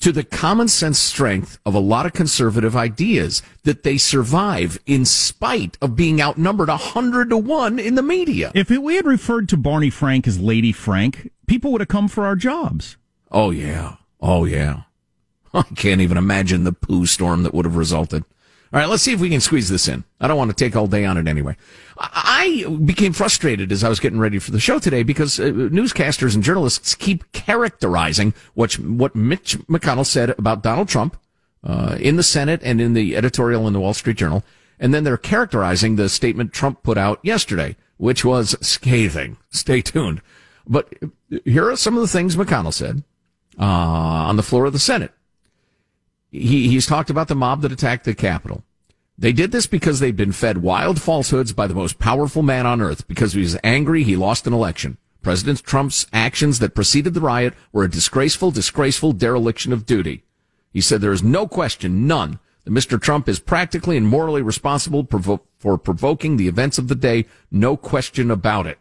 to 0.00 0.12
the 0.12 0.24
common 0.24 0.66
sense 0.66 0.98
strength 0.98 1.58
of 1.66 1.74
a 1.74 1.78
lot 1.78 2.06
of 2.06 2.12
conservative 2.14 2.74
ideas 2.74 3.42
that 3.64 3.82
they 3.82 3.98
survive 3.98 4.78
in 4.86 5.04
spite 5.04 5.76
of 5.80 5.94
being 5.94 6.20
outnumbered 6.22 6.70
a 6.70 6.76
hundred 6.76 7.30
to 7.30 7.36
one 7.36 7.78
in 7.78 7.94
the 7.96 8.02
media. 8.02 8.50
If 8.54 8.70
it, 8.70 8.82
we 8.82 8.96
had 8.96 9.06
referred 9.06 9.48
to 9.50 9.56
Barney 9.58 9.90
Frank 9.90 10.26
as 10.26 10.40
Lady 10.40 10.72
Frank, 10.72 11.30
people 11.46 11.70
would 11.70 11.82
have 11.82 11.88
come 11.88 12.08
for 12.08 12.24
our 12.24 12.34
jobs. 12.34 12.96
Oh 13.30 13.50
yeah. 13.50 13.96
Oh 14.20 14.44
yeah. 14.44 14.82
I 15.54 15.62
can't 15.74 16.00
even 16.00 16.16
imagine 16.16 16.64
the 16.64 16.72
poo 16.72 17.06
storm 17.06 17.42
that 17.42 17.54
would 17.54 17.64
have 17.64 17.76
resulted. 17.76 18.24
All 18.72 18.80
right, 18.80 18.88
let's 18.88 19.02
see 19.02 19.12
if 19.12 19.20
we 19.20 19.28
can 19.28 19.40
squeeze 19.40 19.68
this 19.68 19.86
in. 19.86 20.02
I 20.18 20.26
don't 20.26 20.38
want 20.38 20.50
to 20.50 20.56
take 20.56 20.74
all 20.74 20.86
day 20.86 21.04
on 21.04 21.18
it 21.18 21.28
anyway. 21.28 21.56
I 21.98 22.64
became 22.84 23.12
frustrated 23.12 23.70
as 23.70 23.84
I 23.84 23.90
was 23.90 24.00
getting 24.00 24.18
ready 24.18 24.38
for 24.38 24.50
the 24.50 24.60
show 24.60 24.78
today 24.78 25.02
because 25.02 25.38
uh, 25.38 25.44
newscasters 25.44 26.34
and 26.34 26.42
journalists 26.42 26.94
keep 26.94 27.30
characterizing 27.32 28.32
what 28.54 28.78
what 28.78 29.14
Mitch 29.14 29.58
McConnell 29.68 30.06
said 30.06 30.30
about 30.38 30.62
Donald 30.62 30.88
Trump 30.88 31.18
uh, 31.62 31.98
in 32.00 32.16
the 32.16 32.22
Senate 32.22 32.62
and 32.64 32.80
in 32.80 32.94
the 32.94 33.14
editorial 33.14 33.66
in 33.66 33.74
the 33.74 33.80
Wall 33.80 33.92
Street 33.92 34.16
Journal, 34.16 34.42
and 34.80 34.94
then 34.94 35.04
they're 35.04 35.18
characterizing 35.18 35.96
the 35.96 36.08
statement 36.08 36.54
Trump 36.54 36.82
put 36.82 36.96
out 36.96 37.20
yesterday, 37.22 37.76
which 37.98 38.24
was 38.24 38.56
scathing. 38.66 39.36
Stay 39.50 39.82
tuned. 39.82 40.22
But 40.66 40.94
here 41.44 41.68
are 41.70 41.76
some 41.76 41.96
of 41.96 42.00
the 42.00 42.08
things 42.08 42.36
McConnell 42.36 42.72
said 42.72 43.04
uh, 43.58 43.64
on 43.64 44.36
the 44.36 44.42
floor 44.42 44.64
of 44.64 44.72
the 44.72 44.78
Senate. 44.78 45.12
He, 46.32 46.68
he's 46.68 46.86
talked 46.86 47.10
about 47.10 47.28
the 47.28 47.34
mob 47.34 47.60
that 47.60 47.72
attacked 47.72 48.04
the 48.04 48.14
Capitol. 48.14 48.64
They 49.18 49.32
did 49.32 49.52
this 49.52 49.66
because 49.66 50.00
they'd 50.00 50.16
been 50.16 50.32
fed 50.32 50.58
wild 50.58 51.00
falsehoods 51.00 51.52
by 51.52 51.66
the 51.66 51.74
most 51.74 51.98
powerful 51.98 52.42
man 52.42 52.66
on 52.66 52.80
earth 52.80 53.06
because 53.06 53.34
he 53.34 53.40
was 53.40 53.58
angry 53.62 54.02
he 54.02 54.16
lost 54.16 54.46
an 54.46 54.54
election. 54.54 54.96
President 55.20 55.62
Trump's 55.62 56.06
actions 56.12 56.58
that 56.58 56.74
preceded 56.74 57.14
the 57.14 57.20
riot 57.20 57.54
were 57.70 57.84
a 57.84 57.90
disgraceful, 57.90 58.50
disgraceful 58.50 59.12
dereliction 59.12 59.72
of 59.72 59.86
duty. 59.86 60.24
He 60.72 60.80
said 60.80 61.00
there 61.00 61.12
is 61.12 61.22
no 61.22 61.46
question, 61.46 62.06
none, 62.06 62.40
that 62.64 62.72
Mr. 62.72 63.00
Trump 63.00 63.28
is 63.28 63.38
practically 63.38 63.96
and 63.96 64.08
morally 64.08 64.42
responsible 64.42 65.04
provo- 65.04 65.42
for 65.58 65.78
provoking 65.78 66.36
the 66.36 66.48
events 66.48 66.78
of 66.78 66.88
the 66.88 66.94
day. 66.94 67.26
No 67.50 67.76
question 67.76 68.30
about 68.30 68.66
it. 68.66 68.78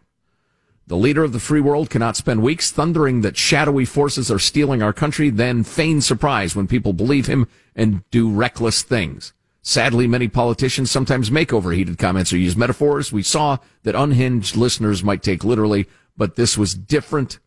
The 0.92 0.98
leader 0.98 1.24
of 1.24 1.32
the 1.32 1.40
free 1.40 1.62
world 1.62 1.90
cannot 1.90 2.18
spend 2.18 2.44
weeks 2.44 2.70
thundering 2.70 3.22
that 3.22 3.38
shadowy 3.38 3.86
forces 3.86 4.30
are 4.30 4.38
stealing 4.38 4.84
our 4.84 4.92
country, 4.92 5.30
then 5.30 5.64
feign 5.64 6.02
surprise 6.02 6.54
when 6.54 6.68
people 6.68 6.92
believe 6.92 7.28
him 7.28 7.48
and 7.74 8.04
do 8.12 8.30
reckless 8.30 8.82
things. 8.82 9.32
Sadly, 9.62 10.06
many 10.06 10.28
politicians 10.28 10.92
sometimes 10.92 11.32
make 11.32 11.54
overheated 11.54 11.98
comments 11.98 12.34
or 12.34 12.38
use 12.38 12.58
metaphors 12.58 13.10
we 13.10 13.24
saw 13.24 13.60
that 13.84 13.96
unhinged 13.96 14.58
listeners 14.58 15.02
might 15.02 15.24
take 15.24 15.46
literally, 15.46 15.88
but 16.18 16.36
this 16.36 16.58
was 16.58 16.76
different. 16.76 17.40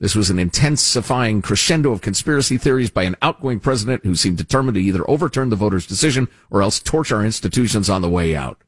This 0.00 0.16
was 0.16 0.28
an 0.28 0.40
intensifying 0.40 1.40
crescendo 1.40 1.92
of 1.92 2.00
conspiracy 2.00 2.58
theories 2.58 2.90
by 2.90 3.04
an 3.04 3.14
outgoing 3.22 3.60
president 3.60 4.04
who 4.04 4.16
seemed 4.16 4.38
determined 4.38 4.74
to 4.74 4.82
either 4.82 5.08
overturn 5.08 5.50
the 5.50 5.54
voters' 5.54 5.86
decision 5.86 6.26
or 6.50 6.62
else 6.62 6.80
torch 6.80 7.12
our 7.12 7.24
institutions 7.24 7.88
on 7.88 8.02
the 8.02 8.10
way 8.10 8.34
out. 8.34 8.60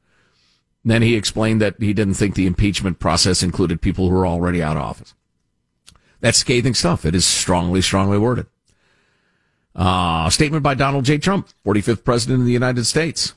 Then 0.83 1.01
he 1.01 1.15
explained 1.15 1.61
that 1.61 1.75
he 1.79 1.93
didn't 1.93 2.15
think 2.15 2.35
the 2.35 2.47
impeachment 2.47 2.99
process 2.99 3.43
included 3.43 3.81
people 3.81 4.09
who 4.09 4.15
were 4.15 4.25
already 4.25 4.63
out 4.63 4.77
of 4.77 4.83
office. 4.83 5.13
That's 6.21 6.37
scathing 6.37 6.73
stuff. 6.73 7.05
It 7.05 7.15
is 7.15 7.25
strongly, 7.25 7.81
strongly 7.81 8.17
worded. 8.17 8.47
Uh, 9.75 10.29
statement 10.29 10.63
by 10.63 10.73
Donald 10.73 11.05
J. 11.05 11.17
Trump, 11.17 11.47
45th 11.65 12.03
President 12.03 12.41
of 12.41 12.45
the 12.45 12.51
United 12.51 12.85
States. 12.85 13.33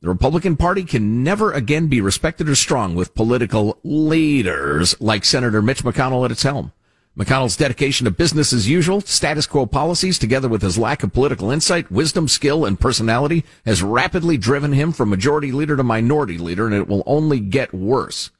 The 0.00 0.08
Republican 0.08 0.56
Party 0.56 0.84
can 0.84 1.22
never 1.22 1.52
again 1.52 1.86
be 1.86 2.00
respected 2.00 2.48
or 2.48 2.56
strong 2.56 2.94
with 2.94 3.14
political 3.14 3.78
leaders 3.84 5.00
like 5.00 5.24
Senator 5.24 5.62
Mitch 5.62 5.84
McConnell 5.84 6.24
at 6.24 6.32
its 6.32 6.42
helm. 6.42 6.72
McConnell's 7.16 7.58
dedication 7.58 8.06
to 8.06 8.10
business 8.10 8.54
as 8.54 8.68
usual, 8.68 9.02
status 9.02 9.46
quo 9.46 9.66
policies, 9.66 10.18
together 10.18 10.48
with 10.48 10.62
his 10.62 10.78
lack 10.78 11.02
of 11.02 11.12
political 11.12 11.50
insight, 11.50 11.90
wisdom, 11.90 12.26
skill, 12.26 12.64
and 12.64 12.80
personality, 12.80 13.44
has 13.66 13.82
rapidly 13.82 14.38
driven 14.38 14.72
him 14.72 14.92
from 14.92 15.10
majority 15.10 15.52
leader 15.52 15.76
to 15.76 15.82
minority 15.82 16.38
leader, 16.38 16.64
and 16.64 16.74
it 16.74 16.88
will 16.88 17.02
only 17.04 17.38
get 17.38 17.74
worse. 17.74 18.30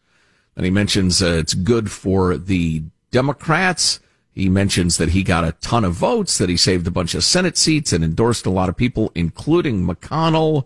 And 0.57 0.64
he 0.64 0.70
mentions 0.70 1.23
uh, 1.23 1.27
it's 1.27 1.53
good 1.53 1.91
for 1.91 2.39
the 2.39 2.85
Democrats. 3.11 4.01
He 4.33 4.49
mentions 4.49 4.97
that 4.97 5.11
he 5.11 5.23
got 5.23 5.45
a 5.45 5.53
ton 5.61 5.85
of 5.85 5.93
votes, 5.93 6.39
that 6.39 6.49
he 6.49 6.57
saved 6.57 6.87
a 6.87 6.91
bunch 6.91 7.14
of 7.14 7.25
Senate 7.25 7.59
seats 7.59 7.93
and 7.93 8.03
endorsed 8.03 8.47
a 8.47 8.51
lot 8.51 8.70
of 8.70 8.77
people, 8.77 9.12
including 9.14 9.87
McConnell. 9.87 10.64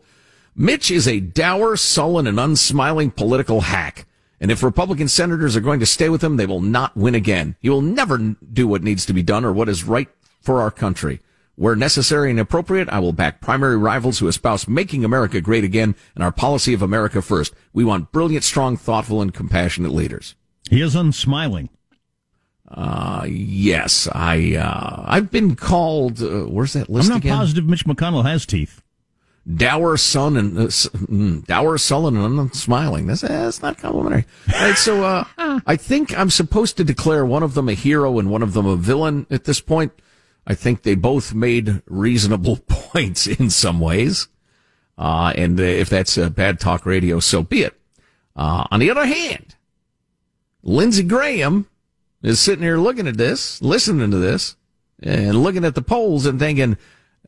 Mitch 0.54 0.92
is 0.92 1.08
a 1.08 1.18
dour, 1.18 1.76
sullen, 1.76 2.28
and 2.28 2.38
unsmiling 2.38 3.10
political 3.10 3.62
hack. 3.62 4.06
And 4.40 4.50
if 4.50 4.62
Republican 4.62 5.08
senators 5.08 5.56
are 5.56 5.60
going 5.60 5.80
to 5.80 5.86
stay 5.86 6.08
with 6.08 6.22
him, 6.22 6.36
they 6.36 6.46
will 6.46 6.60
not 6.60 6.96
win 6.96 7.14
again. 7.14 7.56
He 7.60 7.70
will 7.70 7.80
never 7.82 8.18
do 8.18 8.68
what 8.68 8.82
needs 8.82 9.06
to 9.06 9.12
be 9.12 9.22
done 9.22 9.44
or 9.44 9.52
what 9.52 9.68
is 9.68 9.84
right 9.84 10.08
for 10.40 10.60
our 10.60 10.70
country. 10.70 11.20
Where 11.54 11.74
necessary 11.74 12.30
and 12.30 12.38
appropriate, 12.38 12.88
I 12.90 12.98
will 12.98 13.14
back 13.14 13.40
primary 13.40 13.78
rivals 13.78 14.18
who 14.18 14.28
espouse 14.28 14.68
making 14.68 15.04
America 15.04 15.40
great 15.40 15.64
again 15.64 15.94
and 16.14 16.22
our 16.22 16.32
policy 16.32 16.74
of 16.74 16.82
America 16.82 17.22
first. 17.22 17.54
We 17.72 17.82
want 17.82 18.12
brilliant, 18.12 18.44
strong, 18.44 18.76
thoughtful, 18.76 19.22
and 19.22 19.32
compassionate 19.32 19.92
leaders. 19.92 20.34
He 20.68 20.82
is 20.82 20.94
unsmiling. 20.94 21.70
Uh, 22.68 23.24
yes, 23.26 24.06
I, 24.12 24.56
uh, 24.56 25.04
I've 25.06 25.30
been 25.30 25.56
called, 25.56 26.20
uh, 26.20 26.42
where's 26.42 26.74
that 26.74 26.90
list 26.90 27.06
I'm 27.06 27.14
not 27.14 27.18
again? 27.20 27.36
positive 27.36 27.64
Mitch 27.64 27.86
McConnell 27.86 28.24
has 28.24 28.44
teeth. 28.44 28.82
Dour 29.54 29.96
son 29.96 30.36
and, 30.36 30.58
uh, 30.58 30.62
mm, 30.62 31.44
dour 31.46 31.78
sullen 31.78 32.16
and 32.16 32.38
unsmiling. 32.40 33.06
That's, 33.06 33.20
that's 33.20 33.62
not 33.62 33.78
complimentary. 33.78 34.24
Right, 34.52 34.76
so, 34.76 35.04
uh, 35.04 35.24
I 35.66 35.76
think 35.76 36.18
I'm 36.18 36.30
supposed 36.30 36.76
to 36.78 36.84
declare 36.84 37.24
one 37.24 37.44
of 37.44 37.54
them 37.54 37.68
a 37.68 37.74
hero 37.74 38.18
and 38.18 38.28
one 38.28 38.42
of 38.42 38.54
them 38.54 38.66
a 38.66 38.76
villain 38.76 39.26
at 39.30 39.44
this 39.44 39.60
point. 39.60 39.92
I 40.48 40.54
think 40.54 40.82
they 40.82 40.96
both 40.96 41.32
made 41.32 41.82
reasonable 41.86 42.56
points 42.68 43.26
in 43.28 43.50
some 43.50 43.78
ways. 43.78 44.28
Uh, 44.98 45.32
and 45.36 45.60
uh, 45.60 45.62
if 45.62 45.88
that's 45.88 46.16
bad 46.16 46.58
talk 46.58 46.84
radio, 46.84 47.20
so 47.20 47.42
be 47.42 47.62
it. 47.62 47.78
Uh, 48.34 48.66
on 48.70 48.80
the 48.80 48.90
other 48.90 49.06
hand, 49.06 49.54
Lindsey 50.62 51.02
Graham 51.02 51.68
is 52.22 52.40
sitting 52.40 52.64
here 52.64 52.78
looking 52.78 53.06
at 53.06 53.16
this, 53.16 53.62
listening 53.62 54.10
to 54.10 54.18
this, 54.18 54.56
and 55.02 55.42
looking 55.42 55.64
at 55.64 55.74
the 55.74 55.82
polls 55.82 56.26
and 56.26 56.38
thinking, 56.38 56.76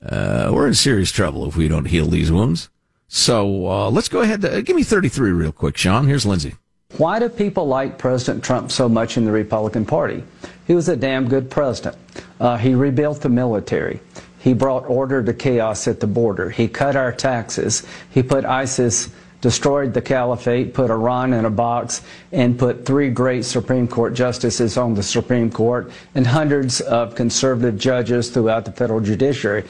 uh, 0.02 0.50
we're 0.52 0.66
in 0.66 0.74
serious 0.74 1.10
trouble 1.10 1.46
if 1.48 1.56
we 1.56 1.68
don't 1.68 1.86
heal 1.86 2.06
these 2.06 2.30
wounds. 2.30 2.68
So 3.08 3.66
uh, 3.66 3.90
let's 3.90 4.08
go 4.08 4.20
ahead. 4.20 4.42
To, 4.42 4.62
give 4.62 4.76
me 4.76 4.82
33 4.82 5.32
real 5.32 5.52
quick, 5.52 5.76
Sean. 5.76 6.06
Here's 6.06 6.26
Lindsey. 6.26 6.54
Why 6.96 7.18
do 7.18 7.28
people 7.28 7.66
like 7.66 7.98
President 7.98 8.42
Trump 8.42 8.70
so 8.70 8.88
much 8.88 9.16
in 9.16 9.24
the 9.24 9.32
Republican 9.32 9.84
Party? 9.84 10.24
He 10.66 10.74
was 10.74 10.88
a 10.88 10.96
damn 10.96 11.28
good 11.28 11.50
president. 11.50 11.96
Uh, 12.40 12.56
he 12.56 12.74
rebuilt 12.74 13.20
the 13.20 13.28
military. 13.28 14.00
He 14.40 14.54
brought 14.54 14.88
order 14.88 15.22
to 15.22 15.34
chaos 15.34 15.88
at 15.88 16.00
the 16.00 16.06
border. 16.06 16.48
He 16.50 16.68
cut 16.68 16.96
our 16.96 17.12
taxes. 17.12 17.86
He 18.10 18.22
put 18.22 18.44
ISIS, 18.44 19.10
destroyed 19.40 19.94
the 19.94 20.02
caliphate, 20.02 20.74
put 20.74 20.90
Iran 20.90 21.32
in 21.32 21.44
a 21.44 21.50
box, 21.50 22.02
and 22.32 22.58
put 22.58 22.84
three 22.84 23.10
great 23.10 23.44
Supreme 23.44 23.86
Court 23.86 24.14
justices 24.14 24.76
on 24.76 24.94
the 24.94 25.02
Supreme 25.02 25.50
Court 25.50 25.90
and 26.14 26.26
hundreds 26.26 26.80
of 26.80 27.14
conservative 27.14 27.78
judges 27.78 28.30
throughout 28.30 28.64
the 28.64 28.72
federal 28.72 29.00
judiciary. 29.00 29.64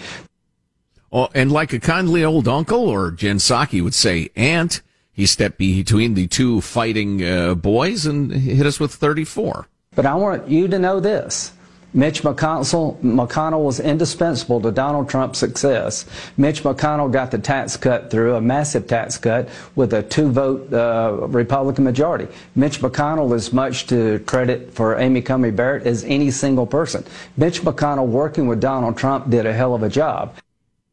Oh, 1.11 1.29
and 1.35 1.51
like 1.51 1.73
a 1.73 1.81
kindly 1.81 2.25
old 2.25 2.49
uncle, 2.49 2.89
or 2.89 3.11
Jen 3.11 3.37
Psaki 3.37 3.83
would 3.83 3.95
say, 3.95 4.31
aunt, 4.37 4.83
he 5.11 5.27
stepped 5.27 5.59
between 5.59 6.15
the 6.15 6.27
two 6.27 6.61
fighting 6.61 7.25
uh, 7.25 7.55
boys 7.55 8.07
and 8.07 8.31
hit 8.31 8.67
us 8.67 8.79
with 8.79 8.95
34. 8.95 9.67
But 9.95 10.07
I 10.07 10.15
want 10.15 10.49
you 10.49 10.69
to 10.69 10.79
know 10.79 11.01
this. 11.01 11.53
Mitch 11.95 12.23
McConnell, 12.23 12.99
McConnell 13.01 13.65
was 13.65 13.81
indispensable 13.81 14.61
to 14.61 14.71
Donald 14.71 15.09
Trump's 15.09 15.39
success. 15.39 16.05
Mitch 16.37 16.63
McConnell 16.63 17.11
got 17.11 17.31
the 17.31 17.39
tax 17.39 17.77
cut 17.77 18.11
through, 18.11 18.35
a 18.35 18.41
massive 18.41 18.87
tax 18.87 19.17
cut, 19.17 19.49
with 19.75 19.93
a 19.95 20.03
two 20.03 20.31
vote 20.31 20.73
uh, 20.73 21.17
Republican 21.29 21.85
majority. 21.85 22.29
Mitch 22.55 22.81
McConnell 22.81 23.35
is 23.35 23.53
much 23.53 23.87
to 23.87 24.19
credit 24.21 24.73
for 24.75 24.99
Amy 24.99 25.23
Coney 25.23 25.51
Barrett 25.51 25.87
as 25.87 26.05
any 26.05 26.31
single 26.31 26.67
person. 26.67 27.05
Mitch 27.37 27.63
McConnell, 27.63 28.07
working 28.07 28.47
with 28.49 28.61
Donald 28.61 28.97
Trump, 28.97 29.31
did 29.31 29.47
a 29.47 29.53
hell 29.53 29.75
of 29.75 29.83
a 29.83 29.89
job. 29.89 30.35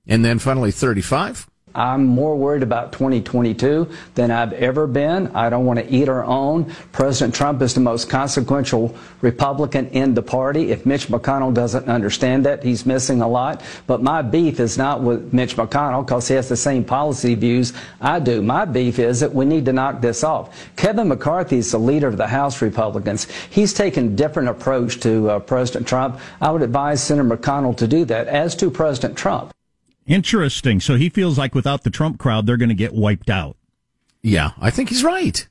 And 0.08 0.24
then 0.24 0.40
finally, 0.40 0.72
35. 0.72 1.48
I'm 1.76 2.06
more 2.06 2.36
worried 2.38 2.64
about 2.64 2.92
2022 2.94 3.90
than 4.16 4.32
I've 4.32 4.54
ever 4.54 4.88
been. 4.88 5.28
I 5.36 5.50
don't 5.50 5.66
want 5.66 5.80
to 5.80 5.94
eat 5.94 6.08
our 6.08 6.24
own. 6.24 6.74
President 6.92 7.36
Trump 7.36 7.62
is 7.62 7.74
the 7.74 7.82
most 7.82 8.10
consequential 8.10 8.96
Republican 9.22 9.88
in 9.90 10.14
the 10.14 10.22
party. 10.22 10.72
If 10.72 10.86
Mitch 10.86 11.08
McConnell 11.08 11.54
doesn't 11.54 11.88
understand 11.88 12.46
that, 12.46 12.64
he's 12.64 12.86
missing 12.86 13.22
a 13.22 13.28
lot. 13.28 13.62
But 13.88 14.02
my 14.02 14.22
beef 14.22 14.60
is 14.60 14.78
not 14.78 15.02
with 15.02 15.34
Mitch 15.34 15.56
McConnell 15.58 16.06
because 16.06 16.28
he 16.28 16.36
has 16.36 16.48
the 16.48 16.58
same 16.58 16.84
policy 16.84 17.36
views 17.36 17.74
I 18.00 18.20
do. 18.20 18.42
My 18.42 18.66
beef 18.66 19.00
is 19.00 19.20
that 19.20 19.34
we 19.34 19.46
need 19.46 19.66
to 19.66 19.74
knock 19.74 20.02
this 20.02 20.24
off. 20.24 20.56
Kevin 20.76 21.08
McCarthy 21.08 21.58
is 21.58 21.72
the 21.72 21.80
leader 21.80 22.08
of 22.08 22.18
the 22.18 22.28
House 22.28 22.62
Republicans. 22.62 23.28
He's 23.50 23.74
taken 23.74 24.08
a 24.08 24.10
different 24.10 24.50
approach 24.50 25.00
to 25.02 25.30
uh, 25.30 25.40
President 25.40 25.88
Trump. 25.88 26.20
I 26.40 26.52
would 26.52 26.62
advise 26.62 27.04
Senator 27.04 27.38
McConnell 27.38 27.76
to 27.78 27.88
do 27.88 28.06
that, 28.06 28.28
as 28.28 28.56
to 28.58 28.70
President 28.70 29.18
Trump. 29.18 29.55
Interesting. 30.06 30.80
So 30.80 30.96
he 30.96 31.10
feels 31.10 31.38
like 31.38 31.56
without 31.56 31.84
the 31.84 31.90
Trump 31.90 32.20
crowd, 32.20 32.46
they're 32.46 32.58
going 32.58 32.70
to 32.70 32.76
get 32.76 32.94
wiped 32.94 33.30
out. 33.30 33.58
Yeah, 34.22 34.52
I 34.60 34.72
think 34.72 34.90
he's 34.90 35.04
right. 35.04 35.48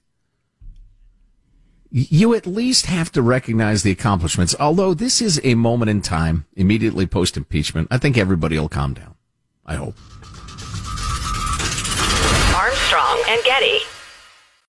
You 1.90 2.34
at 2.34 2.46
least 2.46 2.86
have 2.86 3.12
to 3.12 3.22
recognize 3.22 3.84
the 3.84 3.92
accomplishments. 3.92 4.54
Although 4.58 4.94
this 4.94 5.22
is 5.22 5.40
a 5.44 5.54
moment 5.54 5.90
in 5.90 6.02
time, 6.02 6.44
immediately 6.54 7.06
post 7.06 7.36
impeachment, 7.36 7.86
I 7.90 7.98
think 7.98 8.18
everybody 8.18 8.58
will 8.58 8.68
calm 8.68 8.94
down. 8.94 9.14
I 9.64 9.76
hope. 9.76 9.94
Armstrong 12.54 13.22
and 13.28 13.44
Getty. 13.44 13.78